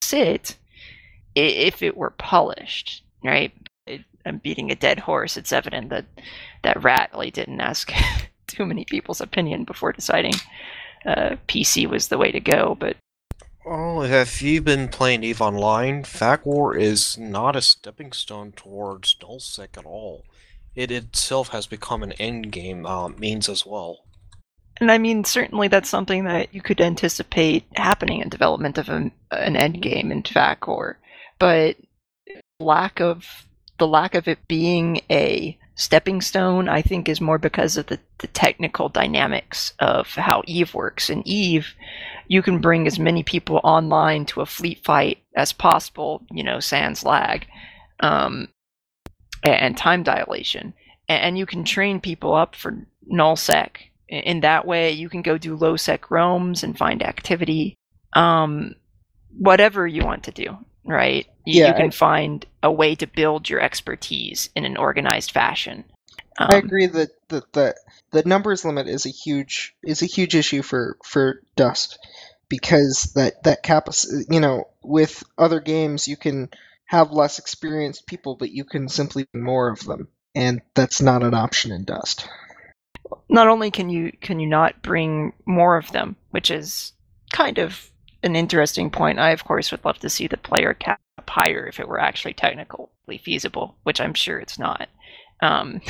sit 0.03 0.57
if 1.37 1.83
it 1.83 1.97
were 1.97 2.11
polished 2.11 3.05
right 3.23 3.53
it, 3.87 4.01
i'm 4.27 4.39
beating 4.39 4.73
a 4.73 4.75
dead 4.75 4.99
horse 4.99 5.37
it's 5.37 5.53
evident 5.53 5.91
that 5.91 6.07
that 6.63 6.79
Ratley 6.79 7.33
didn't 7.33 7.61
ask 7.61 7.93
too 8.51 8.67
many 8.67 8.85
people's 8.85 9.21
opinion 9.21 9.65
before 9.65 9.93
deciding 9.93 10.35
uh, 11.07 11.37
PC 11.49 11.87
was 11.87 12.09
the 12.09 12.19
way 12.19 12.31
to 12.31 12.41
go. 12.41 12.77
But 12.79 12.97
Well, 13.65 14.03
if 14.03 14.43
you've 14.43 14.65
been 14.65 14.89
playing 14.89 15.25
EVE 15.25 15.41
Online, 15.41 16.05
FAC 16.05 16.45
War 16.45 16.77
is 16.77 17.17
not 17.17 17.57
a 17.57 17.63
stepping 17.63 18.13
stone 18.13 18.53
towards 18.53 19.15
nullsec 19.15 19.79
at 19.79 19.87
all. 19.87 20.25
It 20.75 20.91
itself 20.91 21.49
has 21.49 21.67
become 21.67 22.03
an 22.03 22.13
endgame 22.13 22.89
uh, 22.89 23.09
means 23.09 23.49
as 23.49 23.67
well. 23.67 24.05
And 24.81 24.91
I 24.91 24.99
mean, 24.99 25.25
certainly 25.25 25.69
that's 25.69 25.89
something 25.89 26.25
that 26.25 26.55
you 26.55 26.63
could 26.63 26.81
anticipate 26.81 27.65
happening 27.77 28.21
in 28.21 28.31
development 28.31 28.79
of 28.79 28.89
an, 28.89 29.13
an 29.31 29.57
end 29.57 29.83
game 29.83 30.11
in 30.11 30.23
FACWAR. 30.23 30.95
But 31.39 31.77
lack 32.59 33.01
of 33.01 33.47
the 33.79 33.87
lack 33.87 34.15
of 34.15 34.29
it 34.29 34.47
being 34.49 35.01
a 35.11 35.59
stepping 35.75 36.21
stone, 36.21 36.69
I 36.69 36.83
think, 36.83 37.09
is 37.09 37.21
more 37.21 37.39
because 37.39 37.77
of 37.77 37.87
the, 37.87 37.99
the 38.19 38.27
technical 38.27 38.91
dynamics 38.91 39.73
of 39.79 40.09
how 40.09 40.43
Eve 40.47 40.75
works. 40.75 41.09
In 41.09 41.27
Eve, 41.27 41.75
you 42.29 42.43
can 42.43 42.61
bring 42.61 42.87
as 42.87 42.99
many 42.99 43.23
people 43.23 43.61
online 43.65 44.27
to 44.27 44.43
a 44.43 44.47
fleet 44.47 44.85
fight 44.85 45.19
as 45.35 45.53
possible, 45.53 46.23
you 46.31 46.45
know, 46.45 46.61
sans 46.61 47.05
lag, 47.05 47.47
um, 48.01 48.49
and 49.43 49.77
time 49.77 50.03
dilation. 50.03 50.75
And 51.09 51.39
you 51.39 51.47
can 51.47 51.65
train 51.65 52.01
people 52.01 52.35
up 52.35 52.55
for 52.55 52.87
nullsec. 53.11 53.90
In 54.11 54.41
that 54.41 54.67
way, 54.67 54.93
you 54.93 55.09
can 55.09 55.23
go 55.23 55.39
do 55.39 55.57
low 55.57 55.77
sec 55.77 56.11
roams 56.11 56.65
and 56.65 56.77
find 56.77 57.03
activity. 57.03 57.77
Um, 58.13 58.75
whatever 59.39 59.87
you 59.87 60.05
want 60.05 60.25
to 60.25 60.33
do, 60.33 60.59
right? 60.85 61.27
You, 61.47 61.61
Yeah, 61.61 61.69
you 61.69 61.75
can 61.75 61.87
I- 61.87 61.91
find 61.91 62.45
a 62.63 62.73
way 62.73 62.97
to 62.97 63.07
build 63.07 63.49
your 63.49 63.61
expertise 63.61 64.51
in 64.57 64.65
an 64.65 64.77
organized 64.77 65.31
fashion. 65.31 65.85
I 66.39 66.57
Um, 66.57 66.65
agree 66.65 66.87
that 66.87 67.11
the, 67.29 67.45
the 67.53 67.75
the 68.13 68.23
numbers 68.25 68.65
limit 68.65 68.89
is 68.89 69.07
a 69.07 69.11
huge 69.11 69.77
is 69.85 70.03
a 70.03 70.07
huge 70.07 70.35
issue 70.35 70.63
for 70.63 70.97
for 71.05 71.43
Dust 71.55 71.99
because 72.49 73.13
that 73.15 73.43
that 73.45 73.63
cap 73.63 73.89
you 74.29 74.41
know 74.41 74.65
with 74.83 75.23
other 75.39 75.61
games 75.61 76.09
you 76.09 76.17
can 76.17 76.49
have 76.87 77.13
less 77.13 77.39
experienced 77.39 78.07
people 78.07 78.37
but 78.37 78.51
you 78.51 78.65
can 78.65 78.89
simply 78.89 79.27
more 79.35 79.69
of 79.71 79.85
them 79.85 80.09
and 80.35 80.63
that's 80.75 81.01
not 81.03 81.23
an 81.23 81.35
option 81.35 81.73
in 81.73 81.85
Dust. 81.85 82.29
Not 83.29 83.49
only 83.49 83.71
can 83.71 83.89
you 83.91 84.13
can 84.21 84.41
you 84.41 84.47
not 84.47 84.83
bring 84.83 85.33
more 85.47 85.77
of 85.77 85.91
them, 85.93 86.17
which 86.31 86.51
is 86.51 86.93
kind 87.33 87.59
of 87.59 87.91
an 88.23 88.37
interesting 88.37 88.91
point. 88.91 89.19
I 89.19 89.31
of 89.31 89.45
course 89.45 89.71
would 89.71 89.85
love 89.85 89.99
to 90.01 90.11
see 90.11 90.27
the 90.27 90.37
player 90.37 90.75
cap 90.75 91.01
higher 91.29 91.67
if 91.67 91.79
it 91.79 91.89
were 91.89 92.01
actually 92.01 92.35
technically 92.35 93.19
feasible, 93.23 93.77
which 93.85 94.01
I'm 94.01 94.15
sure 94.15 94.39
it's 94.39 94.59
not. 94.59 94.89
Um, 95.41 95.81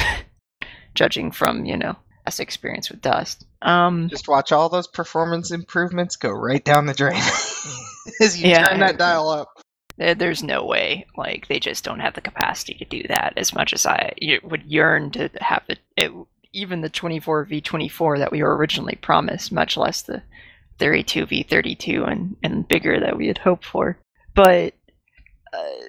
judging 0.94 1.30
from 1.30 1.64
you 1.64 1.76
know 1.76 1.96
past 2.24 2.40
experience 2.40 2.90
with 2.90 3.00
Dust. 3.00 3.46
Um, 3.62 4.08
Just 4.08 4.28
watch 4.28 4.52
all 4.52 4.68
those 4.68 4.86
performance 4.86 5.50
improvements 5.50 6.16
go 6.16 6.30
right 6.30 6.64
down 6.64 6.86
the 6.86 6.94
drain 6.94 7.16
as 8.20 8.40
you 8.40 8.50
Yeah, 8.50 8.68
turn 8.68 8.80
that 8.80 8.98
dial 8.98 9.28
up. 9.28 9.48
there's 9.96 10.42
no 10.42 10.64
way 10.64 11.06
like 11.16 11.46
they 11.48 11.58
just 11.60 11.84
don't 11.84 12.00
have 12.00 12.14
the 12.14 12.20
capacity 12.20 12.74
to 12.74 12.84
do 12.86 13.02
that 13.08 13.34
as 13.36 13.54
much 13.54 13.72
as 13.74 13.84
i 13.84 14.12
would 14.42 14.62
yearn 14.64 15.10
to 15.10 15.28
have 15.40 15.62
it, 15.68 15.78
it 15.96 16.10
even 16.52 16.80
the 16.80 16.88
24 16.88 17.44
v 17.44 17.60
24 17.60 18.18
that 18.18 18.32
we 18.32 18.42
were 18.42 18.56
originally 18.56 18.98
promised 19.00 19.52
much 19.52 19.76
less 19.76 20.02
the 20.02 20.22
32 20.78 21.26
v 21.26 21.42
32 21.42 22.04
and 22.04 22.36
and 22.42 22.68
bigger 22.68 22.98
that 23.00 23.16
we 23.16 23.26
had 23.26 23.38
hoped 23.38 23.64
for. 23.64 23.98
But 24.34 24.74
uh, 25.52 25.86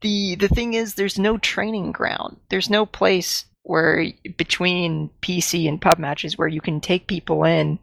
the 0.00 0.34
the 0.36 0.48
thing 0.48 0.74
is 0.74 0.94
there's 0.94 1.18
no 1.18 1.38
training 1.38 1.92
ground. 1.92 2.38
There's 2.48 2.70
no 2.70 2.86
place 2.86 3.44
where 3.62 4.06
between 4.36 5.10
PC 5.22 5.68
and 5.68 5.80
pub 5.80 5.98
matches 5.98 6.36
where 6.38 6.48
you 6.48 6.60
can 6.60 6.80
take 6.80 7.06
people 7.06 7.44
in 7.44 7.78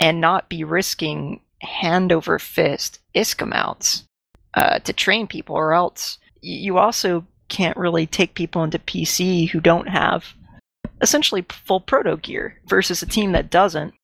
and 0.00 0.20
not 0.20 0.48
be 0.48 0.62
risking 0.64 1.40
hand 1.60 2.12
over 2.12 2.38
fist 2.38 3.00
ISK 3.14 3.42
amounts 3.42 4.04
uh, 4.54 4.78
to 4.80 4.92
train 4.92 5.26
people, 5.26 5.56
or 5.56 5.72
else 5.72 6.18
you 6.40 6.78
also 6.78 7.26
can't 7.48 7.76
really 7.76 8.06
take 8.06 8.34
people 8.34 8.62
into 8.62 8.78
PC 8.78 9.48
who 9.48 9.60
don't 9.60 9.88
have 9.88 10.34
essentially 11.00 11.44
full 11.48 11.80
proto 11.80 12.16
gear 12.16 12.60
versus 12.66 13.02
a 13.02 13.06
team 13.06 13.32
that 13.32 13.50
doesn't, 13.50 13.94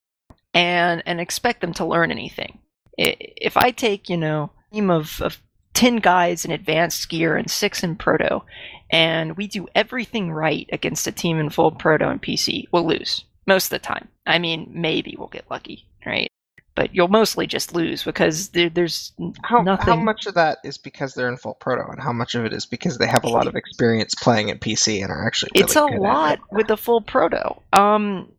and 0.52 1.02
and 1.07 1.20
expect 1.20 1.61
them 1.61 1.72
to 1.74 1.85
learn 1.85 2.11
anything. 2.11 2.59
If 2.96 3.57
I 3.57 3.70
take 3.70 4.09
you 4.09 4.16
know 4.16 4.50
a 4.70 4.74
team 4.74 4.90
of, 4.90 5.20
of 5.20 5.40
ten 5.74 5.96
guys 5.96 6.44
in 6.44 6.50
advanced 6.50 7.09
gear 7.09 7.37
and 7.37 7.50
six 7.50 7.83
in 7.83 7.96
proto, 7.96 8.42
and 8.90 9.37
we 9.37 9.46
do 9.46 9.66
everything 9.74 10.30
right 10.30 10.68
against 10.72 11.07
a 11.07 11.12
team 11.12 11.38
in 11.38 11.50
full 11.50 11.72
proto 11.72 12.09
and 12.09 12.22
PC, 12.22 12.66
we'll 12.72 12.87
lose 12.87 13.24
most 13.46 13.66
of 13.66 13.70
the 13.70 13.78
time. 13.78 14.09
I 14.26 14.38
mean, 14.38 14.70
maybe 14.72 15.16
we'll 15.18 15.28
get 15.28 15.50
lucky, 15.50 15.87
right? 16.07 16.28
But 16.77 16.93
you'll 16.93 17.09
mostly 17.09 17.47
just 17.47 17.73
lose 17.73 18.03
because 18.03 18.49
there, 18.49 18.69
there's 18.69 19.13
How, 19.45 19.77
how 19.77 19.95
much 19.95 20.27
of 20.27 20.35
that 20.35 20.59
is 20.65 20.77
because 20.77 21.15
they're 21.15 21.29
in 21.29 21.37
full 21.37 21.55
proto, 21.55 21.89
and 21.89 22.03
how 22.03 22.13
much 22.13 22.35
of 22.35 22.45
it 22.45 22.53
is 22.53 22.67
because 22.67 22.99
they 22.99 23.07
have 23.07 23.23
a 23.23 23.29
lot 23.29 23.47
of 23.47 23.55
experience 23.55 24.15
playing 24.17 24.49
in 24.49 24.59
PC 24.59 25.01
and 25.01 25.11
are 25.13 25.25
actually 25.25 25.53
really 25.55 25.65
it's 25.65 25.77
a 25.77 25.81
good 25.81 25.93
at 25.93 25.97
it? 25.97 26.01
lot 26.01 26.39
with 26.51 26.67
the 26.67 26.77
full 26.77 27.01
proto. 27.01 27.61
Um, 27.73 28.33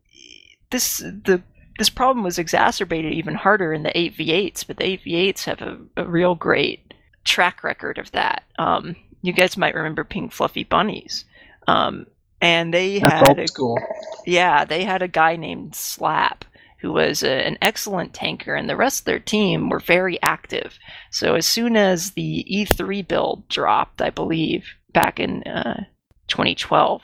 this 0.70 0.98
the 0.98 1.42
this 1.78 1.88
problem 1.90 2.24
was 2.24 2.38
exacerbated 2.38 3.12
even 3.12 3.34
harder 3.34 3.72
in 3.72 3.82
the 3.82 3.90
8v8s, 3.90 4.66
but 4.66 4.78
the 4.78 4.98
8v8s 4.98 5.44
have 5.44 5.62
a, 5.62 5.78
a 5.96 6.04
real 6.04 6.34
great 6.34 6.94
track 7.24 7.62
record 7.62 7.98
of 7.98 8.10
that. 8.12 8.44
Um, 8.58 8.96
you 9.22 9.32
guys 9.32 9.56
might 9.56 9.74
remember 9.74 10.04
Pink 10.04 10.32
Fluffy 10.32 10.64
Bunnies. 10.64 11.24
Um, 11.68 12.06
and 12.40 12.72
they 12.72 12.98
That's 13.00 13.12
had 13.12 13.28
old 13.28 13.38
a, 13.38 13.48
school. 13.48 13.78
yeah, 14.24 14.64
they 14.64 14.84
had 14.84 15.02
a 15.02 15.08
guy 15.08 15.36
named 15.36 15.74
Slap 15.74 16.45
who 16.80 16.92
was 16.92 17.22
a, 17.22 17.46
an 17.46 17.58
excellent 17.62 18.14
tanker, 18.14 18.54
and 18.54 18.68
the 18.68 18.76
rest 18.76 19.00
of 19.00 19.04
their 19.06 19.18
team 19.18 19.68
were 19.68 19.80
very 19.80 20.20
active. 20.22 20.78
So 21.10 21.34
as 21.34 21.46
soon 21.46 21.76
as 21.76 22.12
the 22.12 22.46
E3 22.50 23.06
build 23.06 23.48
dropped, 23.48 24.02
I 24.02 24.10
believe 24.10 24.66
back 24.92 25.18
in 25.18 25.42
uh, 25.44 25.84
2012, 26.28 27.02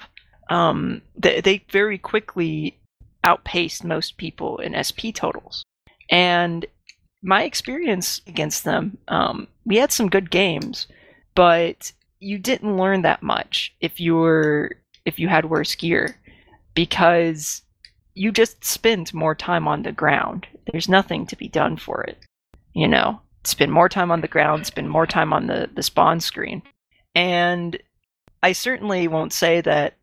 um, 0.50 1.02
they, 1.16 1.40
they 1.40 1.64
very 1.70 1.98
quickly 1.98 2.78
outpaced 3.24 3.84
most 3.84 4.16
people 4.16 4.58
in 4.58 4.74
SP 4.76 5.14
totals. 5.14 5.64
And 6.10 6.66
my 7.22 7.44
experience 7.44 8.20
against 8.26 8.64
them, 8.64 8.98
um, 9.08 9.46
we 9.64 9.76
had 9.76 9.92
some 9.92 10.08
good 10.08 10.30
games, 10.30 10.86
but 11.34 11.92
you 12.18 12.38
didn't 12.38 12.76
learn 12.76 13.02
that 13.02 13.22
much 13.22 13.74
if 13.80 14.00
you 14.00 14.16
were 14.16 14.76
if 15.04 15.18
you 15.18 15.28
had 15.28 15.50
worse 15.50 15.74
gear 15.74 16.16
because 16.74 17.62
you 18.14 18.32
just 18.32 18.64
spend 18.64 19.12
more 19.14 19.34
time 19.34 19.66
on 19.66 19.82
the 19.82 19.92
ground. 19.92 20.46
There's 20.70 20.88
nothing 20.88 21.26
to 21.26 21.36
be 21.36 21.48
done 21.48 21.76
for 21.76 22.02
it. 22.02 22.18
You 22.74 22.88
know, 22.88 23.20
spend 23.44 23.72
more 23.72 23.88
time 23.88 24.10
on 24.10 24.20
the 24.20 24.28
ground, 24.28 24.66
spend 24.66 24.90
more 24.90 25.06
time 25.06 25.32
on 25.32 25.46
the, 25.46 25.70
the 25.74 25.82
spawn 25.82 26.20
screen. 26.20 26.62
And 27.14 27.78
I 28.42 28.52
certainly 28.52 29.08
won't 29.08 29.32
say 29.32 29.60
that 29.60 29.94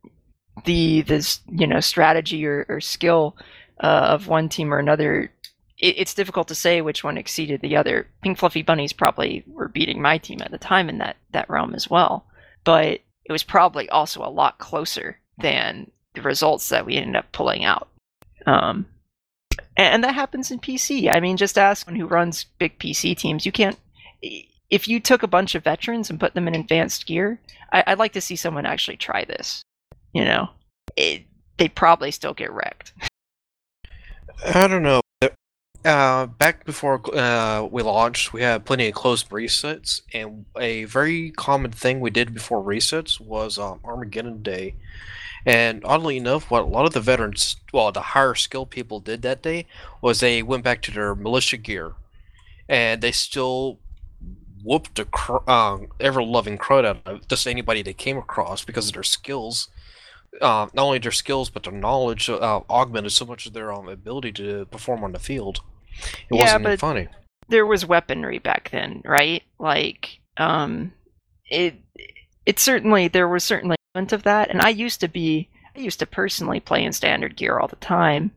the 0.65 1.01
this 1.03 1.39
you 1.47 1.65
know 1.65 1.79
strategy 1.79 2.45
or, 2.45 2.65
or 2.67 2.81
skill 2.81 3.37
uh, 3.81 4.07
of 4.11 4.27
one 4.27 4.49
team 4.49 4.73
or 4.73 4.79
another. 4.79 5.31
It, 5.77 5.95
it's 5.97 6.13
difficult 6.13 6.47
to 6.49 6.55
say 6.55 6.81
which 6.81 7.03
one 7.03 7.17
exceeded 7.17 7.61
the 7.61 7.77
other. 7.77 8.07
Pink 8.21 8.37
Fluffy 8.37 8.61
Bunnies 8.61 8.93
probably 8.93 9.43
were 9.47 9.67
beating 9.67 10.01
my 10.01 10.17
team 10.17 10.41
at 10.41 10.51
the 10.51 10.57
time 10.57 10.89
in 10.89 10.97
that 10.99 11.17
that 11.31 11.49
realm 11.49 11.73
as 11.73 11.89
well, 11.89 12.25
but 12.63 12.99
it 13.25 13.31
was 13.31 13.43
probably 13.43 13.89
also 13.89 14.23
a 14.23 14.29
lot 14.29 14.57
closer 14.57 15.19
than 15.37 15.91
the 16.15 16.21
results 16.21 16.69
that 16.69 16.85
we 16.85 16.97
ended 16.97 17.15
up 17.15 17.31
pulling 17.31 17.63
out. 17.63 17.87
Um, 18.49 18.85
and, 19.77 20.03
that 20.03 20.15
happens 20.15 20.51
in 20.51 20.59
PC. 20.59 21.13
I 21.13 21.19
mean, 21.19 21.37
just 21.37 21.57
ask 21.57 21.85
someone 21.85 21.99
who 21.99 22.07
runs 22.07 22.45
big 22.57 22.79
PC 22.79 23.15
teams. 23.17 23.45
You 23.45 23.51
can't. 23.51 23.77
If 24.69 24.87
you 24.87 24.99
took 24.99 25.23
a 25.23 25.27
bunch 25.27 25.55
of 25.55 25.63
veterans 25.63 26.09
and 26.09 26.19
put 26.19 26.33
them 26.33 26.47
in 26.47 26.55
advanced 26.55 27.05
gear, 27.05 27.39
I, 27.71 27.83
I'd 27.87 27.99
like 27.99 28.13
to 28.13 28.21
see 28.21 28.35
someone 28.35 28.65
actually 28.65 28.97
try 28.97 29.25
this. 29.25 29.61
You 30.13 30.25
know, 30.25 30.49
it, 30.95 31.23
they'd 31.57 31.75
probably 31.75 32.11
still 32.11 32.33
get 32.33 32.51
wrecked. 32.51 32.93
I 34.53 34.67
don't 34.67 34.83
know. 34.83 35.01
Uh, 35.85 36.25
back 36.25 36.65
before 36.65 37.01
uh, 37.17 37.63
we 37.71 37.81
launched, 37.81 38.33
we 38.33 38.41
had 38.41 38.65
plenty 38.65 38.89
of 38.89 38.93
closed 38.93 39.29
resets, 39.29 40.01
and 40.13 40.45
a 40.57 40.83
very 40.85 41.31
common 41.31 41.71
thing 41.71 42.01
we 42.01 42.09
did 42.09 42.33
before 42.33 42.61
resets 42.61 43.19
was 43.19 43.57
um, 43.57 43.79
Armageddon 43.85 44.43
Day. 44.43 44.75
And 45.45 45.83
oddly 45.85 46.17
enough, 46.17 46.51
what 46.51 46.63
a 46.63 46.67
lot 46.67 46.85
of 46.85 46.93
the 46.93 46.99
veterans, 47.01 47.55
well, 47.73 47.91
the 47.91 48.01
higher 48.01 48.35
skill 48.35 48.65
people 48.65 48.99
did 48.99 49.21
that 49.21 49.41
day 49.41 49.65
was 50.01 50.19
they 50.19 50.43
went 50.43 50.63
back 50.63 50.81
to 50.83 50.91
their 50.91 51.15
militia 51.15 51.57
gear, 51.57 51.93
and 52.67 53.01
they 53.01 53.11
still 53.11 53.79
whooped 54.63 54.95
the 54.95 55.05
cr- 55.05 55.49
um, 55.49 55.87
ever-loving 56.01 56.57
crud 56.57 56.85
out 56.85 56.97
of 57.05 57.27
just 57.29 57.47
anybody 57.47 57.81
they 57.81 57.93
came 57.93 58.17
across 58.17 58.65
because 58.65 58.87
of 58.87 58.93
their 58.93 59.03
skills. 59.03 59.69
Uh, 60.41 60.67
not 60.73 60.83
only 60.83 60.99
their 60.99 61.11
skills, 61.11 61.49
but 61.49 61.63
their 61.63 61.73
knowledge 61.73 62.29
uh, 62.29 62.59
augmented 62.69 63.11
so 63.11 63.25
much 63.25 63.45
of 63.45 63.53
their 63.53 63.71
um, 63.73 63.87
ability 63.87 64.31
to 64.33 64.65
perform 64.65 65.03
on 65.03 65.13
the 65.13 65.19
field. 65.19 65.61
It 66.29 66.35
Yeah, 66.35 66.41
wasn't 66.41 66.63
but- 66.65 66.79
funny. 66.79 67.07
there 67.47 67.65
was 67.65 67.85
weaponry 67.85 68.37
back 68.39 68.69
then, 68.71 69.01
right? 69.05 69.41
Like, 69.57 70.19
um, 70.37 70.91
it 71.49 71.75
it 72.45 72.59
certainly 72.59 73.07
there 73.07 73.27
was 73.27 73.43
certainly 73.43 73.75
of 73.95 74.23
that, 74.23 74.49
and 74.49 74.61
I 74.61 74.69
used 74.69 74.99
to 75.01 75.07
be 75.07 75.49
I 75.75 75.79
used 75.79 75.99
to 75.99 76.05
personally 76.05 76.59
play 76.59 76.83
in 76.83 76.93
standard 76.93 77.35
gear 77.35 77.59
all 77.59 77.67
the 77.67 77.75
time 77.77 78.31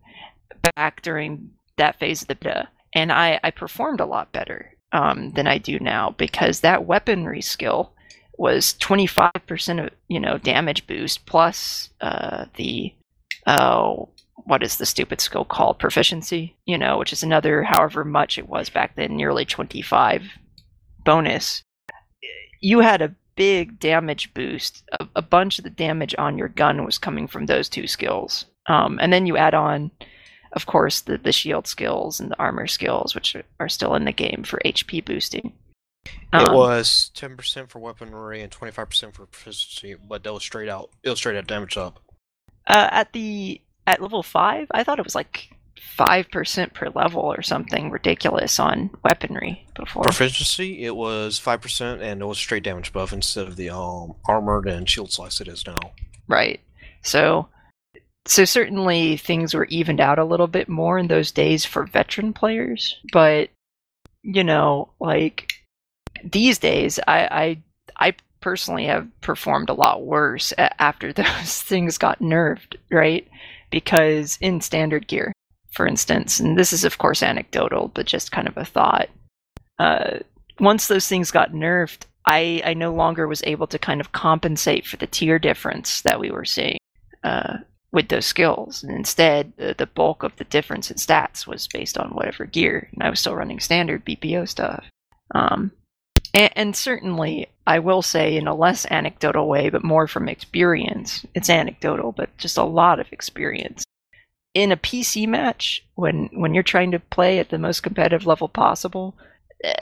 back 0.76 1.02
during 1.02 1.50
that 1.76 1.98
phase 1.98 2.22
of 2.22 2.28
the 2.28 2.34
beta, 2.34 2.68
and 2.94 3.12
I 3.12 3.38
I 3.44 3.50
performed 3.50 4.00
a 4.00 4.06
lot 4.06 4.32
better 4.32 4.76
um, 4.92 5.32
than 5.32 5.46
I 5.46 5.58
do 5.58 5.78
now 5.78 6.10
because 6.16 6.60
that 6.60 6.86
weaponry 6.86 7.42
skill 7.42 7.92
was 8.38 8.74
25% 8.80 9.84
of 9.84 9.90
you 10.08 10.18
know 10.18 10.38
damage 10.38 10.86
boost 10.86 11.26
plus 11.26 11.90
uh, 12.00 12.46
the 12.56 12.94
oh 13.46 14.08
what 14.44 14.62
is 14.62 14.76
the 14.76 14.86
stupid 14.86 15.20
skill 15.20 15.44
called? 15.44 15.78
Proficiency 15.78 16.56
you 16.64 16.78
know 16.78 16.98
which 16.98 17.12
is 17.12 17.22
another 17.22 17.62
however 17.62 18.04
much 18.04 18.38
it 18.38 18.48
was 18.48 18.70
back 18.70 18.96
then 18.96 19.16
nearly 19.16 19.44
25 19.44 20.22
bonus. 21.04 21.62
You 22.60 22.80
had 22.80 23.02
a 23.02 23.14
big 23.36 23.78
damage 23.80 24.32
boost. 24.34 24.84
A, 25.00 25.06
a 25.16 25.22
bunch 25.22 25.58
of 25.58 25.64
the 25.64 25.70
damage 25.70 26.14
on 26.18 26.38
your 26.38 26.48
gun 26.48 26.84
was 26.84 26.98
coming 26.98 27.26
from 27.26 27.46
those 27.46 27.68
two 27.68 27.86
skills. 27.86 28.46
Um, 28.66 28.98
and 29.00 29.12
then 29.12 29.26
you 29.26 29.36
add 29.36 29.54
on, 29.54 29.90
of 30.52 30.66
course, 30.66 31.00
the, 31.00 31.18
the 31.18 31.32
shield 31.32 31.66
skills 31.66 32.20
and 32.20 32.30
the 32.30 32.38
armor 32.38 32.66
skills, 32.66 33.14
which 33.14 33.36
are 33.58 33.68
still 33.68 33.94
in 33.94 34.04
the 34.04 34.12
game 34.12 34.44
for 34.44 34.60
HP 34.64 35.04
boosting. 35.04 35.52
It 36.04 36.12
Um, 36.32 36.54
was 36.54 37.10
ten 37.14 37.36
percent 37.36 37.70
for 37.70 37.78
weaponry 37.78 38.42
and 38.42 38.50
twenty 38.50 38.72
five 38.72 38.88
percent 38.88 39.14
for 39.14 39.26
proficiency, 39.26 39.94
but 39.94 40.24
that 40.24 40.32
was 40.32 40.42
straight 40.42 40.68
out. 40.68 40.90
It 41.04 41.10
was 41.10 41.18
straight 41.18 41.36
out 41.36 41.46
damage 41.46 41.76
up. 41.76 42.00
Uh, 42.66 42.88
at 42.90 43.12
the 43.12 43.60
at 43.86 44.00
level 44.02 44.22
five, 44.22 44.66
I 44.72 44.82
thought 44.82 44.98
it 44.98 45.04
was 45.04 45.14
like 45.14 45.50
five 45.80 46.30
percent 46.30 46.74
per 46.74 46.88
level 46.94 47.22
or 47.22 47.42
something 47.42 47.90
ridiculous 47.90 48.58
on 48.58 48.90
weaponry 49.04 49.66
before. 49.74 50.04
Proficiency, 50.04 50.84
it 50.84 50.96
was 50.96 51.38
five 51.38 51.60
percent, 51.60 52.02
and 52.02 52.22
it 52.22 52.26
was 52.26 52.38
straight 52.38 52.62
damage 52.62 52.92
buff 52.92 53.12
instead 53.12 53.46
of 53.46 53.56
the 53.56 53.70
um 53.70 54.14
armored 54.26 54.68
and 54.68 54.88
shield 54.88 55.12
slice 55.12 55.40
it 55.40 55.48
is 55.48 55.66
now. 55.66 55.92
Right. 56.28 56.60
So 57.02 57.48
so 58.26 58.44
certainly 58.44 59.16
things 59.16 59.54
were 59.54 59.66
evened 59.66 60.00
out 60.00 60.18
a 60.18 60.24
little 60.24 60.46
bit 60.46 60.68
more 60.68 60.98
in 60.98 61.08
those 61.08 61.32
days 61.32 61.64
for 61.64 61.84
veteran 61.84 62.32
players, 62.32 62.98
but 63.12 63.50
you 64.22 64.44
know, 64.44 64.90
like 65.00 65.52
these 66.24 66.58
days 66.58 67.00
I 67.06 67.62
I 67.98 68.08
I 68.08 68.14
personally 68.40 68.86
have 68.86 69.08
performed 69.20 69.68
a 69.68 69.74
lot 69.74 70.04
worse 70.04 70.52
after 70.58 71.12
those 71.12 71.62
things 71.62 71.98
got 71.98 72.20
nerfed, 72.20 72.76
right? 72.90 73.26
Because 73.70 74.38
in 74.40 74.60
standard 74.60 75.08
gear, 75.08 75.32
for 75.72 75.86
instance, 75.86 76.40
and 76.40 76.58
this 76.58 76.72
is 76.72 76.84
of 76.84 76.98
course 76.98 77.22
anecdotal, 77.22 77.90
but 77.94 78.06
just 78.06 78.32
kind 78.32 78.48
of 78.48 78.56
a 78.56 78.64
thought. 78.64 79.08
Uh, 79.78 80.18
once 80.60 80.86
those 80.86 81.08
things 81.08 81.30
got 81.30 81.52
nerfed, 81.52 82.06
I, 82.26 82.62
I 82.64 82.74
no 82.74 82.92
longer 82.94 83.26
was 83.26 83.42
able 83.44 83.66
to 83.68 83.78
kind 83.78 84.00
of 84.00 84.12
compensate 84.12 84.86
for 84.86 84.96
the 84.96 85.06
tier 85.06 85.38
difference 85.38 86.02
that 86.02 86.20
we 86.20 86.30
were 86.30 86.44
seeing 86.44 86.78
uh, 87.24 87.58
with 87.90 88.08
those 88.08 88.26
skills. 88.26 88.82
And 88.82 88.94
instead, 88.94 89.52
the, 89.56 89.74
the 89.76 89.86
bulk 89.86 90.22
of 90.22 90.36
the 90.36 90.44
difference 90.44 90.90
in 90.90 90.98
stats 90.98 91.46
was 91.46 91.68
based 91.68 91.98
on 91.98 92.10
whatever 92.10 92.46
gear, 92.46 92.88
and 92.92 93.02
I 93.02 93.10
was 93.10 93.20
still 93.20 93.34
running 93.34 93.60
standard 93.60 94.04
BPO 94.04 94.48
stuff. 94.48 94.84
Um, 95.34 95.72
and, 96.34 96.52
and 96.54 96.76
certainly, 96.76 97.48
I 97.66 97.78
will 97.80 98.02
say 98.02 98.36
in 98.36 98.46
a 98.46 98.54
less 98.54 98.86
anecdotal 98.90 99.48
way, 99.48 99.68
but 99.70 99.84
more 99.84 100.06
from 100.06 100.28
experience. 100.28 101.26
It's 101.34 101.50
anecdotal, 101.50 102.12
but 102.12 102.36
just 102.38 102.56
a 102.56 102.64
lot 102.64 103.00
of 103.00 103.12
experience. 103.12 103.84
In 104.54 104.70
a 104.70 104.76
PC 104.76 105.26
match, 105.26 105.84
when 105.94 106.28
when 106.32 106.54
you're 106.54 106.62
trying 106.62 106.90
to 106.90 106.98
play 106.98 107.38
at 107.38 107.48
the 107.48 107.58
most 107.58 107.82
competitive 107.82 108.26
level 108.26 108.48
possible, 108.48 109.16
eh, 109.64 109.72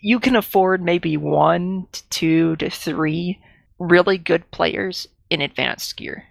you 0.00 0.20
can 0.20 0.36
afford 0.36 0.82
maybe 0.82 1.16
one 1.16 1.86
to 1.92 2.08
two 2.10 2.56
to 2.56 2.68
three 2.70 3.40
really 3.78 4.18
good 4.18 4.50
players 4.50 5.08
in 5.30 5.40
advanced 5.40 5.96
gear. 5.96 6.24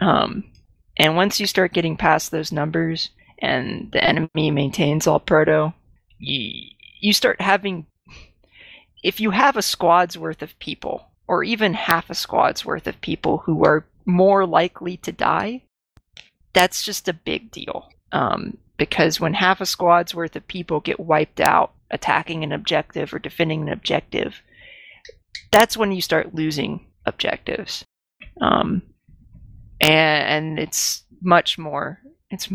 Um, 0.00 0.44
and 0.98 1.16
once 1.16 1.40
you 1.40 1.46
start 1.46 1.72
getting 1.72 1.96
past 1.96 2.30
those 2.30 2.52
numbers 2.52 3.10
and 3.38 3.90
the 3.92 4.02
enemy 4.02 4.50
maintains 4.50 5.06
all 5.06 5.20
proto, 5.20 5.72
you, 6.18 6.70
you 7.00 7.12
start 7.12 7.40
having. 7.40 7.86
If 9.02 9.20
you 9.20 9.30
have 9.30 9.56
a 9.56 9.62
squad's 9.62 10.16
worth 10.16 10.40
of 10.42 10.58
people, 10.58 11.10
or 11.26 11.44
even 11.44 11.74
half 11.74 12.08
a 12.10 12.14
squad's 12.14 12.64
worth 12.64 12.86
of 12.86 13.00
people 13.00 13.38
who 13.38 13.64
are 13.64 13.86
more 14.06 14.46
likely 14.46 14.96
to 14.98 15.12
die, 15.12 15.62
that's 16.54 16.82
just 16.82 17.08
a 17.08 17.12
big 17.12 17.50
deal. 17.50 17.88
Um, 18.12 18.56
because 18.76 19.20
when 19.20 19.34
half 19.34 19.60
a 19.60 19.66
squad's 19.66 20.14
worth 20.14 20.34
of 20.36 20.46
people 20.48 20.80
get 20.80 20.98
wiped 20.98 21.40
out 21.40 21.72
attacking 21.90 22.42
an 22.42 22.52
objective 22.52 23.12
or 23.12 23.18
defending 23.18 23.62
an 23.62 23.68
objective, 23.68 24.40
that's 25.52 25.76
when 25.76 25.92
you 25.92 26.00
start 26.00 26.34
losing 26.34 26.86
objectives. 27.06 27.84
Um, 28.40 28.82
and, 29.80 30.48
and 30.48 30.58
it's 30.58 31.04
much 31.20 31.58
more, 31.58 32.00
it's 32.30 32.48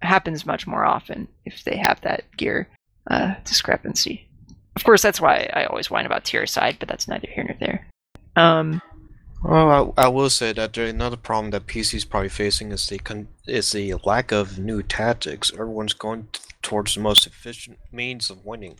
happens 0.00 0.44
much 0.44 0.66
more 0.66 0.84
often 0.84 1.28
if 1.44 1.62
they 1.64 1.76
have 1.76 2.00
that 2.02 2.24
gear 2.36 2.68
uh, 3.10 3.34
discrepancy. 3.44 4.28
Of 4.74 4.84
course, 4.84 5.02
that's 5.02 5.20
why 5.20 5.50
I 5.52 5.64
always 5.64 5.90
whine 5.90 6.06
about 6.06 6.24
tier 6.24 6.46
side, 6.46 6.76
but 6.78 6.88
that's 6.88 7.06
neither 7.06 7.28
here 7.30 7.44
nor 7.44 7.56
there. 7.60 7.86
Um, 8.36 8.80
Well, 9.42 9.94
I, 9.96 10.04
I 10.04 10.08
will 10.08 10.30
say 10.30 10.52
that 10.52 10.76
another 10.78 11.16
problem 11.16 11.50
that 11.50 11.66
PC 11.66 11.94
is 11.94 12.04
probably 12.04 12.28
facing 12.28 12.70
is 12.70 12.86
the 12.86 12.98
con- 12.98 13.28
is 13.46 13.72
the 13.72 13.94
lack 14.04 14.30
of 14.30 14.58
new 14.58 14.82
tactics. 14.82 15.52
Everyone's 15.52 15.94
going 15.94 16.28
t- 16.32 16.40
towards 16.62 16.94
the 16.94 17.00
most 17.00 17.26
efficient 17.26 17.78
means 17.90 18.30
of 18.30 18.44
winning. 18.44 18.76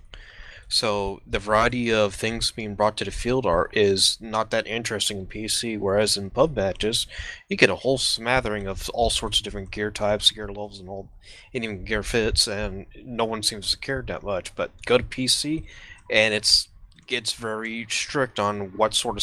So 0.68 1.20
the 1.26 1.40
variety 1.40 1.92
of 1.92 2.14
things 2.14 2.52
being 2.52 2.76
brought 2.76 2.96
to 2.98 3.04
the 3.04 3.10
field 3.10 3.44
are 3.44 3.68
is 3.72 4.18
not 4.20 4.50
that 4.52 4.68
interesting 4.68 5.18
in 5.18 5.26
PC. 5.26 5.78
Whereas 5.78 6.16
in 6.16 6.30
pub 6.30 6.54
matches, 6.56 7.08
you 7.48 7.56
get 7.56 7.68
a 7.68 7.74
whole 7.74 7.98
smattering 7.98 8.68
of 8.68 8.88
all 8.90 9.10
sorts 9.10 9.38
of 9.38 9.44
different 9.44 9.72
gear 9.72 9.90
types, 9.90 10.30
gear 10.30 10.46
levels, 10.46 10.78
and 10.78 10.88
all, 10.88 11.08
and 11.52 11.64
even 11.64 11.84
gear 11.84 12.04
fits, 12.04 12.46
and 12.46 12.86
no 13.04 13.24
one 13.24 13.42
seems 13.42 13.72
to 13.72 13.78
care 13.78 14.02
that 14.06 14.22
much. 14.22 14.54
But 14.54 14.70
go 14.86 14.96
to 14.96 15.04
PC, 15.04 15.64
and 16.08 16.32
it's 16.32 16.68
gets 17.08 17.32
very 17.32 17.84
strict 17.90 18.38
on 18.38 18.76
what 18.76 18.94
sort 18.94 19.16
of 19.16 19.22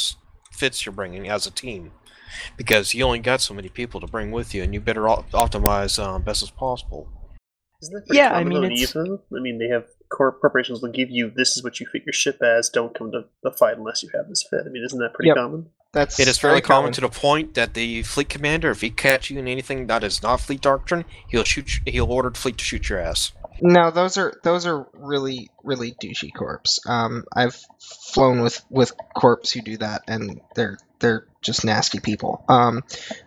fits 0.59 0.85
you're 0.85 0.93
bringing 0.93 1.27
as 1.29 1.47
a 1.47 1.51
team 1.51 1.91
because 2.57 2.93
you 2.93 3.03
only 3.03 3.19
got 3.19 3.41
so 3.41 3.53
many 3.53 3.69
people 3.69 3.99
to 3.99 4.07
bring 4.07 4.31
with 4.31 4.53
you 4.53 4.61
and 4.63 4.73
you 4.73 4.79
better 4.79 5.07
op- 5.09 5.29
optimize 5.31 5.93
um, 6.03 6.21
best 6.21 6.43
as 6.43 6.51
possible 6.51 7.07
Isn't 7.81 7.93
that 8.07 8.13
Yeah, 8.13 8.33
I 8.33 8.43
mean, 8.43 8.61
though, 8.61 8.67
it's- 8.67 8.95
Eve. 8.95 9.19
I 9.35 9.39
mean, 9.45 9.57
they 9.57 9.69
have 9.75 9.85
corp- 10.15 10.39
corporations 10.41 10.81
will 10.81 10.91
give 10.91 11.09
you 11.09 11.31
this 11.35 11.55
is 11.55 11.63
what 11.63 11.79
you 11.79 11.87
fit 11.91 12.03
your 12.05 12.13
ship 12.13 12.37
as. 12.41 12.69
Don't 12.69 12.93
come 12.97 13.11
to 13.13 13.21
the 13.43 13.51
fight 13.51 13.77
unless 13.77 14.03
you 14.03 14.09
have 14.13 14.27
this 14.27 14.43
fit. 14.49 14.61
I 14.65 14.69
mean, 14.69 14.83
isn't 14.83 14.99
that 14.99 15.13
pretty 15.13 15.29
Yep. 15.29 15.37
common? 15.37 15.69
That's 15.91 16.19
it 16.19 16.27
is 16.27 16.37
very 16.37 16.51
fairly 16.51 16.61
common 16.61 16.91
to 16.93 17.01
the 17.01 17.09
point 17.09 17.55
that 17.55 17.73
the 17.73 18.03
fleet 18.03 18.29
commander 18.29 18.69
if 18.69 18.81
he 18.81 18.91
catch 18.91 19.31
you 19.31 19.39
in 19.39 19.47
anything 19.47 19.87
that 19.87 20.03
is 20.03 20.21
not 20.21 20.39
fleet 20.39 20.61
doctrine 20.61 21.03
he'll 21.29 21.43
shoot 21.43 21.67
you, 21.77 21.91
he'll 21.91 22.11
order 22.11 22.29
the 22.29 22.37
fleet 22.37 22.57
to 22.59 22.63
shoot 22.63 22.89
your 22.89 22.99
ass 22.99 23.31
No, 23.61 23.91
those 23.91 24.17
are 24.17 24.33
those 24.43 24.65
are 24.65 24.87
really 24.93 25.49
really 25.63 25.91
douchey 25.91 26.33
corps. 26.33 26.61
Um, 26.87 27.25
I've 27.35 27.59
flown 28.13 28.41
with 28.41 28.63
with 28.69 28.93
corps 29.15 29.51
who 29.53 29.61
do 29.61 29.77
that, 29.77 30.03
and 30.07 30.41
they're 30.55 30.77
they're 30.99 31.27
just 31.41 31.65
nasty 31.65 31.99
people. 31.99 32.43
Um, 32.47 32.83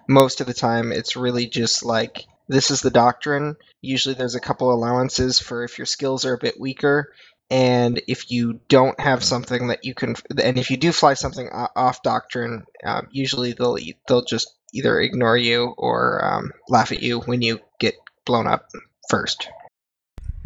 most 0.08 0.40
of 0.40 0.46
the 0.46 0.54
time, 0.54 0.92
it's 0.92 1.16
really 1.16 1.46
just 1.46 1.84
like 1.84 2.24
this 2.48 2.70
is 2.70 2.80
the 2.80 2.90
doctrine. 2.90 3.56
Usually, 3.80 4.14
there's 4.14 4.34
a 4.34 4.40
couple 4.40 4.72
allowances 4.72 5.38
for 5.38 5.64
if 5.64 5.78
your 5.78 5.86
skills 5.86 6.24
are 6.24 6.34
a 6.34 6.38
bit 6.38 6.58
weaker, 6.60 7.12
and 7.50 8.00
if 8.08 8.30
you 8.30 8.60
don't 8.68 8.98
have 9.00 9.24
something 9.24 9.68
that 9.68 9.84
you 9.84 9.94
can, 9.94 10.14
and 10.42 10.58
if 10.58 10.70
you 10.70 10.76
do 10.76 10.92
fly 10.92 11.14
something 11.14 11.48
off 11.50 12.02
doctrine, 12.02 12.64
um, 12.84 13.08
usually 13.10 13.52
they'll 13.52 13.76
they'll 14.08 14.24
just 14.24 14.54
either 14.72 14.98
ignore 15.00 15.36
you 15.36 15.74
or 15.76 16.24
um, 16.24 16.52
laugh 16.68 16.92
at 16.92 17.02
you 17.02 17.20
when 17.20 17.42
you 17.42 17.60
get 17.78 17.94
blown 18.24 18.46
up 18.46 18.70
first. 19.10 19.48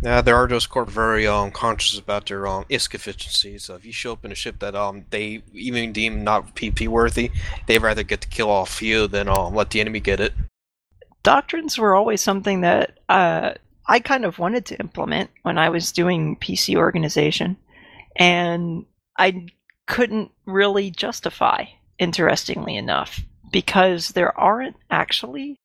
Yeah, 0.02 0.20
there 0.20 0.36
are 0.36 0.46
those 0.46 0.66
corp 0.66 0.90
very 0.90 1.26
um 1.26 1.50
conscious 1.50 1.98
about 1.98 2.26
their 2.26 2.46
um 2.46 2.64
ISK 2.70 2.94
efficiency. 2.94 3.58
So 3.58 3.74
if 3.76 3.84
you 3.84 3.92
show 3.92 4.12
up 4.12 4.24
in 4.24 4.32
a 4.32 4.34
ship 4.34 4.58
that 4.60 4.74
um 4.74 5.04
they 5.10 5.42
even 5.54 5.92
deem 5.92 6.22
not 6.24 6.54
PP 6.54 6.86
worthy, 6.88 7.30
they'd 7.66 7.82
rather 7.82 8.02
get 8.02 8.20
the 8.20 8.26
kill 8.28 8.50
off 8.50 8.82
you 8.82 9.06
than 9.08 9.28
um 9.28 9.54
let 9.54 9.70
the 9.70 9.80
enemy 9.80 10.00
get 10.00 10.20
it. 10.20 10.34
doctrines 11.22 11.78
were 11.78 11.94
always 11.96 12.20
something 12.20 12.60
that 12.60 12.98
uh, 13.08 13.52
I 13.86 14.00
kind 14.00 14.24
of 14.24 14.38
wanted 14.38 14.66
to 14.66 14.78
implement 14.80 15.30
when 15.42 15.58
I 15.58 15.70
was 15.70 15.92
doing 15.92 16.36
PC 16.36 16.76
organization, 16.76 17.56
and 18.16 18.86
I 19.18 19.46
couldn't 19.86 20.30
really 20.44 20.90
justify, 20.90 21.64
interestingly 21.98 22.76
enough, 22.76 23.20
because 23.50 24.10
there 24.10 24.38
aren't 24.38 24.76
actually 24.90 25.58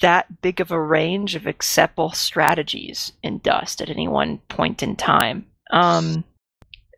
that 0.00 0.40
big 0.42 0.60
of 0.60 0.70
a 0.70 0.80
range 0.80 1.34
of 1.34 1.46
acceptable 1.46 2.10
strategies 2.12 3.12
in 3.22 3.38
Dust 3.38 3.80
at 3.80 3.90
any 3.90 4.08
one 4.08 4.38
point 4.48 4.82
in 4.82 4.96
time. 4.96 5.46
Um, 5.70 6.24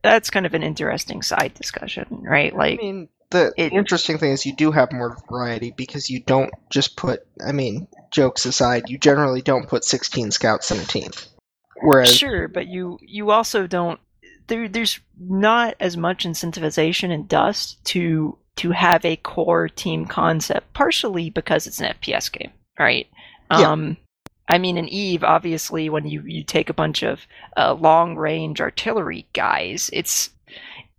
that's 0.02 0.30
kind 0.30 0.46
of 0.46 0.54
an 0.54 0.62
interesting 0.62 1.22
side 1.22 1.54
discussion, 1.54 2.06
right? 2.22 2.54
Like, 2.54 2.78
I 2.80 2.82
mean, 2.82 3.08
the 3.30 3.52
it- 3.56 3.72
interesting 3.72 4.18
thing 4.18 4.32
is 4.32 4.46
you 4.46 4.54
do 4.54 4.70
have 4.70 4.92
more 4.92 5.16
variety 5.30 5.70
because 5.76 6.08
you 6.08 6.20
don't 6.20 6.52
just 6.70 6.96
put. 6.96 7.26
I 7.46 7.52
mean, 7.52 7.88
jokes 8.10 8.46
aside, 8.46 8.88
you 8.88 8.98
generally 8.98 9.42
don't 9.42 9.68
put 9.68 9.84
16 9.84 10.30
scouts 10.30 10.70
in 10.70 10.78
a 10.78 10.84
team. 10.84 11.10
Whereas, 11.80 12.14
Sure, 12.14 12.48
but 12.48 12.66
you 12.66 12.98
you 13.02 13.30
also 13.30 13.66
don't 13.66 14.00
there 14.48 14.68
there's 14.68 14.98
not 15.20 15.74
as 15.78 15.96
much 15.96 16.24
incentivization 16.24 17.10
in 17.10 17.26
Dust 17.26 17.84
to 17.86 18.36
to 18.56 18.72
have 18.72 19.04
a 19.04 19.16
core 19.16 19.68
team 19.68 20.04
concept, 20.04 20.72
partially 20.72 21.30
because 21.30 21.66
it's 21.68 21.80
an 21.80 21.92
FPS 21.94 22.32
game, 22.32 22.50
right? 22.78 23.06
Yeah. 23.50 23.70
Um 23.70 23.96
I 24.48 24.58
mean 24.58 24.78
in 24.78 24.88
Eve, 24.88 25.24
obviously 25.24 25.90
when 25.90 26.06
you, 26.06 26.22
you 26.22 26.42
take 26.42 26.70
a 26.70 26.74
bunch 26.74 27.02
of 27.02 27.26
uh, 27.56 27.74
long 27.74 28.16
range 28.16 28.60
artillery 28.60 29.26
guys, 29.34 29.90
it's 29.92 30.30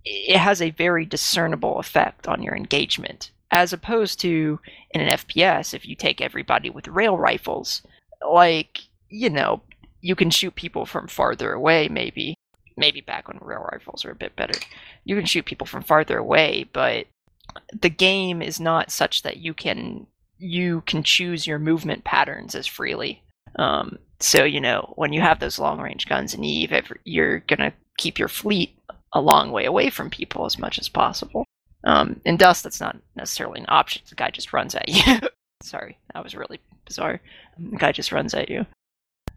it 0.06 0.38
has 0.38 0.62
a 0.62 0.72
very 0.72 1.06
discernible 1.06 1.80
effect 1.80 2.28
on 2.28 2.42
your 2.42 2.56
engagement. 2.56 3.32
As 3.52 3.74
opposed 3.74 4.20
to 4.22 4.60
in 4.92 5.02
an 5.02 5.10
FPS, 5.10 5.74
if 5.74 5.86
you 5.86 5.96
take 5.96 6.22
everybody 6.22 6.70
with 6.70 6.88
rail 6.88 7.18
rifles, 7.18 7.82
like, 8.28 8.82
you 9.10 9.30
know, 9.30 9.62
you 10.02 10.16
can 10.16 10.30
shoot 10.30 10.56
people 10.56 10.86
from 10.86 11.08
farther 11.08 11.52
away 11.52 11.88
maybe 11.90 12.36
maybe 12.78 13.02
back 13.02 13.28
when 13.28 13.38
rail 13.42 13.68
rifles 13.72 14.06
were 14.06 14.12
a 14.12 14.16
bit 14.16 14.36
better. 14.36 14.58
You 15.04 15.16
can 15.16 15.26
shoot 15.26 15.46
people 15.46 15.68
from 15.68 15.84
farther 15.84 16.18
away, 16.18 16.66
but 16.72 17.08
the 17.78 17.90
game 17.90 18.42
is 18.42 18.60
not 18.60 18.90
such 18.90 19.24
that 19.24 19.38
you 19.38 19.54
can 19.54 20.08
you 20.40 20.82
can 20.88 21.04
choose 21.04 21.46
your 21.46 21.60
movement 21.60 22.04
patterns 22.04 22.56
as 22.56 22.66
freely. 22.66 23.22
Um, 23.58 24.00
so 24.20 24.44
you 24.44 24.60
know 24.62 24.94
when 24.96 25.14
you 25.14 25.22
have 25.22 25.40
those 25.40 25.60
long 25.60 25.80
range 25.80 26.08
guns 26.08 26.34
in 26.34 26.44
Eve, 26.44 26.74
you're 27.04 27.40
gonna 27.40 27.74
keep 27.98 28.18
your 28.18 28.28
fleet 28.28 28.76
a 29.14 29.22
long 29.22 29.52
way 29.52 29.66
away 29.66 29.90
from 29.90 30.10
people 30.10 30.46
as 30.46 30.58
much 30.58 30.80
as 30.80 30.90
possible. 30.90 31.46
Um, 31.84 32.20
in 32.26 32.38
Dust, 32.38 32.64
that's 32.64 32.82
not 32.82 32.98
necessarily 33.16 33.60
an 33.60 33.66
option. 33.70 34.02
The 34.10 34.16
guy 34.16 34.32
just 34.32 34.54
runs 34.54 34.76
at 34.76 34.90
you. 34.90 35.20
Sorry, 35.64 35.98
that 36.14 36.24
was 36.24 36.36
really 36.36 36.60
bizarre. 36.86 37.22
The 37.58 37.78
guy 37.78 37.92
just 37.92 38.12
runs 38.12 38.34
at 38.34 38.50
you. 38.50 38.66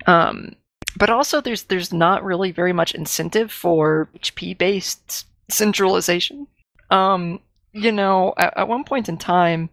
Um, 0.06 0.56
but 0.96 1.10
also, 1.10 1.40
there's 1.40 1.64
there's 1.64 1.92
not 1.92 2.24
really 2.24 2.52
very 2.52 2.72
much 2.72 2.94
incentive 2.94 3.50
for 3.50 4.08
HP 4.18 4.56
based 4.58 5.26
centralization. 5.48 6.46
Um, 6.90 7.40
you 7.72 7.92
know, 7.92 8.34
at, 8.36 8.52
at, 8.56 8.68
one 8.68 8.84
point 8.84 9.08
in 9.08 9.16
time, 9.16 9.70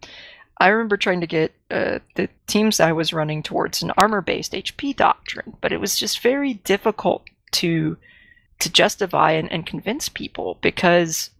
I 0.60 0.68
remember 0.68 0.98
trying 0.98 1.22
to 1.22 1.26
get 1.26 1.54
uh, 1.70 2.00
the 2.16 2.28
teams 2.46 2.80
I 2.80 2.92
was 2.92 3.14
running 3.14 3.42
towards 3.42 3.82
an 3.82 3.92
armor 3.96 4.20
based 4.20 4.52
HP 4.52 4.94
doctrine, 4.94 5.56
but 5.62 5.72
it 5.72 5.80
was 5.80 5.98
just 5.98 6.20
very 6.20 6.54
difficult 6.54 7.24
to 7.52 7.96
to 8.58 8.70
justify 8.70 9.32
and, 9.32 9.50
and 9.50 9.64
convince 9.64 10.10
people 10.10 10.58
because 10.60 11.30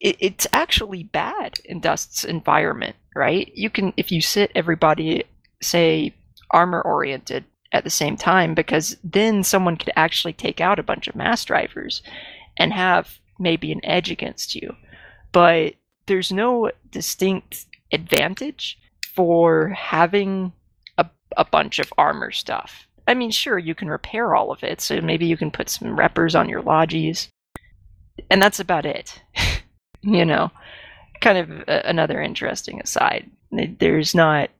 it, 0.00 0.16
it's 0.20 0.46
actually 0.52 1.04
bad 1.04 1.58
in 1.64 1.80
Dust's 1.80 2.24
environment, 2.24 2.94
right? 3.16 3.50
You 3.54 3.70
can 3.70 3.94
if 3.96 4.12
you 4.12 4.20
sit 4.20 4.52
everybody 4.54 5.24
say 5.62 6.14
armor 6.50 6.82
oriented 6.82 7.44
at 7.72 7.84
the 7.84 7.90
same 7.90 8.18
time 8.18 8.54
because 8.54 8.98
then 9.02 9.42
someone 9.42 9.78
could 9.78 9.92
actually 9.96 10.34
take 10.34 10.60
out 10.60 10.78
a 10.78 10.82
bunch 10.82 11.08
of 11.08 11.16
mass 11.16 11.42
drivers 11.42 12.02
and 12.58 12.70
have 12.74 13.18
maybe 13.38 13.72
an 13.72 13.82
edge 13.82 14.10
against 14.10 14.54
you. 14.54 14.76
But 15.32 15.76
there's 16.04 16.30
no 16.30 16.70
distinct 16.90 17.64
advantage 17.92 18.78
for 19.14 19.68
having 19.68 20.52
a, 20.98 21.06
a 21.36 21.44
bunch 21.44 21.78
of 21.78 21.92
armor 21.98 22.30
stuff. 22.30 22.86
I 23.06 23.14
mean, 23.14 23.30
sure, 23.30 23.58
you 23.58 23.74
can 23.74 23.88
repair 23.88 24.34
all 24.34 24.52
of 24.52 24.62
it, 24.62 24.80
so 24.80 25.00
maybe 25.00 25.26
you 25.26 25.36
can 25.36 25.50
put 25.50 25.68
some 25.68 25.96
reppers 25.96 26.38
on 26.38 26.48
your 26.48 26.62
lodges, 26.62 27.28
and 28.30 28.40
that's 28.40 28.60
about 28.60 28.86
it. 28.86 29.22
you 30.02 30.24
know, 30.24 30.50
kind 31.20 31.38
of 31.38 31.50
a, 31.68 31.82
another 31.88 32.20
interesting 32.20 32.80
aside. 32.80 33.30
There's 33.50 34.14
not 34.14 34.50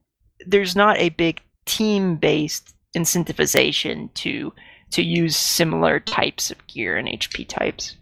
there's 0.46 0.74
not 0.74 0.98
a 0.98 1.10
big 1.10 1.40
team 1.66 2.16
based 2.16 2.74
incentivization 2.96 4.12
to 4.14 4.52
to 4.90 5.02
use 5.02 5.36
similar 5.36 6.00
types 6.00 6.50
of 6.50 6.66
gear 6.66 6.96
and 6.96 7.08
HP 7.08 7.48
types. 7.48 7.96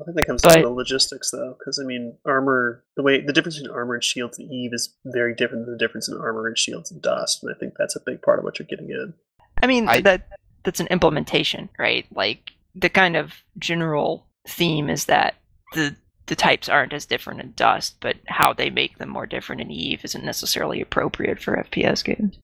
I 0.00 0.04
think 0.04 0.16
that 0.16 0.26
comes 0.26 0.42
but, 0.42 0.54
down 0.54 0.62
to 0.62 0.68
the 0.68 0.74
logistics, 0.74 1.30
though, 1.30 1.56
because 1.58 1.78
I 1.78 1.84
mean, 1.84 2.16
armor 2.24 2.84
the 2.96 3.02
way 3.02 3.20
the 3.20 3.32
difference 3.32 3.58
between 3.58 3.74
armor 3.74 3.94
and 3.94 4.04
shields 4.04 4.38
in 4.38 4.50
Eve 4.52 4.72
is 4.72 4.94
very 5.04 5.34
different 5.34 5.66
than 5.66 5.74
the 5.74 5.78
difference 5.78 6.08
in 6.08 6.16
armor 6.16 6.46
and 6.46 6.56
shields 6.56 6.90
in 6.90 7.00
Dust, 7.00 7.42
and 7.42 7.54
I 7.54 7.58
think 7.58 7.74
that's 7.78 7.96
a 7.96 8.00
big 8.04 8.22
part 8.22 8.38
of 8.38 8.44
what 8.44 8.58
you're 8.58 8.66
getting 8.66 8.90
in. 8.90 9.14
I 9.62 9.66
mean, 9.66 9.88
I, 9.88 10.00
that 10.02 10.28
that's 10.64 10.80
an 10.80 10.86
implementation, 10.88 11.68
right? 11.78 12.06
Like 12.14 12.52
the 12.74 12.88
kind 12.88 13.16
of 13.16 13.34
general 13.58 14.26
theme 14.46 14.88
is 14.88 15.06
that 15.06 15.34
the 15.74 15.96
the 16.26 16.36
types 16.36 16.68
aren't 16.68 16.92
as 16.92 17.06
different 17.06 17.40
in 17.40 17.52
Dust, 17.56 17.96
but 18.00 18.16
how 18.26 18.52
they 18.52 18.70
make 18.70 18.98
them 18.98 19.08
more 19.08 19.26
different 19.26 19.60
in 19.60 19.70
Eve 19.70 20.04
isn't 20.04 20.24
necessarily 20.24 20.80
appropriate 20.80 21.40
for 21.40 21.56
FPS 21.56 22.04
games. 22.04 22.38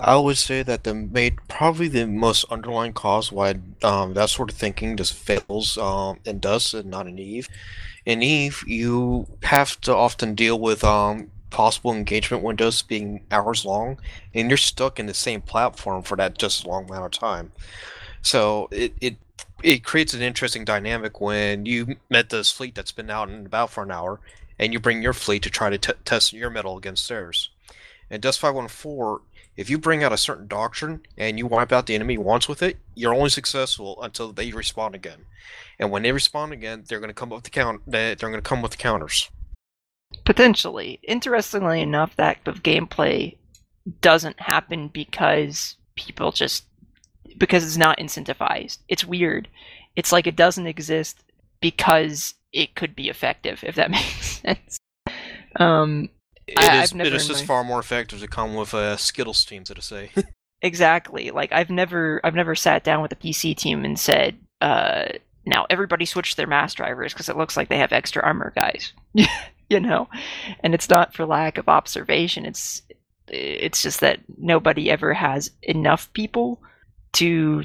I 0.00 0.16
would 0.16 0.38
say 0.38 0.62
that 0.62 0.84
the 0.84 0.94
made 0.94 1.38
probably 1.48 1.88
the 1.88 2.06
most 2.06 2.44
underlying 2.50 2.92
cause 2.92 3.32
why 3.32 3.56
um, 3.82 4.14
that 4.14 4.30
sort 4.30 4.50
of 4.50 4.56
thinking 4.56 4.96
just 4.96 5.12
fails 5.12 5.76
um, 5.76 6.20
in 6.24 6.38
Dust 6.38 6.72
and 6.74 6.88
not 6.88 7.08
in 7.08 7.18
Eve. 7.18 7.48
In 8.06 8.22
Eve, 8.22 8.62
you 8.66 9.26
have 9.42 9.80
to 9.82 9.94
often 9.94 10.34
deal 10.36 10.58
with 10.58 10.84
um, 10.84 11.30
possible 11.50 11.92
engagement 11.92 12.44
windows 12.44 12.80
being 12.82 13.24
hours 13.32 13.64
long, 13.64 13.98
and 14.34 14.48
you're 14.48 14.56
stuck 14.56 15.00
in 15.00 15.06
the 15.06 15.14
same 15.14 15.40
platform 15.40 16.02
for 16.04 16.16
that 16.16 16.38
just 16.38 16.64
long 16.64 16.88
amount 16.88 17.06
of 17.06 17.10
time. 17.10 17.50
So 18.22 18.68
it, 18.70 18.94
it 19.00 19.16
it 19.62 19.84
creates 19.84 20.14
an 20.14 20.22
interesting 20.22 20.64
dynamic 20.64 21.20
when 21.20 21.66
you 21.66 21.96
met 22.08 22.30
this 22.30 22.52
fleet 22.52 22.76
that's 22.76 22.92
been 22.92 23.10
out 23.10 23.28
and 23.28 23.46
about 23.46 23.70
for 23.70 23.82
an 23.82 23.90
hour, 23.90 24.20
and 24.60 24.72
you 24.72 24.78
bring 24.78 25.02
your 25.02 25.12
fleet 25.12 25.42
to 25.42 25.50
try 25.50 25.70
to 25.70 25.78
t- 25.78 25.92
test 26.04 26.32
your 26.32 26.50
metal 26.50 26.76
against 26.76 27.08
theirs. 27.08 27.50
In 28.10 28.20
Dust 28.20 28.38
514, 28.38 29.24
if 29.58 29.68
you 29.68 29.76
bring 29.76 30.04
out 30.04 30.12
a 30.12 30.16
certain 30.16 30.46
doctrine 30.46 31.00
and 31.16 31.36
you 31.36 31.44
wipe 31.44 31.72
out 31.72 31.86
the 31.86 31.94
enemy 31.96 32.16
once 32.16 32.48
with 32.48 32.62
it, 32.62 32.78
you're 32.94 33.12
only 33.12 33.28
successful 33.28 34.00
until 34.00 34.32
they 34.32 34.52
respond 34.52 34.94
again. 34.94 35.26
And 35.80 35.90
when 35.90 36.04
they 36.04 36.12
respond 36.12 36.52
again, 36.52 36.84
they're 36.86 37.00
going 37.00 37.10
to 37.10 37.14
come 37.14 37.32
up 37.32 37.38
with 37.38 37.44
the 37.44 37.50
count. 37.50 37.82
They're 37.84 38.14
going 38.14 38.34
to 38.34 38.40
come 38.40 38.62
with 38.62 38.70
the 38.70 38.76
counters. 38.76 39.28
Potentially, 40.24 41.00
interestingly 41.02 41.80
enough, 41.80 42.14
that 42.14 42.38
of 42.46 42.62
gameplay 42.62 43.36
doesn't 44.00 44.38
happen 44.40 44.88
because 44.94 45.76
people 45.96 46.30
just 46.30 46.64
because 47.36 47.64
it's 47.64 47.76
not 47.76 47.98
incentivized. 47.98 48.78
It's 48.86 49.04
weird. 49.04 49.48
It's 49.96 50.12
like 50.12 50.28
it 50.28 50.36
doesn't 50.36 50.68
exist 50.68 51.24
because 51.60 52.34
it 52.52 52.76
could 52.76 52.94
be 52.94 53.08
effective, 53.08 53.64
if 53.64 53.74
that 53.74 53.90
makes 53.90 54.40
sense. 54.40 54.78
Um, 55.56 56.10
it 56.48 56.58
I, 56.58 56.82
is, 56.82 56.92
it 56.92 57.12
is 57.12 57.26
just 57.26 57.42
my... 57.42 57.46
far 57.46 57.64
more 57.64 57.80
effective 57.80 58.20
to 58.20 58.28
come 58.28 58.54
with 58.54 58.74
uh, 58.74 58.96
Skittles 58.96 59.44
teams, 59.44 59.68
so 59.68 59.74
to 59.74 59.82
say. 59.82 60.10
exactly. 60.62 61.30
Like 61.30 61.52
I've 61.52 61.70
never, 61.70 62.20
I've 62.24 62.34
never 62.34 62.54
sat 62.54 62.84
down 62.84 63.02
with 63.02 63.12
a 63.12 63.16
PC 63.16 63.56
team 63.56 63.84
and 63.84 63.98
said, 63.98 64.38
uh, 64.60 65.06
"Now 65.46 65.66
everybody 65.70 66.04
switch 66.04 66.36
their 66.36 66.46
mass 66.46 66.74
drivers 66.74 67.12
because 67.12 67.28
it 67.28 67.36
looks 67.36 67.56
like 67.56 67.68
they 67.68 67.78
have 67.78 67.92
extra 67.92 68.22
armor 68.22 68.52
guys." 68.54 68.92
you 69.70 69.80
know, 69.80 70.08
and 70.60 70.74
it's 70.74 70.88
not 70.88 71.14
for 71.14 71.26
lack 71.26 71.58
of 71.58 71.68
observation. 71.68 72.46
It's, 72.46 72.82
it's 73.28 73.82
just 73.82 74.00
that 74.00 74.20
nobody 74.38 74.90
ever 74.90 75.12
has 75.14 75.50
enough 75.62 76.12
people 76.12 76.62
to 77.14 77.64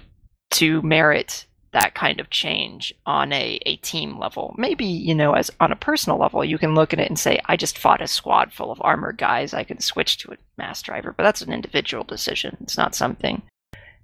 to 0.52 0.82
merit 0.82 1.46
that 1.74 1.96
kind 1.96 2.20
of 2.20 2.30
change 2.30 2.94
on 3.06 3.34
a, 3.34 3.60
a 3.66 3.76
team 3.78 4.18
level. 4.18 4.56
Maybe, 4.58 4.86
you 4.86 5.14
know, 5.14 5.34
as 5.34 5.52
on 5.60 5.72
a 5.72 5.76
personal 5.76 6.20
level, 6.20 6.46
you 6.46 6.58
can 6.58 6.76
look 6.76 6.94
at 6.94 7.00
it 7.00 7.10
and 7.10 7.20
say, 7.20 7.40
I 7.46 7.58
just 7.58 7.78
fought 7.78 8.02
a 8.02 8.08
squad 8.08 8.54
full 8.54 8.72
of 8.72 8.82
armored 8.82 9.18
guys. 9.18 9.54
I 9.54 9.64
can 9.64 9.80
switch 9.80 10.20
to 10.20 10.32
a 10.32 10.38
mass 10.58 10.82
driver. 10.82 11.14
But 11.16 11.24
that's 11.24 11.42
an 11.42 11.52
individual 11.52 12.04
decision. 12.04 12.58
It's 12.62 12.78
not 12.78 12.96
something 12.96 13.42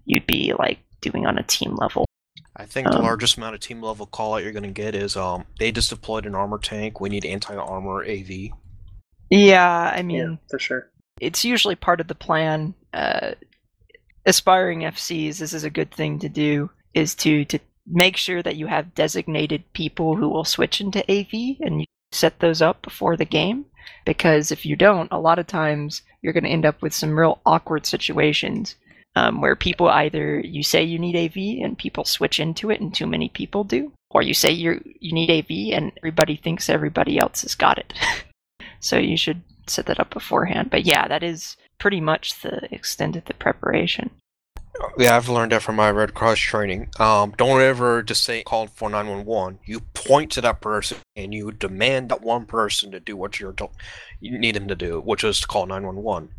you'd 0.05 0.25
be 0.25 0.53
like 0.57 0.79
doing 1.01 1.25
on 1.25 1.37
a 1.37 1.43
team 1.43 1.75
level. 1.75 2.05
I 2.55 2.65
think 2.65 2.87
um, 2.87 2.93
the 2.93 3.01
largest 3.01 3.37
amount 3.37 3.55
of 3.55 3.61
team 3.61 3.81
level 3.81 4.07
call 4.07 4.33
out 4.33 4.43
you're 4.43 4.51
going 4.51 4.63
to 4.63 4.69
get 4.69 4.95
is 4.95 5.15
um, 5.15 5.45
they 5.59 5.71
just 5.71 5.91
deployed 5.91 6.25
an 6.25 6.35
armor 6.35 6.57
tank. 6.57 6.99
We 6.99 7.09
need 7.09 7.25
anti 7.25 7.55
armor 7.55 8.03
AV. 8.03 8.49
Yeah, 9.29 9.93
I 9.95 10.01
mean, 10.01 10.17
yeah, 10.17 10.35
for 10.49 10.57
sure. 10.57 10.89
It's 11.21 11.45
usually 11.45 11.75
part 11.75 12.01
of 12.01 12.07
the 12.07 12.15
plan. 12.15 12.73
Uh, 12.93 13.33
aspiring 14.25 14.81
FCs, 14.81 15.37
this 15.37 15.53
is 15.53 15.63
a 15.63 15.69
good 15.69 15.91
thing 15.91 16.17
to 16.19 16.29
do 16.29 16.71
is 16.93 17.15
to 17.15 17.45
to 17.45 17.59
make 17.85 18.17
sure 18.17 18.43
that 18.43 18.55
you 18.55 18.67
have 18.67 18.93
designated 18.93 19.73
people 19.73 20.15
who 20.15 20.29
will 20.29 20.43
switch 20.43 20.79
into 20.79 20.99
AV 21.11 21.57
and 21.61 21.81
you 21.81 21.85
set 22.11 22.39
those 22.39 22.61
up 22.61 22.81
before 22.81 23.17
the 23.17 23.25
game 23.25 23.65
because 24.05 24.51
if 24.51 24.65
you 24.65 24.75
don't, 24.75 25.11
a 25.11 25.19
lot 25.19 25.39
of 25.39 25.47
times 25.47 26.01
you're 26.21 26.33
going 26.33 26.43
to 26.43 26.49
end 26.49 26.65
up 26.65 26.81
with 26.81 26.93
some 26.93 27.17
real 27.17 27.39
awkward 27.45 27.85
situations 27.85 28.75
um, 29.15 29.41
where 29.41 29.55
people 29.55 29.87
either 29.87 30.39
you 30.39 30.63
say 30.63 30.83
you 30.83 30.99
need 30.99 31.15
AV 31.15 31.63
and 31.65 31.77
people 31.77 32.05
switch 32.05 32.39
into 32.39 32.69
it 32.69 32.79
and 32.79 32.93
too 32.93 33.07
many 33.07 33.29
people 33.29 33.63
do, 33.63 33.91
or 34.11 34.21
you 34.21 34.33
say 34.33 34.51
you 34.51 34.81
you 34.99 35.13
need 35.13 35.31
AV 35.31 35.75
and 35.75 35.91
everybody 35.97 36.35
thinks 36.35 36.69
everybody 36.69 37.19
else 37.19 37.41
has 37.41 37.55
got 37.55 37.77
it. 37.77 37.93
so 38.79 38.97
you 38.97 39.17
should 39.17 39.41
set 39.67 39.87
that 39.87 39.99
up 39.99 40.11
beforehand. 40.11 40.69
But 40.69 40.85
yeah, 40.85 41.07
that 41.07 41.23
is 41.23 41.57
pretty 41.79 42.01
much 42.01 42.41
the 42.41 42.73
extent 42.73 43.15
of 43.15 43.25
the 43.25 43.33
preparation. 43.33 44.11
Yeah, 44.97 45.15
I've 45.15 45.29
learned 45.29 45.51
that 45.51 45.61
from 45.61 45.75
my 45.75 45.91
Red 45.91 46.13
Cross 46.13 46.39
training. 46.39 46.89
Um, 46.99 47.33
don't 47.37 47.61
ever 47.61 48.01
just 48.01 48.23
say 48.23 48.43
call 48.43 48.67
for 48.67 48.89
911. 48.89 49.59
You 49.65 49.81
point 49.93 50.31
to 50.33 50.41
that 50.41 50.61
person 50.61 50.97
and 51.15 51.33
you 51.33 51.51
demand 51.51 52.09
that 52.09 52.21
one 52.21 52.45
person 52.45 52.91
to 52.91 52.99
do 52.99 53.17
what 53.17 53.39
you're 53.39 53.53
to- 53.53 53.69
you 54.19 54.37
need 54.37 54.55
him 54.55 54.67
to 54.67 54.75
do, 54.75 55.01
which 55.01 55.23
is 55.23 55.39
to 55.41 55.47
call 55.47 55.65
911. 55.65 56.29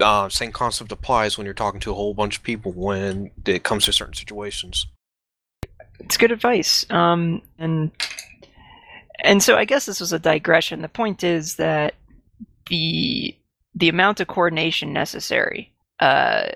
Uh, 0.00 0.28
same 0.28 0.52
concept 0.52 0.92
applies 0.92 1.36
when 1.36 1.44
you're 1.44 1.54
talking 1.54 1.80
to 1.80 1.90
a 1.92 1.94
whole 1.94 2.14
bunch 2.14 2.38
of 2.38 2.42
people 2.42 2.72
when 2.72 3.30
it 3.46 3.62
comes 3.62 3.84
to 3.84 3.92
certain 3.92 4.14
situations. 4.14 4.86
It's 6.00 6.16
good 6.16 6.32
advice. 6.32 6.84
Um, 6.90 7.42
and 7.58 7.90
and 9.20 9.42
so 9.42 9.56
I 9.56 9.64
guess 9.64 9.86
this 9.86 10.00
was 10.00 10.12
a 10.12 10.18
digression. 10.18 10.82
The 10.82 10.88
point 10.88 11.22
is 11.22 11.56
that 11.56 11.94
the 12.68 13.36
the 13.74 13.88
amount 13.88 14.20
of 14.20 14.26
coordination 14.26 14.92
necessary 14.92 15.72
uh, 16.00 16.46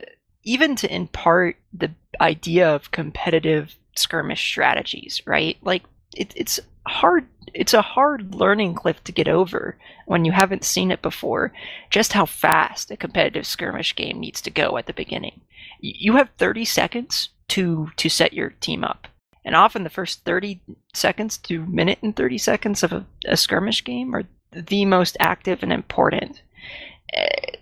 even 0.43 0.77
to 0.77 0.95
impart 0.95 1.57
the 1.73 1.91
idea 2.21 2.69
of 2.75 2.91
competitive 2.91 3.77
skirmish 3.97 4.41
strategies, 4.41 5.23
right? 5.27 5.57
Like 5.63 5.83
it, 6.15 6.33
it's 6.37 6.61
hard. 6.87 7.27
It's 7.55 7.75
a 7.75 7.83
hard 7.83 8.35
learning 8.35 8.75
cliff 8.75 9.03
to 9.05 9.13
get 9.13 9.29
over 9.29 9.79
when 10.07 10.25
you 10.25 10.33
haven't 10.33 10.65
seen 10.65 10.91
it 10.91 11.03
before. 11.03 11.53
Just 11.91 12.13
how 12.13 12.27
fast 12.27 12.91
a 12.91 12.97
competitive 12.97 13.47
skirmish 13.47 13.95
game 13.95 14.21
needs 14.21 14.41
to 14.43 14.51
go 14.51 14.77
at 14.77 14.87
the 14.87 14.93
beginning. 14.93 15.41
You 15.81 16.17
have 16.17 16.31
30 16.39 16.65
seconds 16.65 17.31
to 17.49 17.91
to 17.97 18.09
set 18.09 18.33
your 18.33 18.51
team 18.51 18.85
up, 18.85 19.09
And 19.45 19.57
often 19.57 19.83
the 19.83 19.91
first 19.91 20.25
30 20.25 20.61
seconds 20.93 21.39
to 21.39 21.65
minute 21.67 21.99
and 22.03 22.15
30 22.15 22.39
seconds 22.39 22.83
of 22.83 22.93
a, 22.93 23.07
a 23.27 23.37
skirmish 23.37 23.85
game 23.85 24.15
are 24.15 24.25
the 24.53 24.85
most 24.85 25.17
active 25.21 25.63
and 25.63 25.73
important. 25.73 26.43
Eh, 27.13 27.57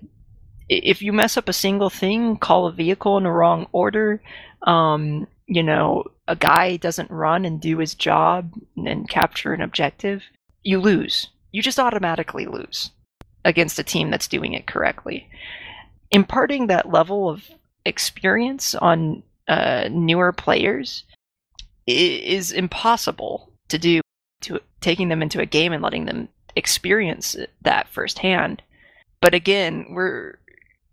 If 0.69 1.03
you 1.03 1.13
mess 1.13 1.37
up 1.37 1.49
a 1.49 1.53
single 1.53 1.91
thing, 1.91 2.37
call 2.37 2.67
a 2.67 2.73
vehicle 2.73 3.17
in 3.17 3.25
the 3.25 3.31
wrong 3.31 3.69
order, 3.73 4.21
um, 4.63 5.27
you 5.47 5.63
know, 5.63 6.05
a 6.27 6.35
guy 6.35 6.77
doesn't 6.77 7.11
run 7.11 7.45
and 7.45 7.61
do 7.61 7.79
his 7.79 7.95
job 7.95 8.53
and 8.77 9.09
capture 9.09 9.53
an 9.53 9.61
objective, 9.61 10.25
you 10.63 10.81
lose. 10.81 11.29
You 11.53 11.63
just 11.63 11.79
automatically 11.79 12.47
lose 12.47 12.91
against 13.45 13.79
a 13.79 13.85
team 13.85 14.11
that's 14.11 14.27
doing 14.27 14.53
it 14.55 14.67
correctly. 14.67 15.29
Imparting 16.11 16.67
that 16.67 16.91
level 16.91 17.29
of 17.29 17.49
experience 17.85 18.75
on 18.75 19.23
uh, 19.47 19.89
newer 19.91 20.33
players 20.33 21.05
is 21.87 22.51
impossible 22.51 23.53
to 23.69 23.79
do 23.79 24.01
to 24.41 24.61
taking 24.81 25.09
them 25.09 25.23
into 25.23 25.41
a 25.41 25.47
game 25.47 25.73
and 25.73 25.83
letting 25.83 26.05
them 26.07 26.29
experience 26.57 27.37
that 27.63 27.89
firsthand 27.89 28.63
but 29.21 29.35
again 29.35 29.87
we're 29.91 30.39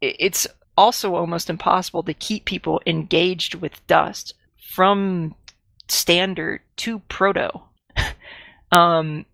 it's 0.04 0.48
also 0.78 1.16
almost 1.16 1.50
impossible 1.50 2.04
to 2.04 2.14
keep 2.14 2.46
people 2.46 2.82
engaged 2.86 3.56
with 3.56 3.86
dust 3.88 4.34
from 4.58 5.36
standard 5.88 6.62
to 6.78 7.00
proto. 7.00 7.50
Um 8.72 9.28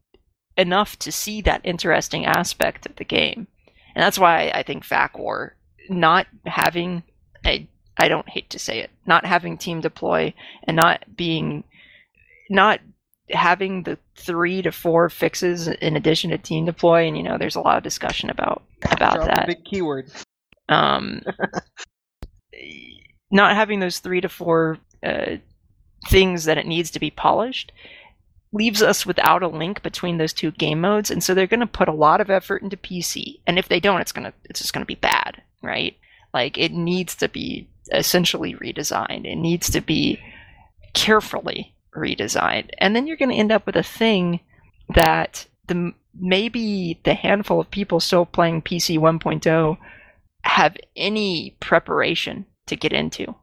enough 0.58 1.00
to 1.00 1.14
see 1.14 1.40
that 1.40 1.62
interesting 1.64 2.26
aspect 2.26 2.86
of 2.86 2.98
the 2.98 3.06
game. 3.06 3.48
And 3.96 4.04
that's 4.04 4.20
why 4.20 4.52
i 4.54 4.64
think 4.64 4.86
FACWAR 4.86 5.52
not 5.90 6.28
having 6.46 7.04
I, 7.46 7.68
I 7.98 8.08
don't 8.10 8.28
hate 8.30 8.50
to 8.52 8.60
say 8.60 8.80
it 8.80 8.92
not 9.06 9.26
having 9.26 9.58
team 9.58 9.82
deploy 9.82 10.34
and 10.66 10.76
not 10.76 11.04
being 11.16 11.64
not 12.50 12.82
having 13.30 13.84
the 13.84 13.98
three 14.16 14.62
to 14.62 14.72
four 14.72 15.10
fixes 15.10 15.68
in 15.68 15.96
addition 15.96 16.32
to 16.32 16.38
team 16.38 16.66
deploy 16.66 17.08
and 17.08 17.18
you 17.18 17.24
know 17.24 17.38
there's 17.38 17.56
a 17.56 17.62
lot 17.62 17.78
of 17.78 17.84
discussion 17.84 18.30
about 18.30 18.64
about 18.92 19.16
Drop 19.16 19.28
that. 19.28 19.44
a 19.44 19.48
big 19.48 19.66
keyword. 19.66 20.12
Um, 20.70 21.22
not 23.32 23.56
having 23.56 23.80
those 23.80 24.00
three 24.00 24.22
to 24.22 24.30
four 24.30 24.78
uh, 25.04 25.36
things 26.08 26.46
that 26.46 26.58
it 26.58 26.66
needs 26.66 26.92
to 26.92 27.00
be 27.00 27.12
polished 27.12 27.72
leaves 28.52 28.82
us 28.82 29.06
without 29.06 29.44
a 29.44 29.48
link 29.48 29.84
between 29.84 30.18
those 30.18 30.34
two 30.34 30.52
game 30.52 30.82
modes 30.82 31.12
and 31.12 31.24
so 31.24 31.34
they're 31.34 31.46
going 31.46 31.60
to 31.60 31.68
put 31.68 31.88
a 31.88 31.94
lot 31.94 32.20
of 32.20 32.32
effort 32.32 32.64
into 32.64 32.76
pc 32.76 33.40
and 33.46 33.60
if 33.60 33.68
they 33.68 33.80
don't 33.80 34.02
it's 34.02 34.12
going 34.12 34.26
to 34.26 34.34
it's 34.46 34.60
just 34.60 34.74
going 34.74 34.82
to 34.82 34.88
be 34.88 34.96
bad 34.96 35.44
right? 35.62 35.96
Like 36.34 36.58
it 36.58 36.72
needs 36.72 37.16
to 37.16 37.28
be 37.28 37.68
essentially 37.92 38.56
redesigned. 38.56 39.26
It 39.26 39.36
needs 39.36 39.70
to 39.72 39.82
be 39.82 40.20
carefully 40.94 41.76
redesigned. 41.96 42.70
And 42.78 42.96
then 42.96 43.08
you're 43.08 43.18
going 43.18 43.30
to 43.30 43.36
end 43.36 43.52
up 43.52 43.66
with 43.66 43.76
a 43.76 43.84
thing 43.84 44.40
that 44.94 45.48
the 45.68 45.94
maybe 46.20 47.00
the 47.04 47.14
handful 47.14 47.60
of 47.60 47.70
people 47.70 48.00
still 48.00 48.26
playing 48.26 48.64
pc 48.64 48.98
1.0 48.98 49.78
have 50.44 50.76
any 50.96 51.56
preparation 51.60 52.46
to 52.68 52.76
get 52.76 52.94
into. 52.94 53.36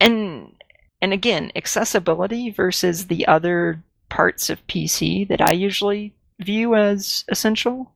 And 0.00 0.52
and 1.00 1.12
again, 1.12 1.52
accessibility 1.54 2.50
versus 2.50 3.06
the 3.06 3.26
other 3.26 3.82
parts 4.08 4.50
of 4.50 4.66
PC 4.66 5.28
that 5.28 5.40
I 5.40 5.52
usually 5.52 6.14
view 6.40 6.74
as 6.74 7.24
essential. 7.28 7.92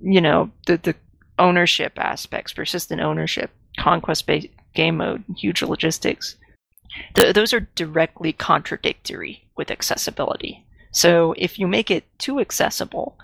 You 0.00 0.20
know, 0.20 0.50
the 0.66 0.76
the 0.76 0.94
ownership 1.38 1.92
aspects, 1.96 2.52
persistent 2.52 3.00
ownership, 3.00 3.50
conquest 3.78 4.26
based 4.26 4.48
game 4.74 4.98
mode, 4.98 5.24
huge 5.36 5.62
logistics. 5.62 6.36
Th- 7.14 7.34
those 7.34 7.52
are 7.52 7.68
directly 7.74 8.32
contradictory 8.32 9.48
with 9.56 9.70
accessibility. 9.70 10.64
So 10.92 11.34
if 11.38 11.58
you 11.58 11.66
make 11.66 11.90
it 11.90 12.04
too 12.18 12.38
accessible, 12.38 13.18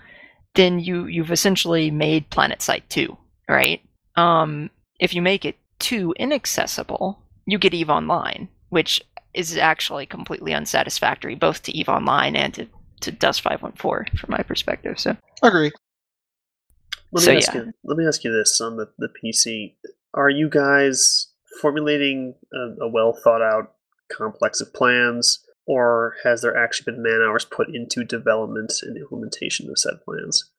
then 0.55 0.79
you 0.79 1.05
you've 1.05 1.31
essentially 1.31 1.91
made 1.91 2.31
PlanetSide 2.31 2.83
2, 2.89 3.15
right? 3.47 3.81
Um, 4.19 4.69
if 4.99 5.13
you 5.13 5.21
make 5.21 5.45
it 5.45 5.57
too 5.79 6.13
inaccessible, 6.17 7.21
you 7.45 7.57
get 7.57 7.73
EVE 7.73 7.89
Online, 7.89 8.49
which 8.69 9.01
is 9.33 9.55
actually 9.57 10.05
completely 10.05 10.53
unsatisfactory 10.53 11.35
both 11.35 11.63
to 11.63 11.71
EVE 11.77 11.89
Online 11.89 12.35
and 12.35 12.53
to, 12.55 12.67
to 13.01 13.11
Dust 13.11 13.41
514 13.41 14.17
from 14.17 14.31
my 14.31 14.43
perspective. 14.43 14.99
So 14.99 15.15
Agree. 15.43 15.71
Let 17.11 17.21
me 17.21 17.25
So, 17.25 17.31
ask 17.33 17.53
yeah. 17.53 17.61
you. 17.61 17.73
Let 17.83 17.97
me 17.97 18.05
ask 18.05 18.23
you 18.23 18.31
this 18.31 18.59
on 18.61 18.77
the, 18.77 18.87
the 18.97 19.09
PC: 19.23 19.75
Are 20.13 20.29
you 20.29 20.49
guys 20.49 21.27
formulating 21.61 22.35
a, 22.53 22.83
a 22.83 22.89
well 22.89 23.13
thought 23.23 23.41
out 23.41 23.73
complex 24.11 24.61
of 24.61 24.73
plans, 24.73 25.43
or 25.65 26.15
has 26.23 26.41
there 26.41 26.55
actually 26.55 26.91
been 26.91 27.01
man 27.01 27.21
hours 27.25 27.45
put 27.45 27.73
into 27.73 28.03
development 28.03 28.73
and 28.83 28.97
implementation 28.97 29.69
of 29.69 29.79
said 29.79 30.01
plans? 30.05 30.51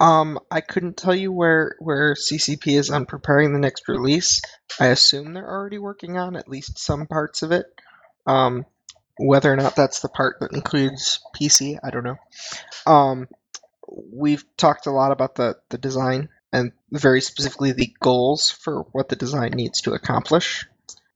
Um, 0.00 0.40
I 0.50 0.62
couldn't 0.62 0.96
tell 0.96 1.14
you 1.14 1.30
where 1.30 1.76
where 1.78 2.14
CCP 2.14 2.78
is 2.78 2.90
on 2.90 3.04
preparing 3.04 3.52
the 3.52 3.58
next 3.58 3.86
release. 3.86 4.40
I 4.80 4.86
assume 4.86 5.34
they're 5.34 5.48
already 5.48 5.78
working 5.78 6.16
on 6.16 6.36
at 6.36 6.48
least 6.48 6.78
some 6.78 7.06
parts 7.06 7.42
of 7.42 7.52
it. 7.52 7.66
Um, 8.26 8.64
whether 9.18 9.52
or 9.52 9.56
not 9.56 9.76
that's 9.76 10.00
the 10.00 10.08
part 10.08 10.40
that 10.40 10.52
includes 10.52 11.20
PC, 11.38 11.78
I 11.84 11.90
don't 11.90 12.04
know. 12.04 12.16
Um, 12.86 13.28
we've 13.86 14.44
talked 14.56 14.86
a 14.86 14.92
lot 14.92 15.12
about 15.12 15.34
the 15.34 15.56
the 15.68 15.78
design 15.78 16.30
and 16.52 16.72
very 16.90 17.20
specifically 17.20 17.72
the 17.72 17.94
goals 18.00 18.50
for 18.50 18.86
what 18.92 19.08
the 19.08 19.16
design 19.16 19.52
needs 19.52 19.82
to 19.82 19.92
accomplish. 19.92 20.66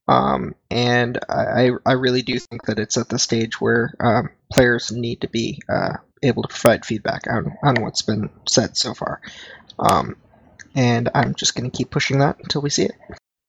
Um, 0.06 0.54
and 0.70 1.18
I, 1.28 1.70
I 1.86 1.92
really 1.92 2.22
do 2.22 2.38
think 2.38 2.66
that 2.66 2.78
it's 2.78 2.98
at 2.98 3.08
the 3.08 3.18
stage 3.18 3.60
where 3.60 3.94
um, 3.98 4.30
players 4.52 4.92
need 4.92 5.22
to 5.22 5.28
be 5.28 5.62
uh, 5.68 5.94
able 6.22 6.42
to 6.42 6.48
provide 6.48 6.84
feedback 6.84 7.22
on, 7.28 7.56
on 7.62 7.82
what's 7.82 8.02
been 8.02 8.30
said 8.46 8.76
so 8.76 8.94
far. 8.94 9.20
Um, 9.78 10.16
and 10.74 11.10
I'm 11.14 11.34
just 11.34 11.54
going 11.54 11.70
to 11.70 11.76
keep 11.76 11.90
pushing 11.90 12.18
that 12.18 12.38
until 12.40 12.62
we 12.62 12.70
see 12.70 12.84
it. 12.84 12.94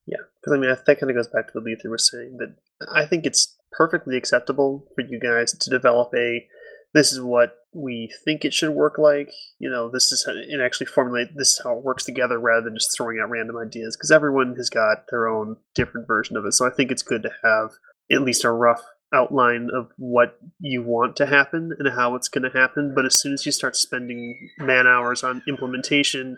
Yeah, 0.06 0.18
because 0.40 0.54
I 0.54 0.60
mean 0.60 0.70
that 0.70 1.00
kind 1.00 1.10
of 1.10 1.16
goes 1.16 1.28
back 1.28 1.48
to 1.48 1.60
the 1.60 1.60
Lether 1.60 1.90
was 1.90 2.10
saying. 2.10 2.38
That 2.38 2.56
I 2.92 3.06
think 3.06 3.26
it's 3.26 3.56
perfectly 3.72 4.18
acceptable 4.18 4.88
for 4.96 5.02
you 5.02 5.20
guys 5.20 5.52
to 5.54 5.70
develop 5.70 6.14
a. 6.16 6.48
This 6.94 7.12
is 7.12 7.20
what 7.20 7.58
we 7.74 8.10
think 8.24 8.46
it 8.46 8.54
should 8.54 8.70
work 8.70 8.98
like. 8.98 9.30
You 9.60 9.70
know, 9.70 9.90
this 9.90 10.12
is 10.12 10.24
how, 10.26 10.32
and 10.32 10.62
actually 10.62 10.86
formulate 10.86 11.36
this 11.36 11.54
is 11.54 11.62
how 11.64 11.78
it 11.78 11.84
works 11.84 12.06
together 12.06 12.40
rather 12.40 12.64
than 12.64 12.76
just 12.76 12.96
throwing 12.96 13.20
out 13.22 13.30
random 13.30 13.58
ideas 13.58 13.98
because 13.98 14.12
everyone 14.12 14.56
has 14.56 14.70
got 14.70 15.06
their 15.10 15.28
own 15.28 15.58
different 15.74 16.08
version 16.08 16.38
of 16.38 16.46
it. 16.46 16.54
So 16.54 16.66
I 16.66 16.70
think 16.70 16.92
it's 16.92 17.04
good 17.04 17.24
to 17.24 17.32
have 17.44 17.72
at 18.12 18.22
least 18.22 18.46
a 18.46 18.52
rough 18.52 18.84
outline 19.14 19.70
of 19.74 19.92
what 19.98 20.40
you 20.60 20.84
want 20.84 21.16
to 21.18 21.26
happen 21.26 21.76
and 21.78 21.90
how 21.90 22.16
it's 22.16 22.28
going 22.28 22.50
to 22.50 22.58
happen. 22.58 22.94
But 22.94 23.06
as 23.06 23.20
soon 23.20 23.34
as 23.34 23.46
you 23.46 23.52
start 23.52 23.76
spending 23.76 24.50
man 24.58 24.88
hours 24.88 25.24
on 25.24 25.42
implementation, 25.48 26.38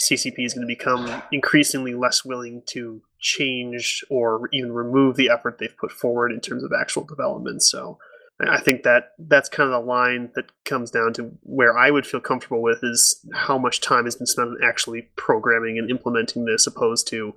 CCP 0.00 0.44
is 0.44 0.54
going 0.54 0.66
to 0.66 0.74
become 0.74 1.22
increasingly 1.32 1.94
less 1.94 2.24
willing 2.24 2.62
to 2.66 3.00
change 3.18 4.04
or 4.10 4.48
even 4.52 4.72
remove 4.72 5.16
the 5.16 5.30
effort 5.30 5.58
they've 5.58 5.76
put 5.76 5.92
forward 5.92 6.32
in 6.32 6.40
terms 6.40 6.62
of 6.62 6.72
actual 6.78 7.04
development. 7.04 7.62
So 7.62 7.98
I 8.40 8.60
think 8.60 8.82
that 8.82 9.12
that's 9.18 9.48
kind 9.48 9.72
of 9.72 9.80
the 9.80 9.86
line 9.86 10.30
that 10.34 10.52
comes 10.64 10.90
down 10.90 11.14
to 11.14 11.32
where 11.42 11.78
I 11.78 11.90
would 11.90 12.06
feel 12.06 12.20
comfortable 12.20 12.60
with 12.60 12.80
is 12.82 13.24
how 13.32 13.56
much 13.56 13.80
time 13.80 14.04
has 14.04 14.16
been 14.16 14.26
spent 14.26 14.48
on 14.48 14.58
actually 14.62 15.08
programming 15.16 15.78
and 15.78 15.90
implementing 15.90 16.44
this, 16.44 16.66
opposed 16.66 17.08
to 17.08 17.32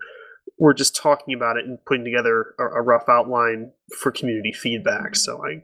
we're 0.59 0.73
just 0.73 0.95
talking 0.95 1.33
about 1.33 1.57
it 1.57 1.65
and 1.65 1.83
putting 1.85 2.03
together 2.03 2.53
a, 2.59 2.63
a 2.63 2.81
rough 2.81 3.07
outline 3.07 3.71
for 3.97 4.11
community 4.11 4.51
feedback. 4.51 5.15
So 5.15 5.43
I 5.43 5.63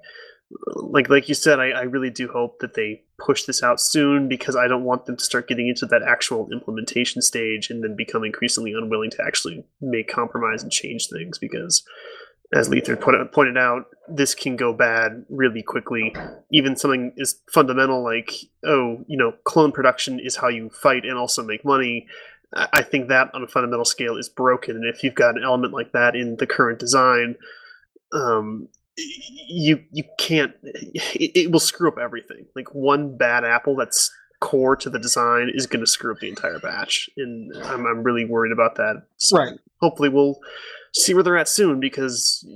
like 0.75 1.09
like 1.09 1.27
you 1.27 1.35
said, 1.35 1.59
I, 1.59 1.69
I 1.69 1.81
really 1.81 2.09
do 2.09 2.27
hope 2.27 2.59
that 2.59 2.75
they 2.75 3.03
push 3.19 3.43
this 3.43 3.63
out 3.63 3.81
soon 3.81 4.27
because 4.27 4.55
I 4.55 4.67
don't 4.67 4.83
want 4.83 5.05
them 5.05 5.17
to 5.17 5.23
start 5.23 5.47
getting 5.47 5.67
into 5.67 5.85
that 5.87 6.03
actual 6.03 6.49
implementation 6.51 7.21
stage 7.21 7.69
and 7.69 7.83
then 7.83 7.95
become 7.95 8.23
increasingly 8.23 8.73
unwilling 8.73 9.09
to 9.11 9.23
actually 9.25 9.65
make 9.81 10.07
compromise 10.07 10.63
and 10.63 10.71
change 10.71 11.07
things 11.09 11.37
because 11.39 11.83
as 12.53 12.69
Lether 12.69 12.95
put, 12.95 13.15
pointed 13.31 13.57
out, 13.57 13.85
this 14.07 14.35
can 14.35 14.55
go 14.55 14.71
bad 14.71 15.25
really 15.29 15.63
quickly. 15.63 16.15
Even 16.51 16.75
something 16.75 17.11
as 17.19 17.41
fundamental 17.51 18.03
like, 18.03 18.31
oh, 18.63 19.03
you 19.07 19.17
know, 19.17 19.33
clone 19.43 19.71
production 19.71 20.19
is 20.19 20.35
how 20.35 20.47
you 20.47 20.69
fight 20.69 21.05
and 21.05 21.17
also 21.17 21.43
make 21.43 21.65
money. 21.65 22.07
I 22.55 22.83
think 22.83 23.09
that 23.09 23.29
on 23.33 23.43
a 23.43 23.47
fundamental 23.47 23.85
scale 23.85 24.17
is 24.17 24.29
broken. 24.29 24.77
And 24.77 24.85
if 24.85 25.03
you've 25.03 25.15
got 25.15 25.35
an 25.35 25.43
element 25.43 25.73
like 25.73 25.91
that 25.91 26.15
in 26.15 26.37
the 26.37 26.47
current 26.47 26.79
design, 26.79 27.35
um, 28.13 28.69
you 28.97 29.83
you 29.91 30.03
can't. 30.17 30.53
It, 30.63 31.31
it 31.35 31.51
will 31.51 31.59
screw 31.59 31.89
up 31.89 31.97
everything. 31.97 32.45
Like 32.55 32.73
one 32.73 33.17
bad 33.17 33.43
apple 33.43 33.75
that's 33.75 34.09
core 34.39 34.75
to 34.77 34.89
the 34.89 34.99
design 34.99 35.49
is 35.53 35.67
going 35.67 35.83
to 35.83 35.89
screw 35.89 36.13
up 36.13 36.19
the 36.19 36.29
entire 36.29 36.59
batch, 36.59 37.09
and 37.17 37.51
I'm 37.65 37.85
I'm 37.85 38.03
really 38.03 38.25
worried 38.25 38.51
about 38.51 38.75
that. 38.75 39.03
So 39.17 39.37
Right. 39.37 39.59
Hopefully, 39.81 40.09
we'll 40.09 40.39
see 40.93 41.13
where 41.13 41.23
they're 41.23 41.37
at 41.37 41.49
soon 41.49 41.79
because 41.79 42.47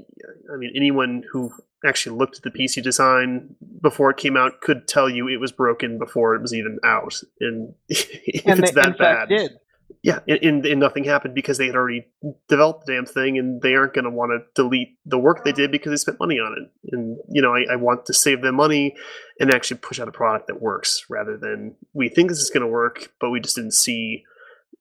I 0.53 0.57
mean, 0.57 0.71
anyone 0.75 1.23
who 1.31 1.51
actually 1.85 2.17
looked 2.17 2.37
at 2.37 2.43
the 2.43 2.51
PC 2.51 2.81
design 2.83 3.55
before 3.81 4.11
it 4.11 4.17
came 4.17 4.37
out 4.37 4.61
could 4.61 4.87
tell 4.87 5.09
you 5.09 5.27
it 5.27 5.39
was 5.39 5.51
broken 5.51 5.97
before 5.97 6.35
it 6.35 6.41
was 6.41 6.53
even 6.53 6.79
out, 6.85 7.21
and 7.41 7.73
if 7.89 8.45
and 8.45 8.59
it's 8.59 8.71
they, 8.71 8.81
that 8.81 8.97
bad, 8.97 9.29
did. 9.29 9.59
Yeah, 10.01 10.19
and, 10.27 10.39
and, 10.41 10.65
and 10.65 10.79
nothing 10.79 11.03
happened 11.03 11.35
because 11.35 11.57
they 11.57 11.65
had 11.65 11.75
already 11.75 12.07
developed 12.47 12.85
the 12.85 12.93
damn 12.93 13.05
thing, 13.05 13.37
and 13.37 13.61
they 13.61 13.75
aren't 13.75 13.93
going 13.93 14.05
to 14.05 14.09
want 14.09 14.31
to 14.31 14.61
delete 14.61 14.97
the 15.05 15.17
work 15.17 15.43
they 15.43 15.51
did 15.51 15.71
because 15.71 15.91
they 15.91 15.97
spent 15.97 16.19
money 16.21 16.35
on 16.35 16.55
it. 16.57 16.93
And 16.93 17.17
you 17.29 17.41
know, 17.41 17.53
I, 17.53 17.73
I 17.73 17.75
want 17.75 18.05
to 18.05 18.13
save 18.13 18.41
them 18.41 18.55
money 18.55 18.95
and 19.39 19.53
actually 19.53 19.77
push 19.77 19.99
out 19.99 20.07
a 20.07 20.13
product 20.13 20.47
that 20.47 20.61
works 20.61 21.05
rather 21.09 21.37
than 21.37 21.75
we 21.93 22.07
think 22.07 22.29
this 22.29 22.39
is 22.39 22.49
going 22.49 22.61
to 22.61 22.67
work, 22.67 23.11
but 23.19 23.29
we 23.29 23.41
just 23.41 23.57
didn't 23.57 23.73
see, 23.73 24.23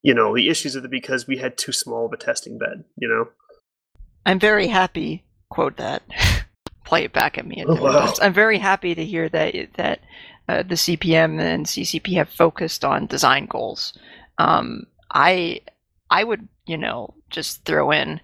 you 0.03 0.15
know, 0.15 0.37
the 0.37 0.49
issues 0.49 0.77
with 0.77 0.85
it 0.85 0.91
because 0.91 1.27
we 1.27 1.39
had 1.39 1.59
too 1.59 1.73
small 1.73 2.07
of 2.07 2.13
a 2.13 2.17
testing 2.17 2.57
bed. 2.57 2.85
You 2.97 3.09
know. 3.09 3.29
I'm 4.25 4.39
very 4.39 4.69
happy. 4.69 5.25
Quote 5.51 5.79
that. 5.79 6.03
Play 6.85 7.05
it 7.05 7.13
back 7.13 7.39
at 7.39 7.47
me. 7.47 7.65
Oh, 7.67 7.75
wow. 7.75 8.15
I'm 8.23 8.33
very 8.33 8.59
happy 8.59 8.95
to 8.95 9.05
hear 9.05 9.29
that 9.31 9.55
that 9.75 10.01
uh, 10.49 10.63
the 10.63 10.77
CPM 10.77 11.41
and 11.41 11.67
CCP 11.67 12.15
have 12.15 12.31
focused 12.31 12.85
on 12.85 13.07
design 13.07 13.47
goals. 13.47 13.99
Um, 14.39 14.87
I 15.11 15.61
I 16.11 16.25
would 16.25 16.49
you 16.67 16.77
know 16.77 17.15
just 17.31 17.65
throw 17.65 17.91
in 17.91 18.21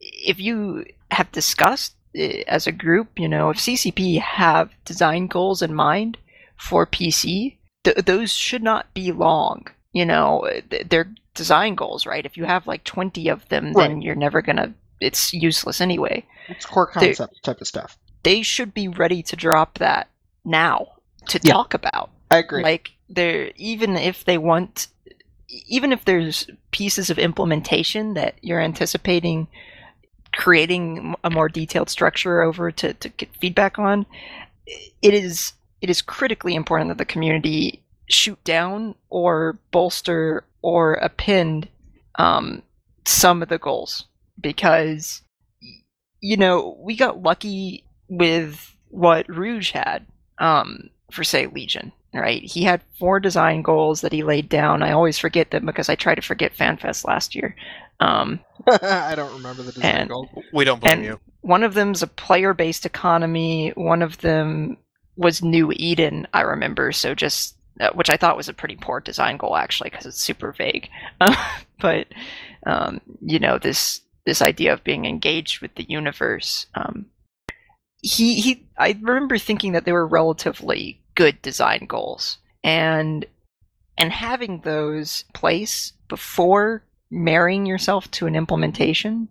if 0.00 0.38
you 0.40 0.84
have 1.10 1.30
discussed 1.32 1.94
uh, 2.18 2.22
as 2.48 2.66
a 2.66 2.72
group, 2.72 3.08
you 3.18 3.28
know, 3.28 3.50
if 3.50 3.58
CCP 3.58 4.18
have 4.20 4.70
design 4.84 5.26
goals 5.28 5.62
in 5.62 5.74
mind 5.74 6.18
for 6.56 6.86
PC, 6.86 7.56
th- 7.84 7.96
those 8.04 8.32
should 8.32 8.62
not 8.62 8.92
be 8.94 9.12
long. 9.12 9.66
You 9.92 10.06
know, 10.06 10.48
th- 10.70 10.88
they're 10.88 11.12
design 11.34 11.74
goals, 11.74 12.04
right? 12.06 12.26
If 12.26 12.36
you 12.36 12.44
have 12.44 12.66
like 12.66 12.84
20 12.84 13.28
of 13.28 13.48
them, 13.48 13.72
then 13.74 14.02
you're 14.02 14.14
never 14.14 14.42
gonna. 14.42 14.74
It's 15.00 15.32
useless 15.32 15.80
anyway. 15.80 16.24
It's 16.48 16.66
core 16.66 16.90
They- 16.98 17.08
concept 17.08 17.42
type 17.42 17.60
of 17.60 17.66
stuff. 17.68 17.98
They 18.24 18.42
should 18.42 18.72
be 18.74 18.88
ready 18.88 19.22
to 19.24 19.36
drop 19.36 19.78
that 19.78 20.08
now 20.44 20.88
to 21.28 21.40
Yeah. 21.42 21.52
talk 21.54 21.74
about. 21.74 22.10
I 22.30 22.38
agree. 22.38 22.62
Like 22.62 22.92
they're 23.08 23.52
even 23.56 23.96
if 23.96 24.24
they 24.24 24.38
want 24.38 24.88
even 25.66 25.92
if 25.92 26.04
there's 26.04 26.46
pieces 26.70 27.10
of 27.10 27.18
implementation 27.18 28.14
that 28.14 28.34
you're 28.40 28.60
anticipating 28.60 29.48
creating 30.32 31.14
a 31.22 31.30
more 31.30 31.48
detailed 31.48 31.90
structure 31.90 32.40
over 32.40 32.70
to, 32.72 32.94
to 32.94 33.08
get 33.10 33.28
feedback 33.36 33.78
on, 33.78 34.06
it 34.66 35.14
is 35.14 35.52
it 35.80 35.90
is 35.90 36.00
critically 36.00 36.54
important 36.54 36.88
that 36.88 36.98
the 36.98 37.04
community 37.04 37.82
shoot 38.08 38.42
down 38.44 38.94
or 39.10 39.58
bolster 39.70 40.44
or 40.62 40.94
append 40.94 41.68
um, 42.16 42.62
some 43.04 43.42
of 43.42 43.48
the 43.48 43.58
goals 43.58 44.06
because 44.40 45.22
you 46.20 46.36
know 46.36 46.76
we 46.80 46.96
got 46.96 47.22
lucky 47.22 47.84
with 48.08 48.74
what 48.88 49.28
Rouge 49.28 49.72
had 49.72 50.06
um, 50.38 50.90
for 51.10 51.24
say 51.24 51.46
Legion, 51.46 51.92
right? 52.14 52.42
He 52.42 52.62
had 52.64 52.82
four 52.98 53.20
design 53.20 53.62
goals 53.62 54.00
that 54.02 54.12
he 54.12 54.22
laid 54.22 54.48
down. 54.48 54.82
I 54.82 54.92
always 54.92 55.18
forget 55.18 55.50
them 55.50 55.66
because 55.66 55.88
I 55.88 55.94
tried 55.94 56.16
to 56.16 56.22
forget 56.22 56.54
FanFest 56.56 57.06
last 57.06 57.34
year. 57.34 57.56
Um, 58.00 58.40
I 58.70 59.14
don't 59.14 59.34
remember 59.34 59.62
the 59.62 59.72
design 59.72 59.96
And- 59.96 60.08
goal. 60.10 60.28
We 60.52 60.64
don't 60.64 60.80
blame 60.80 60.98
and 60.98 61.04
you. 61.04 61.20
one 61.40 61.62
of 61.62 61.74
them's 61.74 62.02
a 62.02 62.06
player-based 62.06 62.84
economy. 62.86 63.70
One 63.76 64.02
of 64.02 64.18
them 64.18 64.76
was 65.16 65.42
New 65.42 65.72
Eden. 65.76 66.26
I 66.32 66.40
remember, 66.42 66.92
so 66.92 67.14
just 67.14 67.56
uh, 67.80 67.90
which 67.94 68.10
I 68.10 68.16
thought 68.16 68.36
was 68.36 68.48
a 68.48 68.54
pretty 68.54 68.76
poor 68.76 69.00
design 69.00 69.36
goal 69.38 69.56
actually 69.56 69.90
because 69.90 70.06
it's 70.06 70.20
super 70.22 70.52
vague. 70.52 70.88
but 71.80 72.06
um, 72.66 73.00
you 73.20 73.38
know 73.38 73.58
this 73.58 74.00
this 74.24 74.40
idea 74.42 74.72
of 74.72 74.84
being 74.84 75.04
engaged 75.04 75.60
with 75.60 75.74
the 75.74 75.84
universe. 75.88 76.66
Um, 76.74 77.06
he 78.02 78.40
he. 78.40 78.66
I 78.78 78.98
remember 79.00 79.38
thinking 79.38 79.72
that 79.72 79.84
they 79.84 79.92
were 79.92 80.06
relatively 80.06 81.01
good 81.14 81.40
design 81.42 81.86
goals, 81.86 82.38
and 82.62 83.24
and 83.98 84.12
having 84.12 84.60
those 84.60 85.24
place 85.34 85.92
before 86.08 86.82
marrying 87.10 87.66
yourself 87.66 88.10
to 88.10 88.26
an 88.26 88.34
implementation 88.34 89.28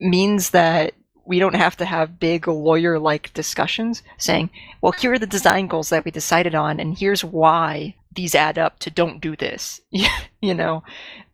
means 0.00 0.50
that 0.50 0.94
we 1.28 1.38
don't 1.38 1.54
have 1.54 1.76
to 1.76 1.84
have 1.84 2.18
big 2.18 2.48
lawyer 2.48 2.98
like 2.98 3.34
discussions 3.34 4.02
saying, 4.16 4.48
well, 4.80 4.92
here 4.92 5.12
are 5.12 5.18
the 5.18 5.26
design 5.26 5.66
goals 5.66 5.90
that 5.90 6.04
we 6.04 6.10
decided 6.10 6.54
on, 6.54 6.80
and 6.80 6.96
here's 6.96 7.22
why 7.22 7.94
these 8.14 8.34
add 8.34 8.58
up 8.58 8.78
to 8.78 8.90
don't 8.90 9.20
do 9.20 9.36
this. 9.36 9.80
you 10.40 10.54
know? 10.54 10.82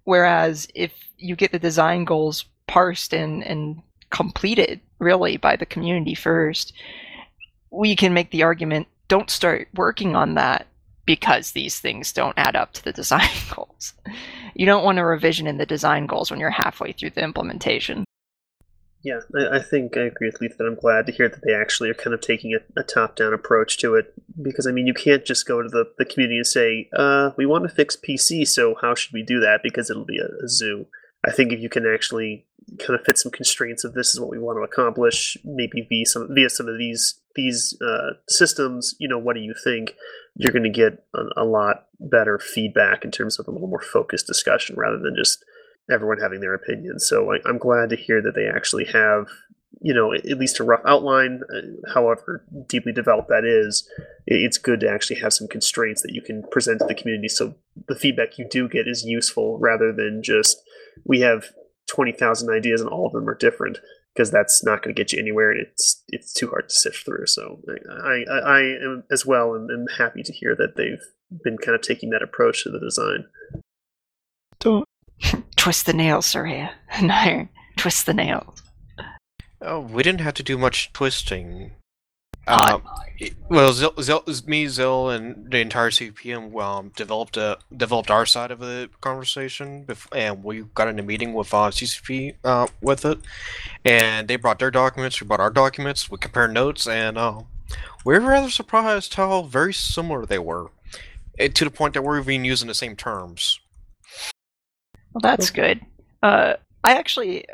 Whereas 0.02 0.68
if 0.74 0.92
you 1.16 1.36
get 1.36 1.52
the 1.52 1.58
design 1.60 2.04
goals 2.04 2.44
parsed 2.66 3.14
and, 3.14 3.44
and 3.44 3.82
completed 4.10 4.80
really 4.98 5.36
by 5.36 5.56
the 5.56 5.64
community 5.64 6.14
first, 6.14 6.72
we 7.70 7.94
can 7.94 8.12
make 8.12 8.30
the 8.30 8.42
argument 8.42 8.88
don't 9.08 9.30
start 9.30 9.68
working 9.74 10.16
on 10.16 10.34
that 10.34 10.66
because 11.06 11.52
these 11.52 11.78
things 11.80 12.12
don't 12.12 12.38
add 12.38 12.56
up 12.56 12.72
to 12.74 12.84
the 12.84 12.92
design 12.92 13.28
goals. 13.54 13.94
You 14.54 14.66
don't 14.66 14.84
want 14.84 14.98
a 14.98 15.04
revision 15.04 15.46
in 15.46 15.58
the 15.58 15.66
design 15.66 16.06
goals 16.06 16.30
when 16.30 16.40
you're 16.40 16.50
halfway 16.50 16.92
through 16.92 17.10
the 17.10 17.24
implementation. 17.24 18.04
Yeah, 19.02 19.20
I, 19.52 19.58
think 19.58 19.98
I 19.98 20.04
agree 20.04 20.28
with 20.28 20.40
Leith 20.40 20.56
that 20.56 20.64
I'm 20.64 20.80
glad 20.80 21.04
to 21.04 21.12
hear 21.12 21.28
that 21.28 21.42
they 21.44 21.52
actually 21.52 21.90
are 21.90 21.94
kind 21.94 22.14
of 22.14 22.22
taking 22.22 22.54
a, 22.54 22.80
a 22.80 22.82
top 22.82 23.16
down 23.16 23.34
approach 23.34 23.76
to 23.78 23.96
it. 23.96 24.14
Because, 24.40 24.66
I 24.66 24.72
mean, 24.72 24.86
you 24.86 24.94
can't 24.94 25.26
just 25.26 25.46
go 25.46 25.60
to 25.60 25.68
the, 25.68 25.84
the 25.98 26.06
community 26.06 26.38
and 26.38 26.46
say, 26.46 26.88
uh, 26.96 27.32
we 27.36 27.44
want 27.44 27.64
to 27.64 27.74
fix 27.74 27.96
PC, 27.96 28.48
so 28.48 28.76
how 28.80 28.94
should 28.94 29.12
we 29.12 29.22
do 29.22 29.40
that? 29.40 29.60
Because 29.62 29.90
it'll 29.90 30.06
be 30.06 30.18
a, 30.18 30.28
a 30.42 30.48
zoo. 30.48 30.86
I 31.22 31.32
think 31.32 31.52
if 31.52 31.60
you 31.60 31.68
can 31.68 31.86
actually 31.86 32.46
kind 32.78 32.98
of 32.98 33.04
fit 33.04 33.18
some 33.18 33.30
constraints 33.30 33.84
of 33.84 33.92
this 33.92 34.14
is 34.14 34.20
what 34.20 34.30
we 34.30 34.38
want 34.38 34.56
to 34.56 34.62
accomplish, 34.62 35.36
maybe 35.44 35.86
via 35.86 36.06
some, 36.06 36.34
via 36.34 36.48
some 36.48 36.66
of 36.66 36.78
these 36.78 37.20
these 37.36 37.76
uh, 37.84 38.10
systems, 38.28 38.94
you 38.98 39.08
know, 39.08 39.18
what 39.18 39.34
do 39.34 39.40
you 39.40 39.54
think? 39.64 39.94
You're 40.36 40.52
going 40.52 40.64
to 40.64 40.70
get 40.70 41.04
a, 41.14 41.42
a 41.42 41.44
lot 41.44 41.86
better 42.00 42.38
feedback 42.38 43.04
in 43.04 43.10
terms 43.10 43.38
of 43.38 43.46
a 43.46 43.50
little 43.50 43.68
more 43.68 43.80
focused 43.82 44.26
discussion 44.26 44.76
rather 44.76 44.98
than 44.98 45.14
just 45.16 45.44
everyone 45.90 46.18
having 46.18 46.40
their 46.40 46.54
opinions. 46.54 47.06
So 47.08 47.32
I, 47.32 47.38
I'm 47.46 47.58
glad 47.58 47.90
to 47.90 47.96
hear 47.96 48.20
that 48.22 48.34
they 48.34 48.46
actually 48.48 48.86
have, 48.86 49.28
you 49.80 49.92
know, 49.94 50.12
at 50.12 50.24
least 50.38 50.60
a 50.60 50.64
rough 50.64 50.80
outline. 50.86 51.42
Uh, 51.54 51.90
however 51.92 52.44
deeply 52.68 52.92
developed 52.92 53.28
that 53.28 53.44
is, 53.44 53.88
it- 54.26 54.40
it's 54.42 54.58
good 54.58 54.80
to 54.80 54.88
actually 54.90 55.20
have 55.20 55.32
some 55.32 55.48
constraints 55.48 56.02
that 56.02 56.14
you 56.14 56.22
can 56.22 56.42
present 56.50 56.80
to 56.80 56.86
the 56.86 56.94
community. 56.94 57.28
So 57.28 57.54
the 57.88 57.94
feedback 57.96 58.38
you 58.38 58.46
do 58.48 58.68
get 58.68 58.88
is 58.88 59.04
useful 59.04 59.58
rather 59.58 59.92
than 59.92 60.22
just 60.22 60.62
we 61.04 61.20
have 61.20 61.46
twenty 61.86 62.12
thousand 62.12 62.50
ideas 62.50 62.80
and 62.80 62.88
all 62.90 63.06
of 63.06 63.12
them 63.12 63.28
are 63.28 63.34
different 63.34 63.78
because 64.14 64.30
that's 64.30 64.64
not 64.64 64.82
going 64.82 64.94
to 64.94 64.98
get 64.98 65.12
you 65.12 65.18
anywhere 65.18 65.50
and 65.50 65.60
it's 65.60 66.02
it's 66.08 66.32
too 66.32 66.48
hard 66.48 66.68
to 66.68 66.74
sift 66.74 67.04
through. 67.04 67.26
So 67.26 67.60
I 67.90 68.24
I, 68.30 68.38
I 68.38 68.60
am 68.60 69.04
as 69.10 69.26
well 69.26 69.54
and 69.54 69.70
am 69.70 69.86
happy 69.98 70.22
to 70.22 70.32
hear 70.32 70.54
that 70.56 70.76
they've 70.76 71.02
been 71.42 71.58
kind 71.58 71.74
of 71.74 71.82
taking 71.82 72.10
that 72.10 72.22
approach 72.22 72.62
to 72.64 72.70
the 72.70 72.80
design. 72.80 73.26
Don't 74.60 74.86
twist 75.56 75.86
the 75.86 75.92
nails, 75.92 76.26
Soraya. 76.26 76.70
No, 77.02 77.48
twist 77.76 78.06
the 78.06 78.14
nails. 78.14 78.62
Oh, 79.60 79.80
we 79.80 80.02
didn't 80.02 80.20
have 80.20 80.34
to 80.34 80.42
do 80.42 80.58
much 80.58 80.92
twisting. 80.92 81.72
Uh, 82.46 82.74
Um, 82.74 82.82
it- 83.18 83.34
well, 83.48 83.72
Zil, 83.72 83.94
Zil, 84.00 84.22
me, 84.46 84.66
Zil, 84.66 85.08
and 85.10 85.50
the 85.50 85.58
entire 85.58 85.90
CPM 85.90 86.54
um, 86.60 86.90
developed 86.96 87.36
a, 87.36 87.58
developed 87.76 88.10
our 88.10 88.26
side 88.26 88.50
of 88.50 88.58
the 88.58 88.90
conversation, 89.00 89.84
bef- 89.86 90.08
and 90.14 90.42
we 90.44 90.62
got 90.74 90.88
in 90.88 90.98
a 90.98 91.02
meeting 91.02 91.32
with 91.32 91.54
uh, 91.54 91.70
CCP 91.70 92.34
uh, 92.44 92.66
with 92.82 93.04
it, 93.04 93.18
and 93.84 94.28
they 94.28 94.36
brought 94.36 94.58
their 94.58 94.70
documents, 94.70 95.20
we 95.20 95.26
brought 95.26 95.40
our 95.40 95.50
documents, 95.50 96.10
we 96.10 96.18
compared 96.18 96.52
notes, 96.52 96.86
and 96.86 97.16
uh, 97.16 97.40
we 98.04 98.14
were 98.14 98.20
rather 98.20 98.50
surprised 98.50 99.14
how 99.14 99.42
very 99.42 99.72
similar 99.72 100.26
they 100.26 100.38
were, 100.40 100.70
eh, 101.38 101.48
to 101.48 101.64
the 101.64 101.70
point 101.70 101.94
that 101.94 102.02
we're 102.02 102.18
even 102.20 102.44
using 102.44 102.68
the 102.68 102.74
same 102.74 102.96
terms. 102.96 103.60
Well, 105.12 105.20
that's 105.22 105.50
good. 105.50 105.80
Uh, 106.22 106.54
I 106.82 106.94
actually, 106.96 107.44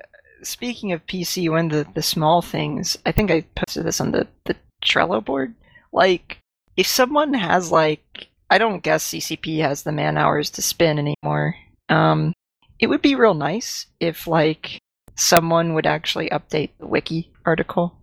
speaking 0.43 0.93
of 0.93 1.07
PC, 1.07 1.51
one 1.51 1.66
of 1.66 1.72
the, 1.72 1.93
the 1.95 2.03
small 2.03 2.41
things, 2.41 2.97
I 3.05 3.12
think 3.12 3.30
I 3.30 3.45
posted 3.55 3.84
this 3.84 4.01
on 4.01 4.12
the, 4.12 4.26
the 4.47 4.57
Trello 4.83 5.24
board. 5.24 5.55
Like, 5.93 6.39
if 6.76 6.87
someone 6.87 7.35
has, 7.35 7.70
like, 7.70 8.28
I 8.49 8.59
don't 8.59 8.83
guess 8.83 9.09
CCP 9.09 9.61
has 9.61 9.83
the 9.83 9.93
man 9.93 10.16
hours 10.16 10.51
to 10.51 10.62
spin 10.62 10.99
anymore. 10.99 11.55
Um, 11.89 12.33
it 12.78 12.89
would 12.89 13.03
be 13.03 13.14
real 13.14 13.35
nice 13.35 13.87
if, 13.99 14.26
like, 14.26 14.78
someone 15.16 15.74
would 15.74 15.87
actually 15.87 16.31
update 16.31 16.70
the 16.78 16.87
wiki 16.87 17.31
article 17.45 17.97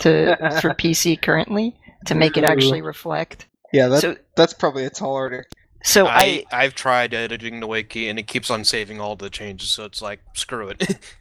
to 0.00 0.36
for 0.60 0.70
PC 0.74 1.20
currently 1.20 1.76
to 2.06 2.14
make 2.14 2.36
it 2.36 2.44
actually 2.44 2.82
reflect. 2.82 3.46
Yeah, 3.72 3.88
that, 3.88 4.00
so, 4.00 4.16
that's 4.36 4.52
probably 4.52 4.84
a 4.84 4.90
tall 4.90 5.12
order. 5.12 5.46
so 5.84 6.06
I, 6.06 6.44
I've 6.52 6.74
tried 6.74 7.14
editing 7.14 7.60
the 7.60 7.66
wiki, 7.66 8.08
and 8.08 8.18
it 8.18 8.26
keeps 8.26 8.50
on 8.50 8.64
saving 8.64 9.00
all 9.00 9.16
the 9.16 9.30
changes, 9.30 9.70
so 9.70 9.84
it's 9.84 10.02
like, 10.02 10.20
screw 10.34 10.68
it. 10.68 10.98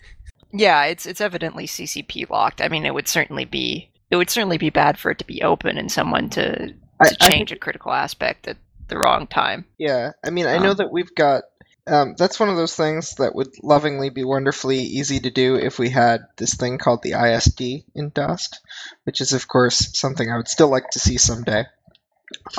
Yeah, 0.51 0.86
it's 0.86 1.05
it's 1.05 1.22
evidently 1.22 1.68
CCP 1.68 2.30
locked. 2.30 2.62
I 2.62 2.70
mean, 2.70 2.86
it 2.86 2.93
would 2.93 3.07
certainly 3.07 3.45
be 3.45 3.89
it 4.12 4.16
would 4.16 4.30
certainly 4.30 4.57
be 4.57 4.70
bad 4.70 4.97
for 4.97 5.12
it 5.12 5.20
to 5.20 5.26
be 5.26 5.43
open 5.43 5.78
and 5.78 5.91
someone 5.91 6.30
to 6.32 6.74
to 7.03 7.18
I- 7.22 7.28
I 7.28 7.30
change 7.30 7.51
a 7.51 7.55
critical 7.57 7.91
aspect 7.93 8.47
at 8.47 8.57
the 8.88 8.97
wrong 8.97 9.28
time. 9.28 9.66
Yeah, 9.78 10.12
I 10.24 10.30
mean, 10.32 10.47
I 10.47 10.57
know 10.57 10.72
Um, 10.72 10.78
that 10.78 10.91
we've 10.91 11.14
got. 11.16 11.43
Um, 11.88 12.14
that's 12.18 12.39
one 12.39 12.49
of 12.49 12.55
those 12.57 12.76
things 12.76 13.16
that 13.16 13.34
would 13.34 13.49
lovingly 13.64 14.10
be 14.12 14.24
wonderfully 14.24 14.78
easy 14.80 15.20
to 15.22 15.32
do 15.32 15.55
if 15.55 15.80
we 15.80 15.89
had 15.89 16.22
this 16.38 16.53
thing 16.53 16.78
called 16.78 17.01
the 17.01 17.14
ISD 17.16 17.84
in 17.95 18.10
Dust, 18.10 18.60
which 19.05 19.22
is, 19.22 19.34
of 19.34 19.47
course, 19.47 19.97
something 19.97 20.30
I 20.30 20.38
would 20.38 20.47
still 20.47 20.70
like 20.70 20.89
to 20.91 20.99
see 20.99 21.18
someday. 21.18 21.66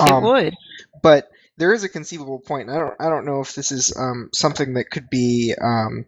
it 0.07 0.11
Um, 0.11 0.25
would. 0.25 0.55
But 1.03 1.31
there 1.59 1.73
is 1.73 1.85
a 1.85 1.89
conceivable 1.89 2.41
point. 2.41 2.71
I 2.71 2.79
don't 2.79 2.95
I 3.01 3.09
don't 3.09 3.25
know 3.27 3.41
if 3.41 3.55
this 3.55 3.71
is 3.71 3.97
um, 3.97 4.31
something 4.33 4.75
that 4.75 4.91
could 4.91 5.09
be 5.11 5.55
um, 5.61 6.07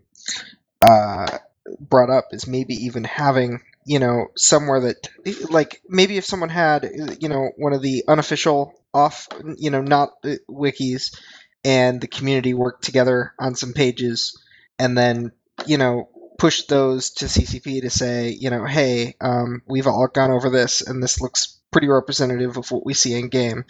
uh, 0.84 1.38
brought 1.78 2.10
up. 2.10 2.28
Is 2.32 2.46
maybe 2.48 2.74
even 2.86 3.04
having 3.04 3.60
you 3.84 3.98
know 3.98 4.28
somewhere 4.36 4.80
that 4.80 5.08
like 5.50 5.82
maybe 5.88 6.16
if 6.16 6.24
someone 6.24 6.48
had 6.48 6.90
you 7.20 7.28
know 7.28 7.50
one 7.56 7.72
of 7.72 7.82
the 7.82 8.04
unofficial 8.08 8.74
off 8.94 9.28
you 9.56 9.70
know 9.70 9.82
not 9.82 10.10
uh, 10.24 10.34
wikis 10.48 11.16
and 11.64 12.00
the 12.00 12.08
community 12.08 12.54
worked 12.54 12.84
together 12.84 13.32
on 13.38 13.54
some 13.54 13.72
pages 13.72 14.40
and 14.78 14.96
then 14.96 15.32
you 15.66 15.78
know 15.78 16.08
push 16.38 16.62
those 16.64 17.10
to 17.10 17.26
ccp 17.26 17.82
to 17.82 17.90
say 17.90 18.30
you 18.30 18.50
know 18.50 18.64
hey 18.64 19.14
um, 19.20 19.62
we've 19.66 19.86
all 19.86 20.06
gone 20.08 20.30
over 20.30 20.50
this 20.50 20.80
and 20.80 21.02
this 21.02 21.20
looks 21.20 21.60
pretty 21.72 21.88
representative 21.88 22.56
of 22.56 22.70
what 22.70 22.86
we 22.86 22.94
see 22.94 23.18
in 23.18 23.28
game. 23.28 23.64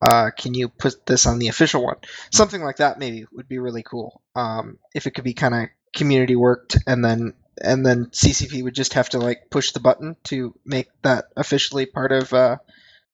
Uh, 0.00 0.30
can 0.38 0.54
you 0.54 0.68
put 0.68 1.04
this 1.06 1.26
on 1.26 1.40
the 1.40 1.48
official 1.48 1.82
one? 1.82 1.96
Something 2.30 2.62
like 2.62 2.76
that 2.76 3.00
maybe 3.00 3.26
would 3.32 3.48
be 3.48 3.58
really 3.58 3.82
cool 3.82 4.22
um, 4.36 4.78
if 4.94 5.08
it 5.08 5.10
could 5.12 5.24
be 5.24 5.34
kind 5.34 5.54
of 5.54 5.68
community 5.96 6.36
worked 6.36 6.76
and 6.86 7.04
then 7.04 7.32
and 7.62 7.84
then 7.84 8.06
ccp 8.06 8.62
would 8.62 8.74
just 8.74 8.94
have 8.94 9.08
to 9.08 9.18
like 9.18 9.50
push 9.50 9.72
the 9.72 9.80
button 9.80 10.16
to 10.24 10.54
make 10.64 10.88
that 11.02 11.26
officially 11.36 11.86
part 11.86 12.12
of 12.12 12.32
uh, 12.32 12.56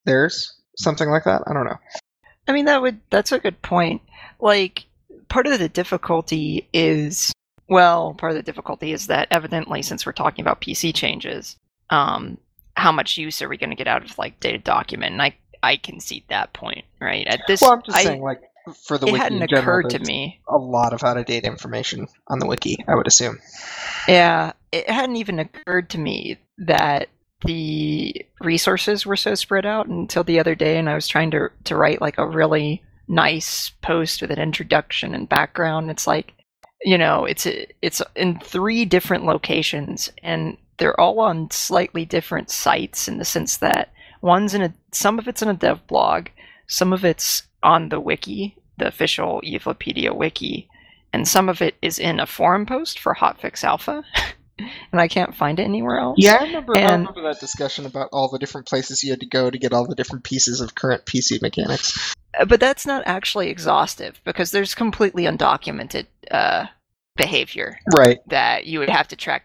theirs 0.04 0.54
something 0.76 1.08
like 1.08 1.24
that 1.24 1.42
i 1.46 1.52
don't 1.52 1.64
know 1.64 1.78
I 2.46 2.52
mean, 2.52 2.66
that 2.66 2.82
would 2.82 3.00
that's 3.10 3.32
a 3.32 3.38
good 3.38 3.60
point. 3.62 4.02
Like, 4.40 4.84
part 5.28 5.46
of 5.46 5.58
the 5.58 5.68
difficulty 5.68 6.68
is 6.72 7.32
well, 7.68 8.14
part 8.14 8.32
of 8.32 8.36
the 8.36 8.42
difficulty 8.42 8.92
is 8.92 9.06
that 9.06 9.28
evidently, 9.30 9.82
since 9.82 10.04
we're 10.04 10.12
talking 10.12 10.42
about 10.44 10.60
PC 10.60 10.94
changes, 10.94 11.56
um, 11.90 12.38
how 12.76 12.92
much 12.92 13.16
use 13.16 13.40
are 13.40 13.48
we 13.48 13.56
going 13.56 13.70
to 13.70 13.76
get 13.76 13.88
out 13.88 14.04
of 14.04 14.18
like 14.18 14.40
data 14.40 14.58
document? 14.58 15.12
And 15.12 15.22
I 15.22 15.36
I 15.62 15.76
can 15.76 16.00
see 16.00 16.24
that 16.28 16.52
point, 16.52 16.84
right? 17.00 17.26
At 17.26 17.40
this, 17.46 17.62
well 17.62 17.72
i'm 17.72 17.82
just 17.82 17.96
I, 17.96 18.04
saying 18.04 18.22
like 18.22 18.42
for 18.86 18.98
the 18.98 19.06
it 19.06 19.12
wiki 19.12 19.22
hadn't 19.22 19.42
in 19.42 19.48
general, 19.48 19.62
occurred 19.80 19.90
to 19.90 19.98
me. 20.00 20.40
a 20.48 20.56
lot 20.56 20.92
of 20.92 21.02
out 21.04 21.16
of 21.16 21.26
date 21.26 21.44
information 21.44 22.06
on 22.28 22.38
the 22.38 22.46
wiki 22.46 22.76
i 22.88 22.94
would 22.94 23.06
assume 23.06 23.38
Yeah, 24.08 24.52
it 24.72 24.88
hadn't 24.88 25.16
even 25.16 25.38
occurred 25.38 25.90
to 25.90 25.98
me 25.98 26.38
that 26.58 27.08
the 27.44 28.24
resources 28.40 29.04
were 29.06 29.16
so 29.16 29.34
spread 29.34 29.66
out 29.66 29.86
until 29.86 30.24
the 30.24 30.38
other 30.40 30.54
day, 30.54 30.78
and 30.78 30.88
I 30.88 30.94
was 30.94 31.08
trying 31.08 31.30
to 31.32 31.50
to 31.64 31.76
write 31.76 32.00
like 32.00 32.18
a 32.18 32.26
really 32.26 32.82
nice 33.08 33.70
post 33.82 34.22
with 34.22 34.30
an 34.30 34.38
introduction 34.38 35.14
and 35.14 35.28
background. 35.28 35.90
It's 35.90 36.06
like, 36.06 36.32
you 36.82 36.96
know, 36.98 37.24
it's 37.24 37.46
it's 37.82 38.02
in 38.16 38.38
three 38.40 38.84
different 38.84 39.24
locations, 39.24 40.10
and 40.22 40.56
they're 40.78 40.98
all 40.98 41.20
on 41.20 41.50
slightly 41.50 42.04
different 42.04 42.50
sites 42.50 43.08
in 43.08 43.18
the 43.18 43.24
sense 43.24 43.58
that 43.58 43.92
one's 44.22 44.54
in 44.54 44.62
a 44.62 44.74
some 44.92 45.18
of 45.18 45.28
it's 45.28 45.42
in 45.42 45.48
a 45.48 45.54
dev 45.54 45.86
blog, 45.86 46.28
some 46.66 46.92
of 46.92 47.04
it's 47.04 47.42
on 47.64 47.88
the 47.88 47.98
wiki, 47.98 48.56
the 48.78 48.86
official 48.86 49.40
Evelopedia 49.42 50.12
wiki, 50.14 50.68
and 51.12 51.26
some 51.26 51.48
of 51.48 51.60
it 51.62 51.74
is 51.82 51.98
in 51.98 52.20
a 52.20 52.26
forum 52.26 52.66
post 52.66 52.98
for 53.00 53.14
Hotfix 53.14 53.64
Alpha, 53.64 54.04
and 54.58 55.00
I 55.00 55.08
can't 55.08 55.34
find 55.34 55.58
it 55.58 55.64
anywhere 55.64 55.98
else. 55.98 56.16
yeah 56.18 56.36
i 56.40 56.44
remember 56.44 56.76
i 56.78 56.82
remember 56.92 57.22
that 57.22 57.40
discussion 57.40 57.86
about 57.86 58.08
all 58.12 58.28
the 58.30 58.38
different 58.38 58.68
places 58.68 59.02
you 59.02 59.10
had 59.10 59.18
to 59.18 59.26
go 59.26 59.50
to 59.50 59.58
get 59.58 59.72
all 59.72 59.84
the 59.84 59.96
different 59.96 60.22
pieces 60.22 60.60
of 60.60 60.76
current 60.76 61.04
pc 61.06 61.42
mechanics 61.42 62.14
Uh, 62.38 62.44
But 62.44 62.60
that's 62.60 62.86
not 62.86 63.02
actually 63.06 63.48
exhaustive 63.50 64.20
because 64.24 64.52
there's 64.52 64.74
completely 64.76 65.24
undocumented 65.24 66.06
uh, 66.30 66.66
behavior 67.16 67.78
right 67.96 68.18
that 68.28 68.66
you 68.66 68.78
would 68.80 68.90
have 68.90 69.08
to 69.08 69.16
track. 69.16 69.42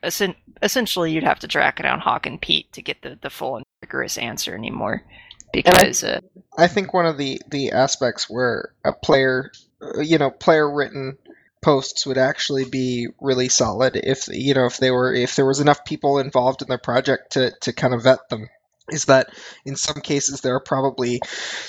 Essentially, 0.61 1.11
you'd 1.11 1.24
have 1.24 1.39
to 1.39 1.47
track 1.47 1.80
it 1.80 1.84
down 1.84 1.99
Hawk 1.99 2.26
and 2.26 2.41
Pete 2.41 2.72
to 2.74 2.82
get 2.82 3.01
the, 3.01 3.17
the 3.22 3.30
full 3.30 3.55
and 3.57 3.65
rigorous 3.82 4.17
answer 4.17 4.53
anymore. 4.55 5.03
Because 5.52 6.04
uh, 6.04 6.20
I 6.58 6.68
think 6.68 6.93
one 6.93 7.06
of 7.06 7.18
the 7.18 7.41
the 7.50 7.72
aspects 7.72 8.30
where 8.30 8.74
a 8.84 8.93
player, 8.93 9.52
uh, 9.82 10.02
you 10.02 10.18
know, 10.18 10.30
player 10.30 10.72
written 10.72 11.18
posts 11.62 12.06
would 12.06 12.18
actually 12.18 12.66
be 12.66 13.08
really 13.20 13.50
solid 13.50 13.97
if 13.97 14.28
you 14.30 14.54
know 14.54 14.66
if 14.66 14.78
they 14.78 14.91
were 14.91 15.14
if 15.14 15.36
there 15.36 15.45
was 15.45 15.60
enough 15.60 15.84
people 15.84 16.20
involved 16.20 16.62
in 16.62 16.70
their 16.70 16.78
project 16.78 17.34
to 17.34 17.52
to 17.62 17.74
kind 17.74 17.93
of 17.93 18.04
vet 18.04 18.30
them 18.30 18.47
is 18.91 19.06
that 19.06 19.30
in 19.66 19.76
some 19.76 20.02
cases 20.02 20.41
there 20.41 20.56
are 20.56 20.64
probably 20.64 21.20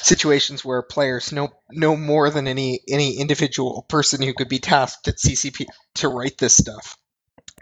situations 0.03 0.65
where 0.65 0.83
players 0.83 1.33
know 1.33 1.49
know 1.71 1.97
more 1.97 2.31
than 2.31 2.47
any 2.47 2.81
any 2.89 3.19
individual 3.19 3.85
person 3.89 4.23
who 4.23 4.35
could 4.35 4.49
be 4.49 4.59
tasked 4.59 5.09
at 5.09 5.17
CCP 5.17 5.67
to 5.97 6.09
write 6.09 6.39
this 6.39 6.57
stuff. 6.57 6.97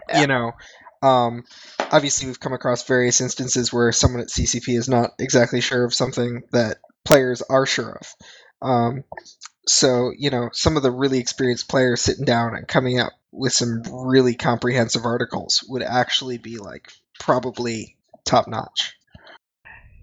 Yeah. 0.09 0.21
You 0.23 0.27
know, 0.27 0.53
um, 1.03 1.44
obviously 1.92 2.26
we've 2.26 2.40
come 2.40 2.53
across 2.53 2.86
various 2.86 3.20
instances 3.20 3.72
where 3.72 3.92
someone 3.92 4.20
at 4.20 4.28
CCP 4.28 4.76
is 4.76 4.88
not 4.88 5.12
exactly 5.18 5.61
sure 5.61 5.84
of 5.84 5.94
something 5.94 6.42
that 6.53 6.78
players 7.05 7.42
are 7.42 7.66
sure 7.66 7.99
of. 8.01 8.14
Um, 8.61 9.05
so 9.66 10.12
you 10.16 10.30
know, 10.30 10.51
some 10.53 10.76
of 10.76 10.82
the 10.82 10.90
really 10.90 11.18
experienced 11.18 11.68
players 11.68 12.01
sitting 12.01 12.24
down 12.24 12.55
and 12.55 12.66
coming 12.66 12.99
up 12.99 13.12
with 13.32 13.53
some 13.53 13.82
really 13.92 14.34
comprehensive 14.34 15.05
articles 15.05 15.64
would 15.68 15.82
actually 15.82 16.38
be 16.38 16.59
like 16.59 16.90
probably 17.20 17.96
top 18.24 18.49
notch. 18.49 18.94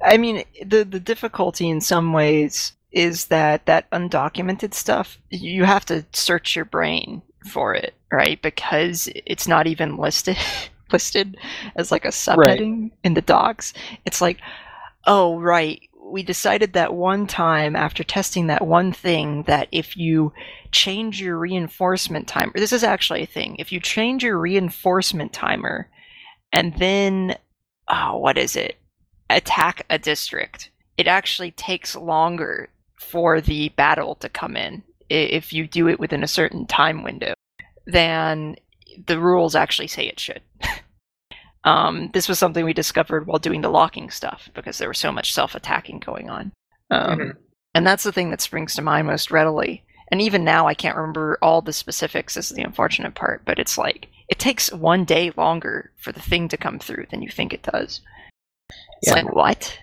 I 0.01 0.17
mean, 0.17 0.43
the 0.63 0.83
the 0.83 0.99
difficulty 0.99 1.69
in 1.69 1.81
some 1.81 2.13
ways 2.13 2.73
is 2.91 3.25
that 3.25 3.65
that 3.65 3.89
undocumented 3.91 4.73
stuff 4.73 5.17
you 5.29 5.65
have 5.65 5.85
to 5.85 6.05
search 6.13 6.55
your 6.55 6.65
brain 6.65 7.21
for 7.45 7.75
it, 7.75 7.93
right? 8.11 8.41
Because 8.41 9.09
it's 9.25 9.47
not 9.47 9.67
even 9.67 9.97
listed 9.97 10.37
listed 10.91 11.37
as 11.75 11.91
like 11.91 12.05
a 12.05 12.09
subheading 12.09 12.91
in 13.03 13.13
the 13.13 13.21
docs. 13.21 13.73
It's 14.05 14.21
like, 14.21 14.39
oh 15.05 15.39
right, 15.39 15.81
we 16.03 16.23
decided 16.23 16.73
that 16.73 16.93
one 16.93 17.27
time 17.27 17.75
after 17.75 18.03
testing 18.03 18.47
that 18.47 18.65
one 18.65 18.91
thing 18.93 19.43
that 19.43 19.67
if 19.71 19.97
you 19.97 20.33
change 20.71 21.21
your 21.21 21.37
reinforcement 21.37 22.27
timer, 22.27 22.53
this 22.55 22.73
is 22.73 22.83
actually 22.83 23.23
a 23.23 23.27
thing. 23.27 23.55
If 23.59 23.71
you 23.71 23.79
change 23.79 24.23
your 24.23 24.37
reinforcement 24.37 25.33
timer 25.33 25.89
and 26.51 26.77
then 26.77 27.37
oh, 27.87 28.17
what 28.17 28.37
is 28.37 28.55
it? 28.55 28.77
attack 29.29 29.85
a 29.89 29.97
district, 29.97 30.71
it 30.97 31.07
actually 31.07 31.51
takes 31.51 31.95
longer 31.95 32.69
for 32.99 33.41
the 33.41 33.69
battle 33.69 34.15
to 34.15 34.29
come 34.29 34.55
in 34.55 34.83
if 35.09 35.53
you 35.53 35.67
do 35.67 35.87
it 35.87 35.99
within 35.99 36.23
a 36.23 36.27
certain 36.27 36.65
time 36.65 37.03
window 37.03 37.33
than 37.85 38.55
the 39.07 39.19
rules 39.19 39.55
actually 39.55 39.87
say 39.87 40.07
it 40.07 40.19
should. 40.19 40.41
um, 41.63 42.09
this 42.13 42.27
was 42.29 42.37
something 42.39 42.63
we 42.63 42.73
discovered 42.73 43.25
while 43.27 43.39
doing 43.39 43.61
the 43.61 43.69
locking 43.69 44.09
stuff 44.09 44.49
because 44.53 44.77
there 44.77 44.87
was 44.87 44.99
so 44.99 45.11
much 45.11 45.33
self 45.33 45.55
attacking 45.55 45.99
going 45.99 46.29
on. 46.29 46.51
Um, 46.91 47.19
Mhm. 47.19 47.37
And 47.73 47.85
that's 47.85 48.03
the 48.03 48.13
thing 48.13 48.29
that 48.31 48.39
springs 48.39 48.73
to 48.75 48.81
mind 48.81 49.07
most 49.07 49.31
readily. 49.31 49.83
And 50.09 50.21
even 50.21 50.45
now, 50.45 50.65
I 50.67 50.73
can't 50.73 50.95
remember 50.95 51.37
all 51.41 51.61
the 51.61 51.73
specifics. 51.73 52.35
This 52.35 52.49
is 52.49 52.55
the 52.55 52.63
unfortunate 52.63 53.15
part, 53.15 53.43
but 53.43 53.59
it's 53.59 53.77
like 53.77 54.07
it 54.29 54.39
takes 54.39 54.71
one 54.71 55.03
day 55.03 55.31
longer 55.35 55.91
for 55.97 56.11
the 56.13 56.21
thing 56.21 56.47
to 56.49 56.57
come 56.57 56.79
through 56.79 57.07
than 57.11 57.21
you 57.21 57.29
think 57.29 57.51
it 57.53 57.63
does. 57.63 57.99
It's 59.01 59.07
Yeah. 59.11 59.13
like 59.13 59.35
what? 59.35 59.77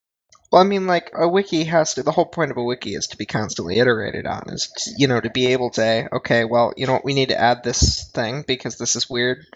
Well, 0.53 0.61
I 0.61 0.67
mean, 0.67 0.87
like 0.87 1.11
a 1.15 1.27
wiki 1.27 1.65
has 1.65 1.95
to. 1.95 2.03
The 2.03 2.13
whole 2.13 2.27
point 2.27 2.51
of 2.51 2.59
a 2.59 2.63
wiki 2.63 2.95
is 2.95 3.07
to 3.09 3.17
be 3.17 3.25
constantly 3.25 3.79
iterated 3.79 4.27
on. 4.27 4.51
Is 4.51 4.71
to, 4.77 4.91
you 4.99 5.09
know 5.09 5.19
to 5.19 5.31
be 5.31 5.47
able 5.47 5.71
to 5.71 5.81
say, 5.81 6.07
okay, 6.13 6.45
well, 6.45 6.75
you 6.77 6.87
know 6.87 6.93
what, 6.93 7.05
we 7.07 7.15
need 7.15 7.31
to 7.31 7.41
add 7.41 7.65
this 7.65 8.11
thing 8.11 8.45
because 8.47 8.77
this 8.77 8.95
is 8.95 9.09
weird, 9.09 9.47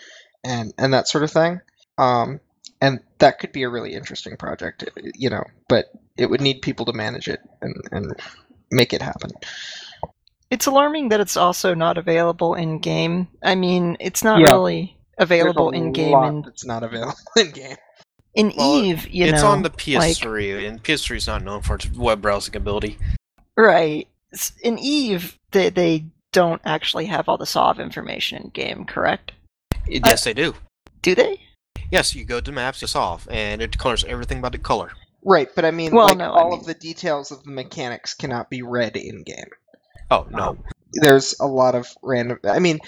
and 0.42 0.72
and 0.78 0.94
that 0.94 1.06
sort 1.06 1.22
of 1.24 1.30
thing. 1.30 1.60
Um, 1.98 2.40
and 2.80 3.00
that 3.18 3.38
could 3.38 3.52
be 3.52 3.64
a 3.64 3.68
really 3.68 3.92
interesting 3.92 4.36
project, 4.38 4.88
you 5.14 5.28
know, 5.28 5.44
but 5.68 5.86
it 6.16 6.30
would 6.30 6.40
need 6.40 6.62
people 6.62 6.86
to 6.86 6.94
manage 6.94 7.28
it 7.28 7.40
and 7.60 7.74
and 7.92 8.12
make 8.70 8.94
it 8.94 9.02
happen. 9.02 9.30
It's 10.50 10.66
alarming 10.66 11.10
that 11.10 11.20
it's 11.20 11.36
also 11.36 11.74
not 11.74 11.98
available 11.98 12.54
in 12.54 12.78
game. 12.78 13.28
I 13.42 13.54
mean, 13.54 13.98
it's 14.00 14.24
not 14.24 14.40
Yeah. 14.40 14.52
really 14.52 14.96
available 15.18 15.70
in 15.70 15.92
game 15.92 16.22
in, 16.22 16.42
that's 16.42 16.64
not 16.64 16.82
available 16.82 17.14
in 17.36 17.50
game. 17.50 17.76
In 18.36 18.52
Well, 18.56 18.76
Eve. 18.84 19.08
You 19.08 19.24
it's 19.26 19.42
know, 19.42 19.48
on 19.48 19.62
the 19.62 19.70
PS3, 19.70 20.68
and 20.68 20.82
PS3 20.82 21.16
is 21.16 21.26
not 21.26 21.42
known 21.42 21.62
for 21.62 21.74
its 21.76 21.90
web 21.92 22.20
browsing 22.22 22.54
ability. 22.54 22.98
right? 23.56 24.06
In 24.62 24.78
Eve, 24.78 25.38
they 25.52 25.70
they 25.70 26.04
don't 26.32 26.60
actually 26.64 27.06
have 27.06 27.28
all 27.28 27.38
the 27.38 27.46
sov 27.46 27.80
information 27.80 28.42
in 28.42 28.48
game. 28.50 28.84
Correct? 28.84 29.32
yes, 29.88 30.24
they 30.24 30.34
do. 30.34 30.54
Do 31.02 31.14
they? 31.14 31.40
Yes, 31.90 32.14
you 32.14 32.24
go 32.24 32.40
to 32.40 32.52
maps 32.52 32.80
to 32.80 32.88
sov, 32.88 33.26
and 33.30 33.62
it 33.62 33.78
colors 33.78 34.04
everything 34.04 34.40
by 34.40 34.50
the 34.50 34.58
color. 34.58 34.90
Right, 35.24 35.48
but 35.54 35.64
I 35.64 35.70
mean, 35.70 35.94
Well, 35.94 36.08
like 36.08 36.18
no, 36.18 36.32
I 36.32 36.42
all 36.42 36.50
mean- 36.50 36.60
of 36.60 36.66
the 36.66 36.74
details 36.74 37.30
of 37.32 37.42
the 37.44 37.50
mechanics 37.50 38.12
cannot 38.14 38.50
be 38.50 38.62
read 38.62 38.96
in 38.96 39.22
game. 39.22 39.48
Oh 40.10 40.26
no, 40.30 40.50
Um, 40.50 40.64
There's 40.92 41.34
a 41.40 41.46
lot 41.46 41.74
of 41.74 41.88
random. 42.02 42.38
I 42.44 42.58
mean, 42.58 42.78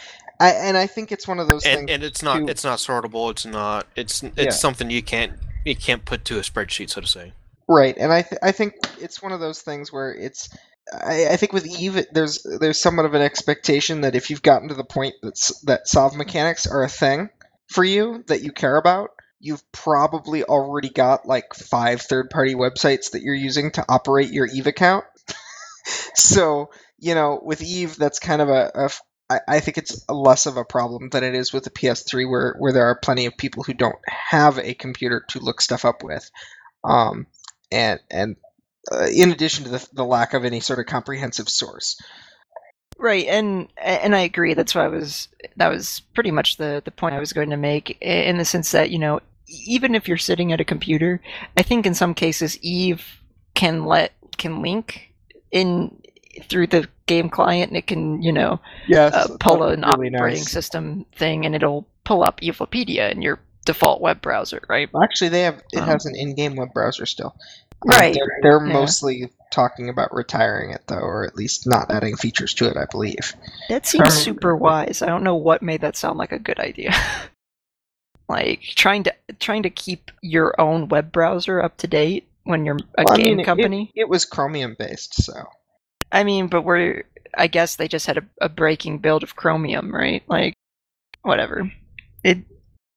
I 0.41 0.51
and 0.51 0.77
I 0.77 0.87
think 0.87 1.11
it's 1.13 1.27
one 1.27 1.41
of 1.41 1.49
those 1.49 1.65
and 1.67 1.79
things. 1.81 1.91
and 1.91 2.05
it's 2.05 2.23
not 2.23 2.39
too- 2.39 2.49
it's 2.49 2.65
not 2.65 2.79
sortable. 2.79 3.31
It's 3.31 3.45
not 3.47 3.87
it's 3.97 4.23
it's 4.23 4.37
Yeah. 4.37 4.51
something 4.51 4.91
you 4.91 5.03
can't 5.03 5.33
you 5.65 5.75
can't 5.77 6.05
put 6.05 6.25
to 6.27 6.39
a 6.39 6.43
spreadsheet, 6.43 6.91
so 6.91 7.01
to 7.01 7.07
say. 7.07 7.33
Right, 7.69 7.97
and 7.99 8.13
I 8.13 8.23
th- 8.23 8.41
I 8.43 8.53
think 8.53 8.75
it's 9.01 9.21
one 9.23 9.33
of 9.33 9.41
those 9.41 9.61
things 9.61 9.93
where 9.93 10.13
it's 10.15 10.49
I, 10.93 11.29
I 11.31 11.37
think 11.37 11.53
with 11.53 11.67
Eve 11.67 12.07
there's 12.13 12.43
there's 12.61 12.81
somewhat 12.81 13.05
of 13.07 13.15
an 13.15 13.21
expectation 13.23 14.03
that 14.03 14.15
if 14.15 14.31
you've 14.31 14.43
gotten 14.43 14.69
to 14.69 14.75
the 14.75 14.85
point 14.85 15.15
that's 15.23 15.61
that 15.63 15.87
sov 15.89 16.15
mechanics 16.17 16.67
are 16.67 16.83
a 16.83 16.89
thing 16.89 17.29
for 17.67 17.85
you 17.85 18.25
that 18.29 18.41
you 18.43 18.53
care 18.53 18.77
about, 18.77 19.11
you've 19.41 19.63
probably 19.73 20.45
already 20.45 20.89
got 20.89 21.27
like 21.27 21.53
five 21.53 22.01
third 22.01 22.31
party 22.31 22.55
websites 22.55 23.11
that 23.11 23.21
you're 23.23 23.35
using 23.35 23.71
to 23.73 23.85
operate 23.89 24.31
your 24.33 24.47
Eve 24.47 24.67
account. 24.69 25.05
so 26.15 26.71
you 27.01 27.15
know, 27.15 27.41
with 27.43 27.63
Eve, 27.63 27.97
that's 27.97 28.19
kind 28.19 28.43
of 28.43 28.49
a, 28.49 28.71
a 28.75 28.91
I, 29.31 29.41
I 29.49 29.61
think 29.61 29.79
it's 29.79 30.09
less 30.09 30.47
of 30.47 30.57
a 30.57 30.65
problem 30.65 31.11
than 31.11 31.25
it 31.25 31.35
is 31.35 31.53
with 31.53 31.65
the 31.65 31.71
PS3, 31.71 32.29
where 32.29 32.55
where 32.59 32.73
there 32.73 32.87
are 32.87 32.99
plenty 32.99 33.27
of 33.27 33.37
people 33.37 33.63
who 33.63 33.75
don't 33.75 33.99
have 34.07 34.59
a 34.59 34.75
computer 34.75 35.25
to 35.31 35.41
look 35.41 35.61
stuff 35.61 35.85
up 35.85 36.03
with, 36.03 36.31
um, 36.85 37.27
and 37.71 38.01
and 38.11 38.37
uh, 38.91 39.07
in 39.15 39.31
addition 39.31 39.65
to 39.65 39.71
the, 39.71 39.89
the 39.93 40.05
lack 40.05 40.35
of 40.35 40.45
any 40.45 40.61
sort 40.61 40.79
of 40.79 40.87
comprehensive 40.87 41.49
source. 41.49 42.01
Right, 42.99 43.27
and 43.27 43.69
and 43.81 44.17
I 44.17 44.21
agree. 44.21 44.55
That's 44.55 44.75
what 44.75 44.85
I 44.85 44.89
was. 44.89 45.29
That 45.57 45.69
was 45.69 46.01
pretty 46.15 46.31
much 46.31 46.57
the 46.57 46.83
the 46.85 46.91
point 46.91 47.15
I 47.15 47.21
was 47.21 47.33
going 47.33 47.51
to 47.51 47.57
make, 47.57 47.97
in 48.01 48.39
the 48.39 48.45
sense 48.45 48.73
that 48.73 48.91
you 48.91 48.99
know, 48.99 49.21
even 49.47 49.95
if 49.95 50.09
you're 50.09 50.17
sitting 50.17 50.53
at 50.53 50.61
a 50.61 50.65
computer, 50.65 51.21
I 51.57 51.63
think 51.63 51.87
in 51.87 51.95
some 51.95 52.15
cases 52.15 52.59
Eve 52.61 53.05
can 53.55 53.85
let 53.85 54.13
can 54.37 54.63
link 54.63 55.13
in 55.53 56.01
through 56.45 56.69
the 56.69 56.89
game 57.07 57.29
client, 57.31 57.71
and 57.71 57.77
it 57.77 57.87
can 57.87 58.23
you 58.23 58.33
know 58.33 58.61
Yes, 58.87 59.15
uh, 59.15 59.37
pull 59.41 59.63
an 59.65 59.85
operating 59.85 60.43
system 60.43 61.07
thing, 61.17 61.45
and 61.47 61.55
it'll 61.55 61.87
pull 62.05 62.23
up 62.23 62.43
Evelopedia 62.43 63.11
in 63.11 63.23
your 63.23 63.39
default 63.65 64.01
web 64.01 64.21
browser, 64.23 64.63
right? 64.69 64.89
Actually, 65.03 65.29
they 65.31 65.43
have 65.43 65.63
it 65.73 65.81
Um, 65.81 65.85
has 65.89 66.07
an 66.07 66.17
in-game 66.17 66.57
web 66.57 66.73
browser 66.73 67.07
still. 67.07 67.35
Um, 67.83 67.89
Right, 67.91 68.13
They're, 68.15 68.27
they're 68.43 68.67
yeah. 68.67 68.73
mostly 68.73 69.31
talking 69.53 69.89
about 69.89 70.13
retiring 70.13 70.71
it 70.73 70.83
though, 70.89 70.97
or 70.99 71.25
at 71.25 71.37
least 71.37 71.65
not 71.67 71.91
adding 71.93 72.17
features 72.17 72.53
to 72.55 72.69
it. 72.69 72.77
I 72.77 72.87
believe. 72.91 73.35
That 73.69 73.87
seems 73.87 74.05
Um, 74.07 74.11
super 74.11 74.57
wise. 74.57 75.01
I 75.01 75.07
don't 75.07 75.23
know 75.23 75.37
what 75.37 75.63
made 75.63 75.83
that 75.83 75.97
sound 75.97 76.19
like 76.19 76.33
a 76.33 76.41
good 76.41 76.59
idea. 76.59 76.93
like 78.29 78.63
trying 78.75 79.05
to 79.05 79.15
trying 79.39 79.63
to 79.63 79.71
keep 79.71 80.11
your 80.23 80.61
own 80.61 80.89
web 80.89 81.13
browser 81.13 81.63
up 81.63 81.77
to 81.79 81.87
date 81.87 82.29
when 82.45 82.65
you're 82.67 82.79
a 82.97 83.05
Well, 83.05 83.15
I 83.15 83.17
game 83.17 83.27
mean, 83.27 83.41
it- 83.41 83.45
company. 83.45 83.93
It 83.95 84.09
was 84.09 84.25
Chromium 84.25 84.75
based, 84.79 85.23
so 85.23 85.35
I 86.11 86.25
mean, 86.25 86.49
but 86.49 86.63
we're 86.63 87.05
I 87.37 87.47
guess 87.47 87.77
they 87.77 87.89
just 87.89 88.07
had 88.07 88.19
a, 88.19 88.25
a 88.41 88.49
breaking 88.49 88.99
build 88.99 89.23
of 89.23 89.37
Chromium, 89.37 89.95
right? 89.95 90.23
Like 90.29 90.55
whatever. 91.23 91.71
It 92.25 92.39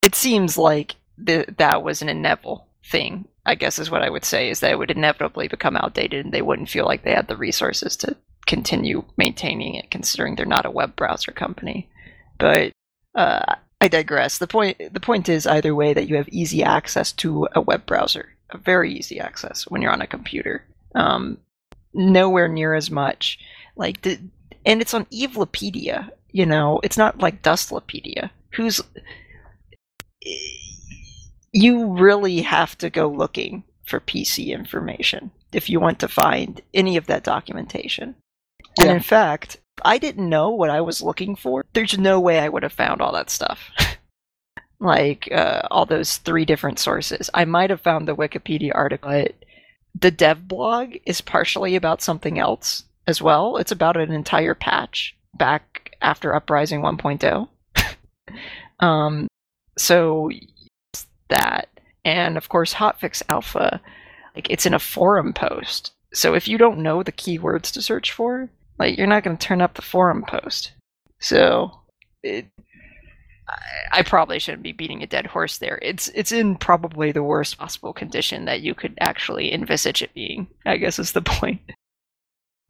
it 0.03 0.15
seems 0.15 0.57
like 0.57 0.95
that 1.17 1.83
was 1.83 2.01
an 2.01 2.09
inevitable 2.09 2.67
thing. 2.85 3.27
I 3.45 3.55
guess 3.55 3.79
is 3.79 3.91
what 3.91 4.03
I 4.03 4.09
would 4.09 4.25
say 4.25 4.49
is 4.49 4.59
that 4.59 4.71
it 4.71 4.77
would 4.77 4.91
inevitably 4.91 5.47
become 5.47 5.75
outdated 5.75 6.25
and 6.25 6.33
they 6.33 6.41
wouldn't 6.41 6.69
feel 6.69 6.85
like 6.85 7.03
they 7.03 7.13
had 7.13 7.27
the 7.27 7.37
resources 7.37 7.97
to 7.97 8.15
continue 8.47 9.03
maintaining 9.17 9.75
it 9.75 9.91
considering 9.91 10.35
they're 10.35 10.45
not 10.45 10.65
a 10.65 10.71
web 10.71 10.95
browser 10.95 11.31
company. 11.31 11.89
But 12.37 12.71
uh, 13.15 13.55
I 13.79 13.87
digress. 13.87 14.37
The 14.37 14.47
point 14.47 14.77
the 14.93 14.99
point 14.99 15.29
is 15.29 15.47
either 15.47 15.75
way 15.75 15.93
that 15.93 16.07
you 16.07 16.15
have 16.15 16.29
easy 16.29 16.63
access 16.63 17.11
to 17.13 17.47
a 17.53 17.61
web 17.61 17.85
browser, 17.85 18.29
a 18.49 18.57
very 18.57 18.93
easy 18.93 19.19
access 19.19 19.63
when 19.63 19.81
you're 19.81 19.91
on 19.91 20.01
a 20.01 20.07
computer. 20.07 20.63
Um, 20.95 21.37
nowhere 21.93 22.47
near 22.47 22.73
as 22.73 22.89
much. 22.91 23.39
Like 23.75 24.01
the, 24.01 24.19
and 24.65 24.81
it's 24.81 24.93
on 24.93 25.07
Evelopedia. 25.11 26.11
You 26.31 26.45
know, 26.45 26.79
it's 26.83 26.97
not 26.97 27.19
like 27.19 27.41
Dustlopedia. 27.41 28.29
Who's 28.53 28.81
you 31.51 31.87
really 31.87 32.41
have 32.41 32.77
to 32.77 32.89
go 32.89 33.07
looking 33.09 33.63
for 33.83 33.99
PC 33.99 34.47
information 34.47 35.31
if 35.51 35.69
you 35.69 35.79
want 35.79 35.99
to 35.99 36.07
find 36.07 36.61
any 36.73 36.95
of 36.95 37.07
that 37.07 37.23
documentation. 37.23 38.15
And 38.79 38.89
in 38.89 39.01
fact, 39.01 39.57
I 39.83 39.97
didn't 39.97 40.29
know 40.29 40.49
what 40.49 40.69
I 40.69 40.81
was 40.81 41.01
looking 41.01 41.35
for. 41.35 41.65
There's 41.73 41.97
no 41.97 42.19
way 42.19 42.39
I 42.39 42.47
would 42.47 42.63
have 42.63 42.71
found 42.71 43.01
all 43.01 43.11
that 43.13 43.29
stuff. 43.29 43.69
like 44.79 45.29
uh, 45.31 45.63
all 45.69 45.85
those 45.85 46.17
three 46.17 46.45
different 46.45 46.79
sources. 46.79 47.29
I 47.33 47.45
might 47.45 47.69
have 47.69 47.81
found 47.81 48.07
the 48.07 48.15
Wikipedia 48.15 48.71
article, 48.73 49.09
but 49.09 49.35
the 49.99 50.11
dev 50.11 50.47
blog 50.47 50.95
is 51.05 51.21
partially 51.21 51.75
about 51.75 52.01
something 52.01 52.39
else 52.39 52.83
as 53.07 53.21
well. 53.21 53.57
It's 53.57 53.71
about 53.71 53.97
an 53.97 54.11
entire 54.11 54.55
patch 54.55 55.15
back 55.35 55.95
after 56.01 56.33
Uprising 56.33 56.81
1.0. 56.81 57.47
um, 58.79 59.27
so 59.77 60.29
that, 61.29 61.69
and 62.05 62.37
of 62.37 62.49
course, 62.49 62.73
Hotfix 62.73 63.21
Alpha, 63.29 63.81
like 64.35 64.49
it's 64.49 64.65
in 64.65 64.73
a 64.73 64.79
forum 64.79 65.33
post. 65.33 65.91
So 66.13 66.33
if 66.33 66.47
you 66.47 66.57
don't 66.57 66.79
know 66.79 67.03
the 67.03 67.11
keywords 67.11 67.71
to 67.73 67.81
search 67.81 68.11
for, 68.11 68.49
like 68.79 68.97
you're 68.97 69.07
not 69.07 69.23
going 69.23 69.37
to 69.37 69.47
turn 69.47 69.61
up 69.61 69.75
the 69.75 69.81
forum 69.81 70.23
post. 70.27 70.71
So 71.19 71.79
it, 72.23 72.45
I, 73.91 74.01
probably 74.03 74.39
shouldn't 74.39 74.63
be 74.63 74.71
beating 74.71 75.03
a 75.03 75.07
dead 75.07 75.25
horse 75.25 75.57
there. 75.57 75.79
It's 75.81 76.07
it's 76.09 76.31
in 76.31 76.55
probably 76.55 77.11
the 77.11 77.23
worst 77.23 77.57
possible 77.57 77.93
condition 77.93 78.45
that 78.45 78.61
you 78.61 78.73
could 78.73 78.93
actually 78.99 79.53
envisage 79.53 80.01
it 80.01 80.13
being. 80.13 80.47
I 80.65 80.77
guess 80.77 80.99
is 80.99 81.11
the 81.11 81.21
point. 81.21 81.61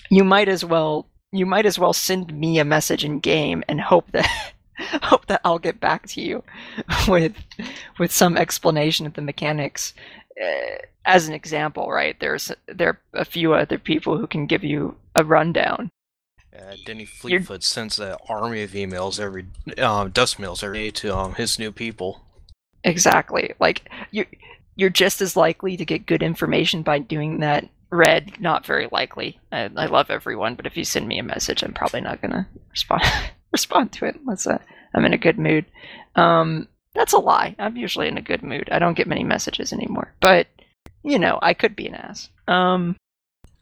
You 0.10 0.24
might 0.24 0.50
as 0.50 0.66
well 0.66 1.08
you 1.32 1.46
might 1.46 1.66
as 1.66 1.80
well 1.80 1.94
send 1.94 2.34
me 2.34 2.60
a 2.60 2.66
message 2.66 3.06
in 3.06 3.20
game 3.20 3.64
and 3.68 3.80
hope 3.80 4.12
that 4.12 4.30
hope 5.04 5.28
that 5.28 5.42
I'll 5.44 5.60
get 5.60 5.80
back 5.80 6.08
to 6.10 6.22
you 6.22 6.44
with 7.08 7.36
with 8.00 8.12
some 8.12 8.38
explanation 8.38 9.06
of 9.06 9.14
the 9.14 9.22
mechanics. 9.22 9.94
Uh, 10.42 10.78
as 11.06 11.28
an 11.28 11.34
example, 11.34 11.92
right? 11.92 12.20
There's 12.20 12.52
there 12.68 12.90
are 12.90 13.00
a 13.14 13.26
few 13.26 13.54
other 13.54 13.78
people 13.78 14.18
who 14.18 14.28
can 14.28 14.46
give 14.46 14.64
you 14.64 14.96
a 15.16 15.24
rundown. 15.24 15.90
Uh, 16.56 16.76
Denny 16.86 17.08
You're- 17.24 17.40
Fleetfoot 17.40 17.64
sends 17.64 18.00
an 18.00 18.16
army 18.28 18.64
of 18.64 18.72
emails 18.72 19.20
every, 19.20 19.46
um, 19.78 20.10
dust 20.12 20.38
mails 20.40 20.64
every 20.64 20.80
day 20.80 20.92
to 20.92 21.16
um, 21.16 21.34
his 21.36 21.58
new 21.58 21.72
people. 21.72 22.22
Exactly. 22.84 23.54
Like 23.60 23.90
you 24.12 24.26
you're 24.76 24.90
just 24.90 25.22
as 25.22 25.36
likely 25.36 25.78
to 25.78 25.86
get 25.86 26.06
good 26.08 26.24
information 26.24 26.82
by 26.82 27.00
doing 27.00 27.40
that. 27.40 27.68
Red, 27.94 28.40
not 28.40 28.66
very 28.66 28.88
likely. 28.92 29.38
I, 29.52 29.70
I 29.76 29.86
love 29.88 30.10
everyone, 30.10 30.56
but 30.56 30.66
if 30.66 30.78
you 30.78 30.86
send 30.86 31.08
me 31.08 31.20
a 31.20 31.24
message, 31.24 31.62
I'm 31.62 31.74
probably 31.74 32.02
not 32.02 32.22
gonna 32.22 32.48
respond 32.70 33.04
respond 33.52 33.92
to 33.94 34.06
it 34.06 34.16
unless 34.16 34.48
uh, 34.48 34.58
I'm 34.96 35.06
in 35.06 35.14
a 35.14 35.18
good 35.18 35.38
mood. 35.38 35.66
Um, 36.16 36.68
that's 36.96 37.14
a 37.14 37.20
lie. 37.20 37.56
I'm 37.60 37.78
usually 37.78 38.08
in 38.08 38.18
a 38.18 38.22
good 38.22 38.44
mood. 38.44 38.70
I 38.72 38.80
don't 38.80 38.96
get 38.98 39.08
many 39.08 39.24
messages 39.24 39.72
anymore, 39.74 40.14
but 40.22 40.48
you 41.04 41.20
know, 41.20 41.38
I 41.42 41.54
could 41.54 41.76
be 41.76 41.88
an 41.88 41.96
ass. 41.96 42.30
Um, 42.48 42.96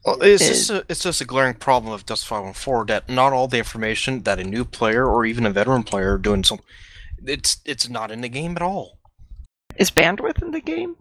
Well, 0.04 0.22
it's 0.22 0.46
just 0.46 0.70
a, 0.70 0.84
it's 0.88 1.02
just 1.02 1.20
a 1.20 1.26
glaring 1.26 1.54
problem 1.54 1.92
of 1.92 2.06
Dust 2.06 2.26
514 2.26 2.86
that 2.86 3.08
not 3.08 3.32
all 3.32 3.48
the 3.48 3.58
information 3.58 4.22
that 4.22 4.38
a 4.40 4.44
new 4.44 4.64
player 4.64 5.06
or 5.06 5.26
even 5.26 5.44
a 5.44 5.50
veteran 5.50 5.82
player 5.82 6.16
doing 6.16 6.42
some, 6.42 6.60
it's 7.24 7.58
it's 7.64 7.88
not 7.88 8.10
in 8.10 8.22
the 8.22 8.28
game 8.28 8.56
at 8.56 8.62
all. 8.62 8.98
is 9.76 9.90
bandwidth 9.90 10.40
in 10.42 10.52
the 10.52 10.60
game? 10.60 10.96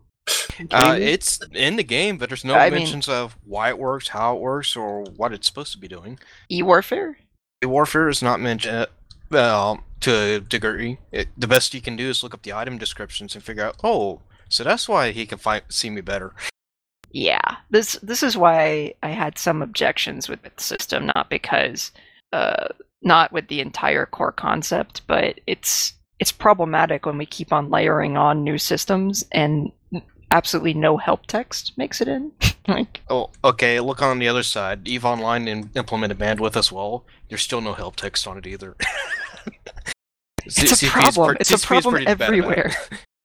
Uh, 0.71 0.97
it's 0.99 1.39
in 1.53 1.77
the 1.77 1.83
game, 1.83 2.17
but 2.17 2.29
there's 2.29 2.43
no 2.45 2.55
I 2.55 2.69
mean- 2.69 2.79
mentions 2.79 3.07
of 3.07 3.37
why 3.45 3.69
it 3.69 3.79
works, 3.79 4.09
how 4.09 4.35
it 4.35 4.41
works, 4.41 4.75
or 4.75 5.03
what 5.03 5.33
it's 5.33 5.47
supposed 5.47 5.71
to 5.71 5.79
be 5.79 5.87
doing. 5.87 6.19
E 6.51 6.61
warfare? 6.61 7.17
E 7.63 7.65
warfare 7.65 8.09
is 8.09 8.21
not 8.21 8.39
mentioned 8.39 8.87
uh, 9.31 9.77
to 10.01 10.11
a 10.11 10.39
degree. 10.39 10.97
It, 11.11 11.29
the 11.37 11.47
best 11.47 11.73
you 11.73 11.81
can 11.81 11.95
do 11.95 12.09
is 12.09 12.21
look 12.21 12.33
up 12.33 12.43
the 12.43 12.53
item 12.53 12.77
descriptions 12.77 13.33
and 13.33 13.43
figure 13.43 13.63
out, 13.63 13.77
oh, 13.83 14.21
so 14.49 14.63
that's 14.63 14.89
why 14.89 15.11
he 15.11 15.25
can 15.25 15.37
find 15.37 15.63
see 15.69 15.89
me 15.89 16.01
better. 16.01 16.33
Yeah, 17.11 17.57
this 17.69 17.93
this 18.03 18.21
is 18.23 18.37
why 18.37 18.93
I 19.01 19.09
had 19.09 19.37
some 19.37 19.61
objections 19.61 20.29
with 20.29 20.41
the 20.43 20.51
system, 20.57 21.07
not 21.15 21.29
because, 21.29 21.91
uh, 22.33 22.67
not 23.01 23.31
with 23.31 23.47
the 23.47 23.61
entire 23.61 24.05
core 24.05 24.31
concept, 24.31 25.01
but 25.07 25.39
it's 25.47 25.93
it's 26.19 26.31
problematic 26.31 27.05
when 27.05 27.17
we 27.17 27.25
keep 27.25 27.51
on 27.51 27.69
layering 27.69 28.17
on 28.17 28.43
new 28.43 28.57
systems 28.57 29.25
and 29.31 29.71
absolutely 30.31 30.73
no 30.73 30.97
help 30.97 31.25
text 31.25 31.77
makes 31.77 32.01
it 32.01 32.07
in. 32.07 32.31
like, 32.67 33.01
Oh, 33.09 33.29
okay. 33.43 33.79
Look 33.79 34.01
on 34.01 34.19
the 34.19 34.27
other 34.27 34.43
side. 34.43 34.87
Eve 34.87 35.05
Online 35.05 35.47
in- 35.47 35.69
implemented 35.75 36.19
bandwidth 36.19 36.55
as 36.55 36.71
well. 36.71 37.05
There's 37.29 37.41
still 37.41 37.61
no 37.61 37.73
help 37.73 37.95
text 37.95 38.27
on 38.27 38.37
it 38.37 38.45
either. 38.45 38.75
it's 40.45 40.83
a 40.83 40.87
problem. 40.87 41.37
It's 41.39 41.51
a 41.51 41.57
problem 41.65 42.03
everywhere. 42.05 42.73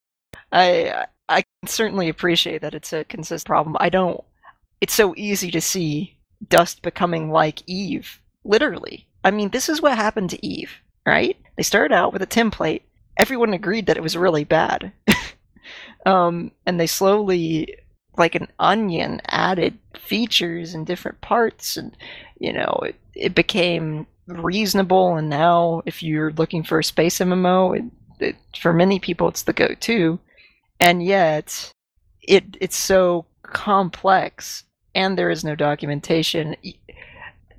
I 0.53 1.07
I 1.29 1.43
can 1.43 1.68
certainly 1.68 2.09
appreciate 2.09 2.61
that 2.62 2.75
it's 2.75 2.93
a 2.93 3.05
consistent 3.05 3.47
problem. 3.47 3.77
I 3.81 3.89
don't. 3.89 4.22
It's 4.81 4.95
so 4.95 5.14
easy 5.16 5.51
to 5.51 5.61
see 5.61 6.18
Dust 6.49 6.83
becoming 6.83 7.31
like 7.31 7.62
Eve. 7.66 8.20
Literally, 8.45 9.07
I 9.22 9.31
mean, 9.31 9.49
this 9.51 9.68
is 9.68 9.81
what 9.81 9.97
happened 9.97 10.31
to 10.31 10.47
Eve, 10.47 10.72
right? 11.07 11.37
They 11.57 11.62
started 11.62 11.95
out 11.95 12.12
with 12.12 12.20
a 12.22 12.27
template. 12.27 12.83
Everyone 13.16 13.55
agreed 13.55 13.87
that 13.87 13.97
it 13.97 14.03
was 14.03 14.16
really 14.16 14.45
bad, 14.45 14.93
um, 16.07 16.51
and 16.66 16.79
they 16.79 16.87
slowly, 16.87 17.79
like 18.18 18.35
an 18.35 18.49
onion, 18.59 19.22
added 19.29 19.79
features 19.97 20.75
and 20.75 20.87
different 20.87 21.20
parts, 21.22 21.79
and 21.79 21.97
you 22.39 22.53
know, 22.53 22.81
it 22.85 22.97
it 23.14 23.35
became 23.35 24.07
reasonable. 24.27 25.16
And 25.16 25.31
now, 25.31 25.83
if 25.87 26.03
you're 26.03 26.33
looking 26.33 26.64
for 26.64 26.79
a 26.79 26.85
space 26.85 27.18
MMO, 27.18 27.79
it, 27.79 27.85
it, 28.20 28.37
for 28.59 28.75
many 28.75 28.99
people, 28.99 29.29
it's 29.29 29.45
the 29.45 29.53
go-to 29.55 30.18
and 30.81 31.03
yet 31.03 31.72
it 32.22 32.57
it's 32.61 32.77
so 32.77 33.27
complex 33.43 34.64
and 34.95 35.18
there 35.18 35.31
is 35.31 35.45
no 35.45 35.55
documentation. 35.55 36.57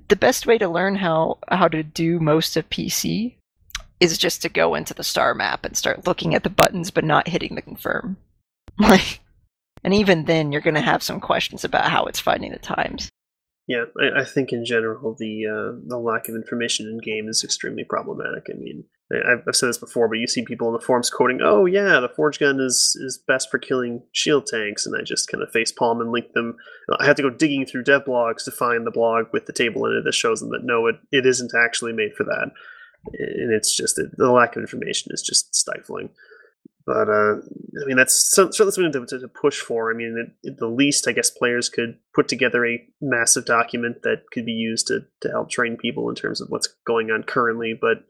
The 0.08 0.16
best 0.16 0.46
way 0.46 0.58
to 0.58 0.68
learn 0.68 0.96
how 0.96 1.38
how 1.48 1.68
to 1.68 1.82
do 1.82 2.20
most 2.20 2.56
of 2.56 2.68
pc 2.70 3.34
is 3.98 4.18
just 4.18 4.42
to 4.42 4.48
go 4.48 4.74
into 4.74 4.94
the 4.94 5.04
star 5.04 5.34
map 5.34 5.64
and 5.64 5.76
start 5.76 6.06
looking 6.06 6.34
at 6.34 6.42
the 6.42 6.50
buttons 6.50 6.90
but 6.90 7.04
not 7.04 7.28
hitting 7.28 7.54
the 7.54 7.62
confirm. 7.62 8.16
Like 8.78 9.20
and 9.82 9.94
even 9.94 10.24
then 10.24 10.52
you're 10.52 10.60
going 10.60 10.74
to 10.74 10.80
have 10.80 11.02
some 11.02 11.20
questions 11.20 11.64
about 11.64 11.90
how 11.90 12.06
it's 12.06 12.20
finding 12.20 12.50
the 12.50 12.58
times. 12.58 13.08
Yeah, 13.68 13.84
I, 14.00 14.20
I 14.20 14.24
think 14.24 14.52
in 14.52 14.64
general 14.64 15.14
the 15.18 15.46
uh, 15.46 15.80
the 15.86 15.98
lack 15.98 16.28
of 16.28 16.34
information 16.34 16.86
in 16.86 16.98
game 16.98 17.28
is 17.28 17.42
extremely 17.42 17.84
problematic. 17.84 18.46
I 18.50 18.58
mean, 18.58 18.84
I've, 19.12 19.54
said 19.54 19.68
this 19.68 19.78
before, 19.78 20.08
but 20.08 20.18
you 20.18 20.26
see 20.26 20.44
people 20.44 20.66
in 20.66 20.74
the 20.74 20.84
forums 20.84 21.10
quoting, 21.10 21.38
"Oh 21.40 21.64
yeah, 21.64 22.00
the 22.00 22.08
forge 22.08 22.40
gun 22.40 22.58
is 22.58 22.96
is 23.00 23.22
best 23.28 23.48
for 23.50 23.58
killing 23.58 24.02
shield 24.10 24.46
tanks," 24.46 24.84
and 24.84 24.96
I 24.96 25.02
just 25.02 25.28
kind 25.28 25.44
of 25.44 25.52
face 25.52 25.70
palm 25.70 26.00
and 26.00 26.10
link 26.10 26.32
them. 26.32 26.56
I 26.98 27.06
had 27.06 27.16
to 27.18 27.22
go 27.22 27.30
digging 27.30 27.66
through 27.66 27.84
dev 27.84 28.04
blogs 28.04 28.44
to 28.44 28.50
find 28.50 28.84
the 28.84 28.90
blog 28.90 29.26
with 29.32 29.46
the 29.46 29.52
table 29.52 29.86
in 29.86 29.96
it 29.96 30.04
that 30.04 30.14
shows 30.14 30.40
them 30.40 30.50
that 30.50 30.64
no, 30.64 30.88
it, 30.88 30.96
it 31.12 31.24
isn't 31.24 31.52
actually 31.54 31.92
made 31.92 32.14
for 32.14 32.24
that, 32.24 32.50
and 33.12 33.52
it's 33.52 33.76
just 33.76 33.94
the 33.96 34.32
lack 34.32 34.56
of 34.56 34.62
information 34.62 35.12
is 35.14 35.22
just 35.22 35.54
stifling. 35.54 36.10
But 36.84 37.08
uh, 37.08 37.36
I 37.82 37.86
mean, 37.86 37.96
that's 37.96 38.14
certainly 38.14 38.72
something 38.72 38.92
to, 38.92 39.18
to 39.18 39.28
push 39.28 39.60
for. 39.60 39.92
I 39.92 39.96
mean, 39.96 40.32
at 40.46 40.56
the 40.56 40.68
least, 40.68 41.08
I 41.08 41.12
guess 41.12 41.30
players 41.30 41.68
could 41.68 41.98
put 42.14 42.28
together 42.28 42.64
a 42.64 42.84
massive 43.00 43.44
document 43.44 44.02
that 44.02 44.30
could 44.32 44.46
be 44.46 44.52
used 44.52 44.86
to, 44.86 45.04
to 45.22 45.28
help 45.28 45.50
train 45.50 45.76
people 45.76 46.08
in 46.08 46.14
terms 46.14 46.40
of 46.40 46.48
what's 46.48 46.68
going 46.86 47.10
on 47.10 47.24
currently. 47.24 47.76
But 47.78 48.04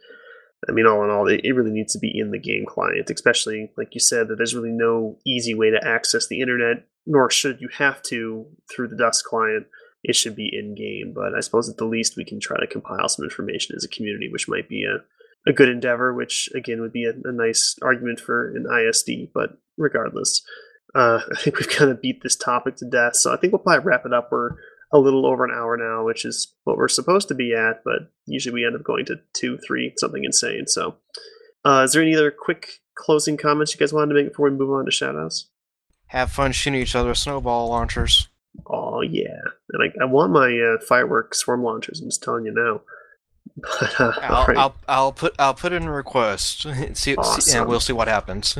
I 0.69 0.73
mean, 0.73 0.87
all 0.87 1.05
in 1.05 1.11
all, 1.11 1.29
it, 1.29 1.43
really 1.45 1.71
needs 1.71 1.93
to 1.93 1.99
be 1.99 2.13
in 2.15 2.31
the 2.31 2.39
game 2.39 2.65
client, 2.67 3.11
especially 3.11 3.71
like 3.77 3.95
you 3.95 4.01
said, 4.01 4.29
that 4.29 4.37
there's 4.37 4.55
really 4.55 4.73
no 4.73 5.19
easy 5.27 5.55
way 5.55 5.71
to 5.71 5.87
access 5.87 6.27
the 6.27 6.41
internet, 6.41 6.85
nor 7.07 7.31
should 7.31 7.61
you 7.61 7.69
have 7.79 8.03
to 8.05 8.47
through 8.71 8.89
the 8.89 8.97
Dust 8.97 9.25
client. 9.25 9.67
It 10.03 10.15
should 10.15 10.37
be 10.37 10.51
in 10.53 10.75
game. 10.75 11.13
But 11.15 11.35
I 11.35 11.41
suppose 11.41 11.69
at 11.69 11.77
the 11.77 11.85
least, 11.85 12.17
we 12.17 12.25
can 12.25 12.41
try 12.41 12.59
to 12.59 12.67
compile 12.67 13.09
some 13.09 13.25
information 13.25 13.75
as 13.77 13.85
a 13.85 13.89
community, 13.89 14.29
which 14.31 14.49
might 14.49 14.69
be 14.69 14.85
a 14.85 15.03
a 15.49 15.53
good 15.53 15.69
endeavor, 15.69 16.13
which 16.13 16.49
again 16.55 16.81
would 16.81 16.93
be 16.93 17.05
a, 17.05 17.13
a 17.25 17.33
nice 17.33 17.77
argument 17.83 18.21
for 18.21 18.55
an 18.55 18.67
ISD. 18.67 19.33
But 19.33 19.59
regardless, 19.77 20.43
uh, 20.95 21.21
I 21.33 21.41
think 21.41 21.59
we've 21.59 21.69
kind 21.69 21.91
of 21.91 22.03
beat 22.03 22.23
this 22.23 22.37
topic 22.37 22.77
to 22.77 22.85
death. 22.85 23.17
So 23.17 23.33
I 23.33 23.37
think 23.37 23.53
we'll 23.53 23.61
probably 23.61 23.85
wrap 23.85 24.05
it 24.05 24.13
up. 24.13 24.29
We're 24.31 24.57
a 24.97 24.99
little 24.99 25.27
over 25.27 25.45
an 25.45 25.53
hour 25.55 25.77
now, 25.77 26.05
which 26.05 26.25
is 26.25 26.55
what 26.65 26.77
we're 26.77 26.89
supposed 26.89 27.29
to 27.29 27.35
be 27.35 27.55
at, 27.55 27.83
but 27.85 28.11
usually 28.27 28.55
we 28.55 28.65
end 28.65 28.77
up 28.77 28.85
going 28.85 29.05
to 29.07 29.17
two, 29.33 29.59
three, 29.59 29.93
something 29.97 30.25
insane. 30.25 30.67
So, 30.67 30.97
uh, 31.65 31.83
is 31.85 31.93
there 31.93 32.03
any 32.03 32.15
other 32.15 32.31
quick 32.31 32.81
closing 32.97 33.37
comments 33.37 33.73
you 33.73 33.79
guys 33.79 33.93
wanted 33.93 34.15
to 34.15 34.23
make 34.23 34.33
before 34.33 34.51
we 34.51 34.57
move 34.57 34.71
on 34.71 34.85
to 34.85 34.91
shoutouts? 34.91 35.45
Have 36.09 36.31
fun 36.31 36.53
shooting 36.53 36.81
each 36.81 36.95
other 36.95 37.11
with 37.11 37.19
snowball 37.19 37.69
launchers. 37.69 38.29
Oh 38.67 39.03
yeah, 39.03 39.41
and 39.73 39.83
I, 39.83 40.03
I 40.03 40.07
want 40.07 40.33
my 40.33 40.59
uh, 40.59 40.81
firework 40.87 41.35
swarm 41.35 41.63
launchers. 41.63 42.01
I'm 42.01 42.09
just 42.09 42.23
telling 42.23 42.47
you 42.47 42.53
now. 42.53 42.83
But, 43.59 44.01
uh, 44.01 44.13
I'll, 44.23 44.47
right. 44.47 44.57
I'll 44.57 44.75
I'll 44.89 45.13
put 45.13 45.35
I'll 45.39 45.55
put 45.55 45.73
in 45.73 45.85
a 45.85 45.93
request. 45.93 46.63
see, 46.63 46.95
see, 46.95 47.17
Awesome. 47.17 47.61
and 47.61 47.69
we'll 47.69 47.81
see 47.81 47.93
what 47.93 48.09
happens. 48.09 48.59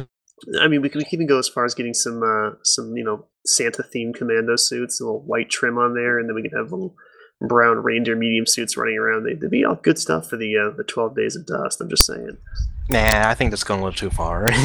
I 0.61 0.69
mean, 0.69 0.81
we 0.81 0.89
can, 0.89 0.99
we 1.01 1.05
can 1.05 1.15
even 1.15 1.27
go 1.27 1.39
as 1.39 1.49
far 1.49 1.65
as 1.65 1.75
getting 1.75 1.95
some 1.95 2.23
uh, 2.23 2.57
some 2.63 2.97
you 2.97 3.05
know 3.05 3.27
Santa 3.47 3.83
themed 3.83 4.15
commando 4.15 4.57
suits, 4.57 5.01
a 5.01 5.05
little 5.05 5.21
white 5.21 5.51
trim 5.51 5.79
on 5.79 5.95
there, 5.95 6.19
and 6.19 6.29
then 6.29 6.35
we 6.35 6.43
can 6.43 6.57
have 6.57 6.73
little 6.73 6.95
brown 7.41 7.79
reindeer 7.79 8.17
medium 8.17 8.47
suits 8.47 8.77
running 8.77 8.99
around. 8.99 9.25
They, 9.25 9.35
they'd 9.35 9.51
be 9.51 9.65
all 9.65 9.77
good 9.77 9.99
stuff 9.99 10.29
for 10.29 10.37
the 10.37 10.57
uh, 10.57 10.77
the 10.77 10.85
twelve 10.85 11.17
days 11.17 11.37
of 11.37 11.47
dust. 11.47 11.81
I'm 11.81 11.89
just 11.89 12.07
saying. 12.07 12.37
Nah, 12.89 13.29
I 13.29 13.35
think 13.35 13.51
that's 13.51 13.65
going 13.65 13.81
a 13.81 13.85
little 13.85 13.97
too 13.97 14.11
far. 14.11 14.47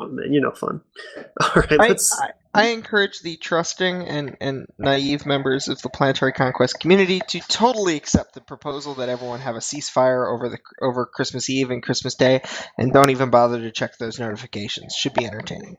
Oh 0.00 0.06
man, 0.10 0.32
you 0.32 0.40
know 0.40 0.52
fun. 0.52 0.80
All 1.40 1.50
right, 1.56 1.72
I, 1.72 1.88
let's. 1.88 2.18
I, 2.18 2.30
I 2.54 2.66
encourage 2.68 3.20
the 3.20 3.36
trusting 3.36 4.06
and, 4.06 4.36
and 4.40 4.66
naive 4.78 5.26
members 5.26 5.68
of 5.68 5.82
the 5.82 5.90
Planetary 5.90 6.32
Conquest 6.32 6.80
community 6.80 7.20
to 7.28 7.40
totally 7.40 7.96
accept 7.96 8.34
the 8.34 8.40
proposal 8.40 8.94
that 8.94 9.08
everyone 9.08 9.40
have 9.40 9.56
a 9.56 9.60
ceasefire 9.60 10.32
over 10.32 10.48
the 10.48 10.58
over 10.80 11.04
Christmas 11.04 11.50
Eve 11.50 11.70
and 11.70 11.82
Christmas 11.82 12.14
Day, 12.14 12.42
and 12.78 12.92
don't 12.92 13.10
even 13.10 13.30
bother 13.30 13.60
to 13.60 13.70
check 13.70 13.98
those 13.98 14.18
notifications. 14.18 14.94
Should 14.94 15.14
be 15.14 15.26
entertaining. 15.26 15.76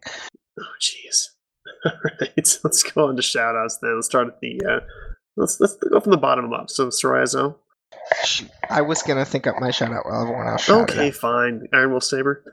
Oh 0.59 0.63
jeez. 0.79 1.29
All 1.85 1.91
right, 2.21 2.59
let's 2.63 2.83
go 2.83 3.07
on 3.07 3.15
to 3.15 3.21
shoutouts 3.21 3.79
then. 3.81 3.95
Let's 3.95 4.07
start 4.07 4.27
at 4.27 4.39
the. 4.41 4.61
Uh, 4.67 4.79
let's 5.37 5.59
let's 5.59 5.75
go 5.75 5.99
from 5.99 6.11
the 6.11 6.17
bottom 6.17 6.51
up. 6.53 6.69
So 6.69 6.87
Sorizo. 6.87 7.55
I 8.69 8.81
was 8.81 9.01
gonna 9.01 9.25
think 9.25 9.47
up 9.47 9.55
my 9.59 9.71
shout 9.71 9.91
out 9.91 10.05
while 10.05 10.21
everyone 10.21 10.47
else 10.47 10.63
shouted. 10.63 10.93
Okay, 10.93 11.11
fine. 11.11 11.67
Iron 11.73 11.91
Wolf 11.91 12.03
Saber. 12.03 12.43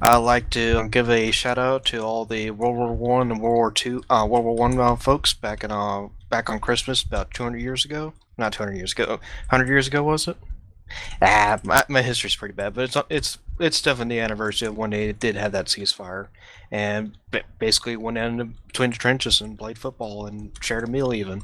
I'd 0.00 0.16
like 0.18 0.50
to 0.50 0.88
give 0.88 1.10
a 1.10 1.30
shout 1.30 1.58
out 1.58 1.84
to 1.86 2.02
all 2.02 2.24
the 2.24 2.50
World 2.52 2.76
War 2.76 2.94
One 2.94 3.32
and 3.32 3.40
World 3.40 3.54
War 3.54 3.70
Two, 3.72 4.02
uh, 4.08 4.26
World 4.28 4.44
War 4.44 4.56
One 4.56 4.78
uh, 4.78 4.96
folks 4.96 5.34
back 5.34 5.64
in 5.64 5.70
uh, 5.70 6.08
back 6.30 6.48
on 6.48 6.60
Christmas 6.60 7.02
about 7.02 7.32
200 7.32 7.60
years 7.60 7.84
ago. 7.84 8.12
Not 8.36 8.52
200 8.52 8.76
years 8.76 8.92
ago, 8.92 9.06
100 9.06 9.68
years 9.68 9.88
ago 9.88 10.04
was 10.04 10.28
it? 10.28 10.36
Ah, 11.20 11.60
my, 11.64 11.84
my 11.88 12.02
history's 12.02 12.36
pretty 12.36 12.54
bad, 12.54 12.74
but 12.74 12.84
it's 12.84 12.96
it's 13.10 13.38
it's 13.60 13.82
definitely 13.82 14.16
the 14.16 14.22
anniversary 14.22 14.68
of 14.68 14.76
when 14.76 14.90
they 14.90 15.12
did 15.12 15.36
have 15.36 15.52
that 15.52 15.66
ceasefire, 15.66 16.28
and 16.70 17.16
ba- 17.30 17.44
basically 17.58 17.96
went 17.96 18.18
in 18.18 18.54
between 18.66 18.90
the 18.90 18.96
trenches 18.96 19.40
and 19.40 19.58
played 19.58 19.78
football 19.78 20.26
and 20.26 20.52
shared 20.60 20.84
a 20.84 20.90
meal 20.90 21.12
even. 21.12 21.42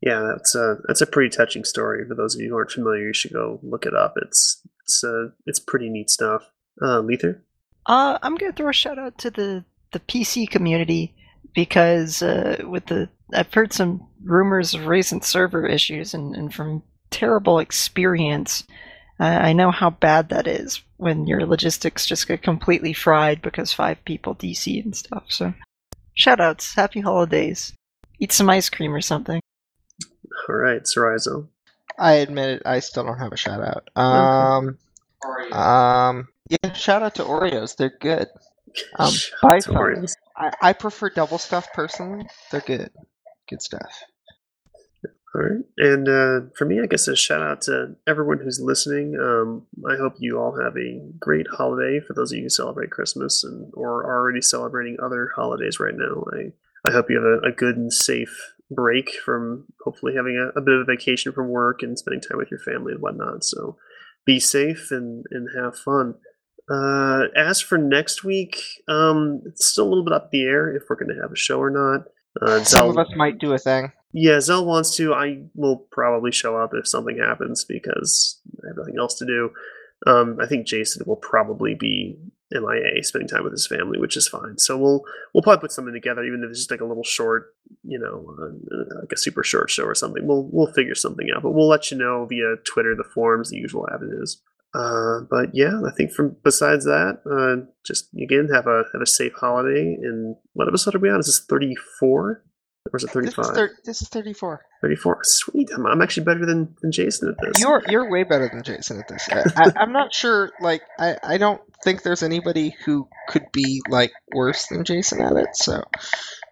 Yeah, 0.00 0.20
that's 0.32 0.54
a 0.54 0.76
that's 0.86 1.00
a 1.00 1.06
pretty 1.06 1.34
touching 1.34 1.64
story. 1.64 2.06
For 2.06 2.14
those 2.14 2.34
of 2.34 2.40
you 2.40 2.50
who 2.50 2.56
aren't 2.56 2.72
familiar, 2.72 3.06
you 3.06 3.14
should 3.14 3.32
go 3.32 3.58
look 3.62 3.86
it 3.86 3.94
up. 3.94 4.14
It's 4.16 4.60
it's 4.82 5.02
uh, 5.02 5.28
it's 5.46 5.60
pretty 5.60 5.88
neat 5.88 6.10
stuff. 6.10 6.42
Uh, 6.82 7.00
Lether. 7.00 7.42
Uh, 7.86 8.18
I'm 8.22 8.36
gonna 8.36 8.52
throw 8.52 8.68
a 8.68 8.72
shout 8.72 8.98
out 8.98 9.18
to 9.18 9.30
the 9.30 9.64
the 9.92 10.00
PC 10.00 10.50
community 10.50 11.14
because 11.54 12.22
uh, 12.22 12.62
with 12.66 12.86
the 12.86 13.08
I've 13.32 13.52
heard 13.52 13.72
some 13.72 14.06
rumors 14.22 14.74
of 14.74 14.86
recent 14.86 15.24
server 15.24 15.66
issues 15.66 16.12
and, 16.12 16.34
and 16.34 16.52
from 16.52 16.82
terrible 17.14 17.60
experience, 17.60 18.64
uh, 19.20 19.24
I 19.24 19.52
know 19.52 19.70
how 19.70 19.90
bad 19.90 20.30
that 20.30 20.48
is 20.48 20.82
when 20.96 21.26
your 21.26 21.46
logistics 21.46 22.06
just 22.06 22.26
get 22.26 22.42
completely 22.42 22.92
fried 22.92 23.40
because 23.40 23.72
five 23.72 24.04
people 24.04 24.34
DC 24.34 24.82
and 24.82 24.96
stuff. 24.96 25.24
So, 25.28 25.54
shout 26.14 26.40
outs, 26.40 26.74
happy 26.74 27.00
holidays, 27.00 27.72
eat 28.18 28.32
some 28.32 28.50
ice 28.50 28.68
cream 28.68 28.92
or 28.92 29.00
something. 29.00 29.40
All 30.48 30.56
right, 30.56 30.82
Sorizo. 30.82 31.46
I 31.96 32.14
admit 32.14 32.50
it. 32.50 32.62
I 32.66 32.80
still 32.80 33.04
don't 33.04 33.18
have 33.18 33.32
a 33.32 33.36
shout 33.36 33.60
out. 33.62 33.88
Um, 33.94 34.78
um, 35.52 36.28
yeah, 36.48 36.72
shout 36.72 37.04
out 37.04 37.14
to 37.16 37.22
Oreos. 37.22 37.76
They're 37.76 37.96
good. 38.00 38.28
Um, 38.98 39.12
Shout 39.12 39.40
buy 39.40 39.48
out 39.50 39.54
to 39.54 39.62
some. 39.62 39.76
Oreos. 39.76 40.14
I, 40.36 40.50
I 40.60 40.72
prefer 40.72 41.08
double 41.08 41.38
stuff 41.38 41.68
personally. 41.74 42.26
They're 42.50 42.60
good. 42.60 42.90
Good 43.48 43.62
stuff. 43.62 44.02
All 45.34 45.42
right, 45.42 45.64
and 45.78 46.08
uh, 46.08 46.40
for 46.56 46.64
me, 46.64 46.80
I 46.80 46.86
guess 46.86 47.08
a 47.08 47.16
shout 47.16 47.42
out 47.42 47.62
to 47.62 47.96
everyone 48.06 48.38
who's 48.38 48.60
listening. 48.60 49.18
Um, 49.20 49.66
I 49.84 49.96
hope 49.96 50.14
you 50.18 50.38
all 50.38 50.56
have 50.60 50.76
a 50.76 51.00
great 51.18 51.48
holiday. 51.50 51.98
For 52.06 52.14
those 52.14 52.30
of 52.30 52.36
you 52.36 52.44
who 52.44 52.50
celebrate 52.50 52.90
Christmas 52.92 53.42
and 53.42 53.72
or 53.74 54.04
are 54.04 54.20
already 54.20 54.40
celebrating 54.40 54.96
other 55.02 55.30
holidays 55.34 55.80
right 55.80 55.94
now, 55.96 56.24
I 56.32 56.52
I 56.88 56.92
hope 56.92 57.10
you 57.10 57.16
have 57.16 57.42
a, 57.42 57.48
a 57.48 57.52
good 57.52 57.76
and 57.76 57.92
safe 57.92 58.54
break 58.70 59.10
from 59.24 59.64
hopefully 59.82 60.14
having 60.14 60.36
a, 60.36 60.58
a 60.58 60.62
bit 60.62 60.74
of 60.74 60.82
a 60.82 60.84
vacation 60.84 61.32
from 61.32 61.48
work 61.48 61.82
and 61.82 61.98
spending 61.98 62.20
time 62.20 62.38
with 62.38 62.50
your 62.50 62.60
family 62.60 62.92
and 62.92 63.02
whatnot. 63.02 63.42
So 63.42 63.76
be 64.24 64.38
safe 64.38 64.90
and 64.90 65.24
and 65.32 65.48
have 65.56 65.76
fun. 65.76 66.14
Uh, 66.70 67.24
as 67.36 67.60
for 67.60 67.76
next 67.76 68.24
week, 68.24 68.62
um, 68.88 69.42
it's 69.46 69.66
still 69.66 69.86
a 69.86 69.90
little 69.90 70.04
bit 70.04 70.14
up 70.14 70.30
in 70.32 70.40
the 70.40 70.46
air 70.46 70.74
if 70.74 70.84
we're 70.88 70.96
going 70.96 71.14
to 71.14 71.20
have 71.20 71.32
a 71.32 71.36
show 71.36 71.58
or 71.58 71.70
not. 71.70 72.06
Uh, 72.40 72.64
Some 72.64 72.88
of 72.88 72.98
us 72.98 73.08
might 73.16 73.38
do 73.38 73.52
a 73.52 73.58
thing. 73.58 73.92
Yeah, 74.16 74.40
Zell 74.40 74.64
wants 74.64 74.96
to. 74.96 75.12
I 75.12 75.42
will 75.56 75.76
probably 75.90 76.30
show 76.30 76.56
up 76.56 76.70
if 76.72 76.86
something 76.86 77.18
happens 77.18 77.64
because 77.64 78.40
I 78.62 78.68
have 78.68 78.76
nothing 78.76 78.94
else 78.96 79.18
to 79.18 79.26
do. 79.26 79.50
Um, 80.06 80.38
I 80.40 80.46
think 80.46 80.68
Jason 80.68 81.02
will 81.04 81.16
probably 81.16 81.74
be 81.74 82.16
MIA, 82.52 83.02
spending 83.02 83.26
time 83.26 83.42
with 83.42 83.52
his 83.52 83.66
family, 83.66 83.98
which 83.98 84.16
is 84.16 84.28
fine. 84.28 84.56
So 84.56 84.78
we'll 84.78 85.02
we'll 85.32 85.42
probably 85.42 85.62
put 85.62 85.72
something 85.72 85.92
together, 85.92 86.22
even 86.22 86.44
if 86.44 86.50
it's 86.50 86.60
just 86.60 86.70
like 86.70 86.80
a 86.80 86.84
little 86.84 87.02
short, 87.02 87.56
you 87.82 87.98
know, 87.98 88.36
uh, 88.40 89.00
like 89.00 89.10
a 89.12 89.16
super 89.16 89.42
short 89.42 89.68
show 89.68 89.82
or 89.82 89.96
something. 89.96 90.24
We'll 90.24 90.48
we'll 90.52 90.72
figure 90.72 90.94
something 90.94 91.28
out, 91.34 91.42
but 91.42 91.50
we'll 91.50 91.68
let 91.68 91.90
you 91.90 91.98
know 91.98 92.24
via 92.24 92.54
Twitter, 92.64 92.94
the 92.94 93.02
forums, 93.02 93.50
the 93.50 93.56
usual 93.56 93.88
avenues. 93.92 94.40
Uh, 94.74 95.22
but 95.28 95.50
yeah, 95.54 95.80
I 95.84 95.90
think 95.96 96.12
from 96.12 96.36
besides 96.44 96.84
that, 96.84 97.18
uh, 97.26 97.68
just 97.84 98.14
again 98.14 98.48
have 98.52 98.68
a 98.68 98.84
have 98.92 99.02
a 99.02 99.06
safe 99.06 99.32
holiday. 99.32 99.96
And 100.00 100.36
what 100.52 100.68
episode 100.68 100.94
are 100.94 101.00
we 101.00 101.10
on? 101.10 101.18
Is 101.18 101.26
this 101.26 101.40
thirty 101.40 101.74
four? 101.98 102.44
Or 102.92 102.98
is 102.98 103.04
it 103.04 103.12
This 103.14 103.28
is, 103.28 103.34
35? 103.34 103.54
thir- 103.54 103.76
this 103.84 104.02
is 104.02 104.08
34. 104.08 104.60
34. 104.82 105.24
Sweet. 105.24 105.70
I'm, 105.74 105.86
I'm 105.86 106.02
actually 106.02 106.24
better 106.24 106.44
than, 106.44 106.76
than 106.82 106.92
Jason 106.92 107.28
at 107.30 107.34
this. 107.40 107.58
You're 107.60 107.82
you're 107.88 108.10
way 108.10 108.24
better 108.24 108.48
than 108.52 108.62
Jason 108.62 109.00
at 109.00 109.08
this. 109.08 109.26
I, 109.30 109.44
I, 109.56 109.72
I'm 109.76 109.92
not 109.92 110.12
sure. 110.14 110.50
Like 110.60 110.82
I, 110.98 111.16
I 111.22 111.38
don't 111.38 111.62
think 111.82 112.02
there's 112.02 112.22
anybody 112.22 112.76
who 112.84 113.08
could 113.28 113.46
be 113.52 113.80
like 113.88 114.12
worse 114.34 114.66
than 114.66 114.84
Jason 114.84 115.22
at 115.22 115.32
it. 115.36 115.48
So, 115.56 115.82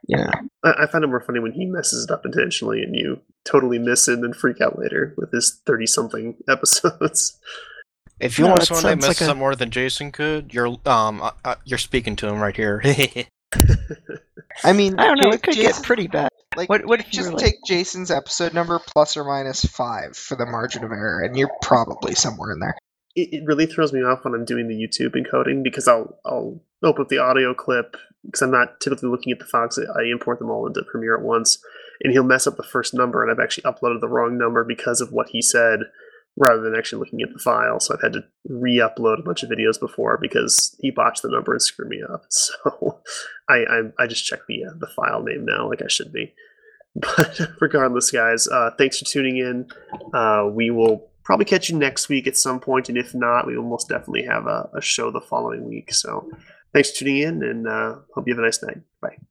yeah. 0.09 0.31
I, 0.65 0.85
I 0.85 0.87
find 0.87 1.05
it 1.05 1.09
more 1.09 1.21
funny 1.21 1.39
when 1.41 1.53
he 1.53 1.67
messes 1.67 2.05
it 2.05 2.11
up 2.11 2.25
intentionally 2.25 2.83
and 2.83 2.97
you 2.97 3.21
totally 3.45 3.79
miss 3.79 4.09
it 4.09 4.15
and 4.15 4.25
then 4.25 4.33
freak 4.33 4.61
out 4.63 4.79
later 4.79 5.13
with 5.19 5.33
his 5.33 5.61
30 5.67 5.87
something 5.87 6.37
episodes. 6.49 7.39
If 8.21 8.39
you 8.39 8.45
No, 8.47 8.53
want 8.53 8.63
it 8.63 8.67
someone 8.67 8.83
that 8.85 9.03
sounds 9.03 9.21
like 9.21 9.29
a- 9.29 9.33
up 9.33 9.37
more 9.37 9.55
than 9.55 9.71
Jason 9.71 10.13
could, 10.13 10.55
you're 10.55 10.69
um 10.87 11.21
uh, 11.21 11.33
uh, 11.45 11.55
you're 11.67 11.77
speaking 11.79 12.17
to 12.17 12.29
him 12.29 12.41
right 12.41 12.57
here. 12.57 12.83
I 14.65 14.73
mean, 14.73 14.99
I 14.99 15.07
don't 15.07 15.21
know, 15.21 15.31
it 15.31 15.43
could 15.43 15.55
Jason- 15.55 15.73
get 15.73 15.83
pretty 15.83 16.07
bad. 16.09 16.29
Like, 16.57 16.69
What 16.69 16.85
what 16.85 17.01
if 17.01 17.07
you 17.07 17.13
just 17.13 17.33
like, 17.33 17.43
take 17.43 17.55
Jason's 17.67 18.11
episode 18.11 18.53
number 18.53 18.79
plus 18.79 19.17
or 19.17 19.25
minus 19.25 19.65
five 19.65 20.15
for 20.17 20.37
the 20.37 20.45
margin 20.45 20.85
of 20.85 20.91
error, 20.93 21.23
and 21.23 21.37
you're 21.37 21.51
probably 21.63 22.15
somewhere 22.15 22.53
in 22.53 22.61
there. 22.61 22.77
it, 23.17 23.29
it 23.33 23.43
really 23.47 23.65
throws 23.65 23.93
me 23.93 24.01
off 24.01 24.25
when 24.25 24.35
I'm 24.35 24.45
doing 24.45 24.69
the 24.69 24.75
YouTube 24.75 25.15
encoding 25.17 25.63
because 25.63 25.89
I'll 25.89 26.19
I'll 26.27 26.61
open 26.83 27.03
up 27.03 27.09
the 27.09 27.19
audio 27.19 27.55
clip 27.55 27.97
because 28.25 28.43
I'm 28.43 28.51
not 28.51 28.81
typically 28.81 29.09
looking 29.09 29.33
at 29.33 29.39
the 29.39 29.47
files. 29.47 29.79
I 29.79 30.03
import 30.13 30.41
them 30.41 30.51
all 30.51 30.67
into 30.67 30.83
Premiere 30.91 31.17
at 31.17 31.23
once, 31.25 31.59
and 32.03 32.13
he'll 32.13 32.23
mess 32.23 32.47
up 32.47 32.57
the 32.59 32.63
first 32.63 32.93
number, 32.93 33.23
and 33.23 33.33
I've 33.33 33.43
actually 33.43 33.65
uploaded 33.65 34.01
the 34.01 34.09
wrong 34.09 34.37
number 34.37 34.63
because 34.63 35.01
of 35.01 35.11
what 35.11 35.31
he 35.31 35.41
said, 35.41 35.81
rather 36.37 36.63
than 36.63 36.75
actually 36.75 37.01
looking 37.01 37.23
at 37.23 37.33
the 37.33 37.39
file. 37.39 37.79
So 37.79 37.95
I've 37.95 38.03
had 38.03 38.15
to 38.15 38.25
re-upload 38.49 39.21
a 39.21 39.23
bunch 39.23 39.43
of 39.43 39.51
videos 39.51 39.79
before 39.79 40.19
because 40.21 40.77
he 40.81 40.91
botched 40.91 41.23
the 41.23 41.29
number 41.29 41.53
and 41.53 41.63
screwed 41.63 41.89
me 41.89 42.03
up. 42.03 42.25
So 42.31 43.01
I 43.49 43.57
I, 43.57 43.81
I 43.99 44.07
just 44.07 44.25
check 44.25 44.41
the 44.49 44.65
uh, 44.65 44.75
the 44.79 44.87
file 44.87 45.23
name 45.23 45.45
now, 45.45 45.69
like 45.69 45.83
I 45.83 45.89
should 45.89 46.13
be. 46.13 46.35
But 46.95 47.41
regardless, 47.61 48.11
guys, 48.11 48.47
uh, 48.47 48.71
thanks 48.77 48.99
for 48.99 49.07
tuning 49.07 49.39
in. 49.39 49.67
Uh, 50.13 50.51
we 50.53 50.71
will 50.71 51.11
probably 51.25 51.47
catch 51.47 51.71
you 51.71 51.79
next 51.79 52.09
week 52.09 52.27
at 52.27 52.37
some 52.37 52.61
point, 52.61 52.89
and 52.89 52.99
if 52.99 53.15
not, 53.15 53.47
we 53.47 53.57
will 53.57 53.65
most 53.65 53.89
definitely 53.89 54.25
have 54.25 54.47
a, 54.47 54.69
a 54.77 54.83
show 54.83 55.11
the 55.11 55.21
following 55.21 55.69
week. 55.69 55.95
So 55.95 56.31
thanks 56.75 56.91
for 56.91 56.99
tuning 56.99 57.19
in, 57.19 57.43
and 57.43 57.67
uh, 57.67 57.97
hope 58.15 58.27
you 58.27 58.35
have 58.35 58.43
a 58.43 58.47
nice 58.47 58.63
night. 58.63 58.81
Bye. 59.01 59.23